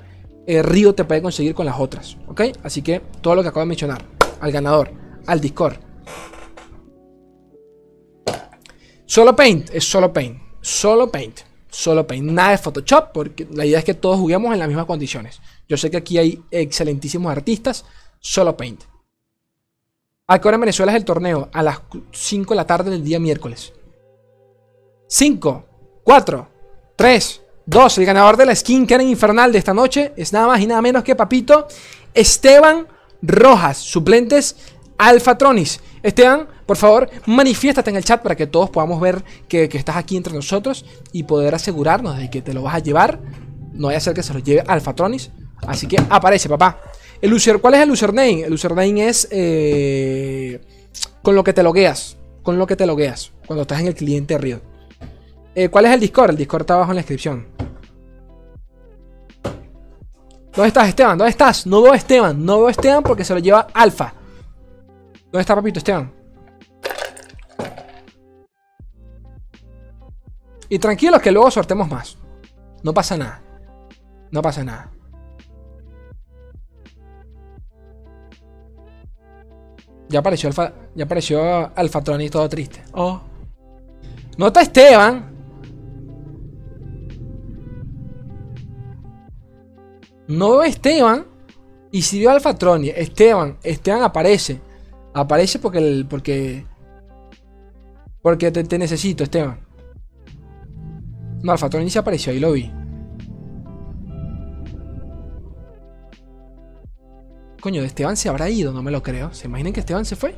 el 0.47 0.63
Río 0.63 0.95
te 0.95 1.05
puede 1.05 1.23
conseguir 1.23 1.55
con 1.55 1.67
las 1.67 1.81
otras. 1.81 2.17
¿Ok? 2.29 2.43
Así 2.63 2.83
que 2.83 3.01
todo 3.21 3.35
lo 3.35 3.43
que 3.43 3.49
acabo 3.49 3.61
de 3.61 3.69
mencionar. 3.69 4.05
Al 4.41 4.53
ganador. 4.53 4.93
Al 5.27 5.41
Discord. 5.41 5.77
Solo 9.07 9.35
Paint. 9.35 9.71
Es 9.73 9.85
solo 9.85 10.13
Paint. 10.13 10.39
Solo 10.61 11.11
Paint. 11.11 11.41
Solo 11.77 12.07
Paint. 12.07 12.31
Nada 12.31 12.53
de 12.53 12.59
Photoshop. 12.59 13.13
Porque 13.13 13.47
la 13.53 13.67
idea 13.67 13.81
es 13.81 13.85
que 13.85 13.93
todos 13.93 14.19
juguemos 14.19 14.51
en 14.55 14.59
las 14.59 14.69
mismas 14.69 14.87
condiciones. 14.87 15.43
Yo 15.69 15.77
sé 15.77 15.91
que 15.91 15.99
aquí 15.99 16.17
hay 16.17 16.43
excelentísimos 16.51 17.31
artistas. 17.31 17.85
Solo 18.19 18.57
Paint. 18.57 18.83
¿A 20.27 20.41
en 20.43 20.61
Venezuela 20.61 20.93
es 20.93 20.97
el 20.97 21.05
torneo? 21.05 21.51
A 21.53 21.63
las 21.63 21.83
5 22.13 22.55
de 22.55 22.57
la 22.57 22.67
tarde 22.67 22.91
del 22.91 23.05
día 23.05 23.21
miércoles. 23.21 23.75
5, 25.07 25.67
4, 26.03 26.49
3, 26.97 27.43
2. 27.67 27.99
El 27.99 28.07
ganador 28.07 28.39
de 28.39 28.47
la 28.47 28.57
skin 28.57 28.87
Karen 28.87 29.09
Infernal 29.09 29.53
de 29.53 29.59
esta 29.59 29.75
noche 29.75 30.15
es 30.17 30.33
nada 30.33 30.47
más 30.47 30.61
y 30.61 30.67
nada 30.67 30.81
menos 30.81 31.05
que 31.05 31.15
Papito 31.15 31.69
Esteban 32.15 32.89
Rojas, 33.21 33.77
suplentes 33.77 34.57
Alfatronis. 34.99 35.81
Esteban, 36.03 36.47
por 36.67 36.77
favor, 36.77 37.11
manifiéstate 37.27 37.91
en 37.91 37.97
el 37.97 38.05
chat 38.05 38.23
para 38.23 38.37
que 38.37 38.47
todos 38.47 38.71
podamos 38.71 39.01
ver 39.01 39.25
que, 39.49 39.65
estás 39.73 39.97
aquí 39.97 40.17
entre 40.17 40.33
nosotros 40.33 40.85
y 41.13 41.25
poder 41.25 41.55
asegurarnos 41.55 42.19
de 42.19 42.31
que 42.31 42.43
te 42.43 42.53
lo 42.53 42.63
vas 42.63 42.75
a 42.75 42.79
llevar. 42.79 43.21
No 43.73 43.89
vaya 43.89 43.99
a 43.99 44.01
ser 44.01 44.15
que 44.15 44.23
se 44.23 44.33
lo 44.33 44.39
lleve 44.39 44.63
Alfatronis. 44.67 45.31
Así 45.67 45.87
que 45.87 45.97
aparece, 46.09 46.49
papá. 46.49 46.81
El 47.21 47.61
¿Cuál 47.61 47.75
es 47.75 47.81
el 47.81 47.91
username? 47.91 48.43
El 48.43 48.53
username 48.53 49.09
es 49.09 49.29
eh, 49.31 50.61
con 51.23 51.35
lo 51.35 51.43
que 51.43 51.53
te 51.53 51.63
logueas. 51.63 52.17
Con 52.43 52.59
lo 52.59 52.67
que 52.67 52.77
te 52.77 52.87
logueas 52.87 53.33
cuando 53.47 53.63
estás 53.63 53.81
en 53.81 53.89
el 53.89 53.95
cliente 53.95 54.39
Riot. 54.39 54.61
Eh, 55.55 55.69
¿Cuál 55.69 55.87
es 55.87 55.93
el 55.93 56.01
Discord? 56.01 56.31
El 56.31 56.37
Discord 56.37 56.63
está 56.63 56.75
abajo 56.75 56.93
en 56.93 56.97
la 56.97 57.01
descripción. 57.01 57.47
¿Dónde 60.55 60.69
estás, 60.69 60.89
Esteban? 60.89 61.19
¿Dónde 61.19 61.31
estás? 61.31 61.67
No 61.67 61.83
veo 61.83 61.95
Esteban. 61.95 62.45
No 62.45 62.59
veo 62.59 62.69
Esteban 62.69 63.03
porque 63.03 63.25
se 63.25 63.35
lo 63.35 63.41
lleva 63.41 63.67
Alfa. 63.75 64.15
¿Dónde 65.37 65.43
está, 65.43 65.55
papito, 65.55 65.81
Esteban? 65.81 66.11
Y 70.71 70.79
tranquilos 70.79 71.21
que 71.21 71.31
luego 71.31 71.51
sortemos 71.51 71.87
más. 71.91 72.17
No 72.83 72.95
pasa 72.95 73.19
nada. 73.19 73.43
No 74.31 74.41
pasa 74.41 74.65
nada. 74.65 74.91
Ya 80.09 80.21
apareció 80.21 80.49
Alfa, 80.49 80.73
ya 80.95 81.05
apareció 81.05 81.71
todo 82.31 82.49
triste. 82.49 82.83
Oh. 82.93 83.21
Nota 84.39 84.63
Esteban. 84.63 85.37
No 90.29 90.53
veo 90.53 90.63
Esteban. 90.63 91.27
Y 91.93 92.01
si 92.01 92.21
veo 92.21 92.31
a 92.31 92.33
Alfatronic, 92.33 92.97
Esteban, 92.97 93.59
Esteban 93.63 94.03
aparece. 94.03 94.65
Aparece 95.17 95.59
porque 95.59 95.79
el, 95.79 96.07
porque 96.07 96.67
porque 98.21 98.51
te, 98.51 98.79
necesito, 98.79 99.25
Esteban. 99.25 99.59
No, 101.43 101.53
Alfatronic 101.53 101.89
se 101.89 101.99
apareció, 101.99 102.33
ahí 102.33 102.39
lo 102.39 102.53
vi. 102.53 102.71
Coño, 107.63 107.83
Esteban 107.83 108.19
se 108.19 108.29
habrá 108.29 108.51
ido, 108.51 108.75
no 108.75 108.83
me 108.83 108.91
lo 108.91 109.03
creo. 109.03 109.33
¿Se 109.33 109.47
imaginan 109.47 109.73
que 109.73 109.81
Esteban 109.81 110.05
se 110.05 110.17
fue? 110.17 110.35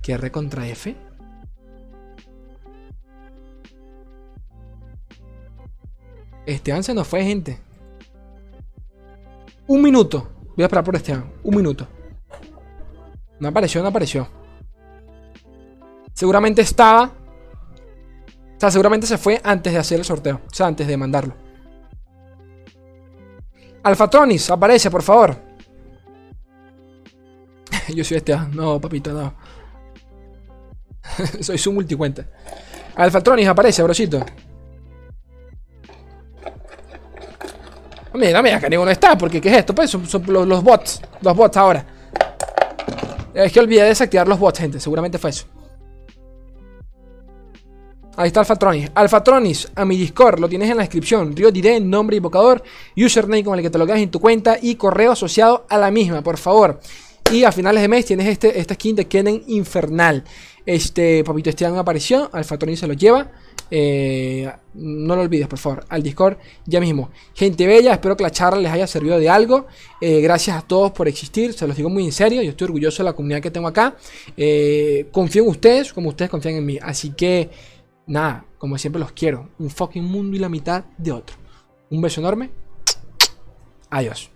Que 0.00 0.12
R 0.12 0.30
contra 0.30 0.68
F. 0.68 0.94
Esteban 6.46 6.84
se 6.84 6.94
nos 6.94 7.08
fue, 7.08 7.24
gente. 7.24 7.58
Un 9.66 9.82
minuto. 9.82 10.28
Voy 10.54 10.62
a 10.62 10.66
esperar 10.66 10.84
por 10.84 10.94
Esteban. 10.94 11.32
Un 11.42 11.56
minuto. 11.56 11.88
No 13.40 13.48
apareció, 13.48 13.82
no 13.82 13.88
apareció. 13.88 14.28
Seguramente 16.12 16.62
estaba. 16.62 17.04
O 17.04 18.60
sea, 18.60 18.70
seguramente 18.70 19.06
se 19.06 19.16
fue 19.16 19.40
antes 19.42 19.72
de 19.72 19.78
hacer 19.78 19.98
el 19.98 20.04
sorteo. 20.04 20.42
O 20.46 20.54
sea, 20.54 20.66
antes 20.66 20.86
de 20.86 20.96
mandarlo. 20.96 21.34
Alfatronis, 23.82 24.50
aparece, 24.50 24.90
por 24.90 25.02
favor. 25.02 25.36
Yo 27.94 28.04
soy 28.04 28.18
este. 28.18 28.36
No, 28.52 28.78
papito, 28.80 29.12
no. 29.12 29.34
soy 31.40 31.56
su 31.56 31.72
multicuenta. 31.72 32.26
Alfatronis, 32.96 33.48
aparece, 33.48 33.82
brosito. 33.82 34.24
Mira, 38.12 38.42
mira, 38.42 38.60
que 38.60 38.68
ninguno 38.68 38.90
está, 38.90 39.16
porque 39.16 39.40
¿qué 39.40 39.48
es 39.50 39.58
esto? 39.58 39.74
Pues 39.74 39.90
son, 39.90 40.04
los, 40.26 40.62
bots. 40.62 41.00
Los 41.22 41.36
bots 41.36 41.56
ahora. 41.56 41.86
Es 43.34 43.52
que 43.52 43.60
olvidé 43.60 43.84
desactivar 43.84 44.26
los 44.26 44.38
bots, 44.38 44.58
gente. 44.58 44.80
Seguramente 44.80 45.18
fue 45.18 45.30
eso. 45.30 45.46
Ahí 48.16 48.26
está 48.26 48.40
Alfatronis. 48.40 48.90
Alfatronis, 48.94 49.68
a 49.74 49.84
mi 49.84 49.96
Discord, 49.96 50.40
lo 50.40 50.48
tienes 50.48 50.68
en 50.68 50.76
la 50.76 50.82
descripción. 50.82 51.34
Río 51.34 51.50
diré 51.50 51.80
nombre, 51.80 52.16
invocador, 52.16 52.62
username 52.96 53.44
con 53.44 53.58
el 53.58 53.62
que 53.62 53.70
te 53.70 53.78
lo 53.78 53.86
logas 53.86 54.00
en 54.00 54.10
tu 54.10 54.20
cuenta 54.20 54.58
y 54.60 54.74
correo 54.74 55.12
asociado 55.12 55.64
a 55.68 55.78
la 55.78 55.90
misma, 55.90 56.20
por 56.22 56.36
favor. 56.36 56.80
Y 57.32 57.44
a 57.44 57.52
finales 57.52 57.80
de 57.80 57.88
mes 57.88 58.04
tienes 58.04 58.26
este, 58.26 58.58
esta 58.58 58.74
skin 58.74 58.96
de 58.96 59.06
Kennen 59.06 59.44
Infernal. 59.46 60.24
Este 60.66 61.24
papito 61.24 61.48
este 61.48 61.64
año 61.64 61.78
apareció, 61.78 62.28
Alfatronis 62.32 62.80
se 62.80 62.88
lo 62.88 62.94
lleva. 62.94 63.30
Eh, 63.70 64.50
no 64.74 65.16
lo 65.16 65.22
olvides, 65.22 65.48
por 65.48 65.58
favor, 65.58 65.84
al 65.88 66.02
Discord 66.02 66.38
ya 66.66 66.80
mismo. 66.80 67.10
Gente 67.34 67.66
bella, 67.66 67.92
espero 67.92 68.16
que 68.16 68.22
la 68.22 68.30
charla 68.30 68.60
les 68.60 68.72
haya 68.72 68.86
servido 68.86 69.18
de 69.18 69.28
algo. 69.28 69.66
Eh, 70.00 70.20
gracias 70.20 70.56
a 70.56 70.62
todos 70.62 70.92
por 70.92 71.08
existir, 71.08 71.52
se 71.52 71.66
los 71.66 71.76
digo 71.76 71.88
muy 71.88 72.04
en 72.04 72.12
serio. 72.12 72.42
Yo 72.42 72.50
estoy 72.50 72.66
orgulloso 72.66 73.02
de 73.02 73.10
la 73.10 73.12
comunidad 73.12 73.40
que 73.40 73.50
tengo 73.50 73.68
acá. 73.68 73.96
Eh, 74.36 75.08
confío 75.12 75.44
en 75.44 75.48
ustedes 75.50 75.92
como 75.92 76.08
ustedes 76.08 76.30
confían 76.30 76.56
en 76.56 76.66
mí. 76.66 76.78
Así 76.80 77.10
que, 77.10 77.50
nada, 78.06 78.44
como 78.58 78.78
siempre 78.78 79.00
los 79.00 79.12
quiero. 79.12 79.50
Un 79.58 79.70
fucking 79.70 80.04
mundo 80.04 80.36
y 80.36 80.40
la 80.40 80.48
mitad 80.48 80.84
de 80.98 81.12
otro. 81.12 81.36
Un 81.90 82.00
beso 82.00 82.20
enorme. 82.20 82.50
Adiós. 83.90 84.30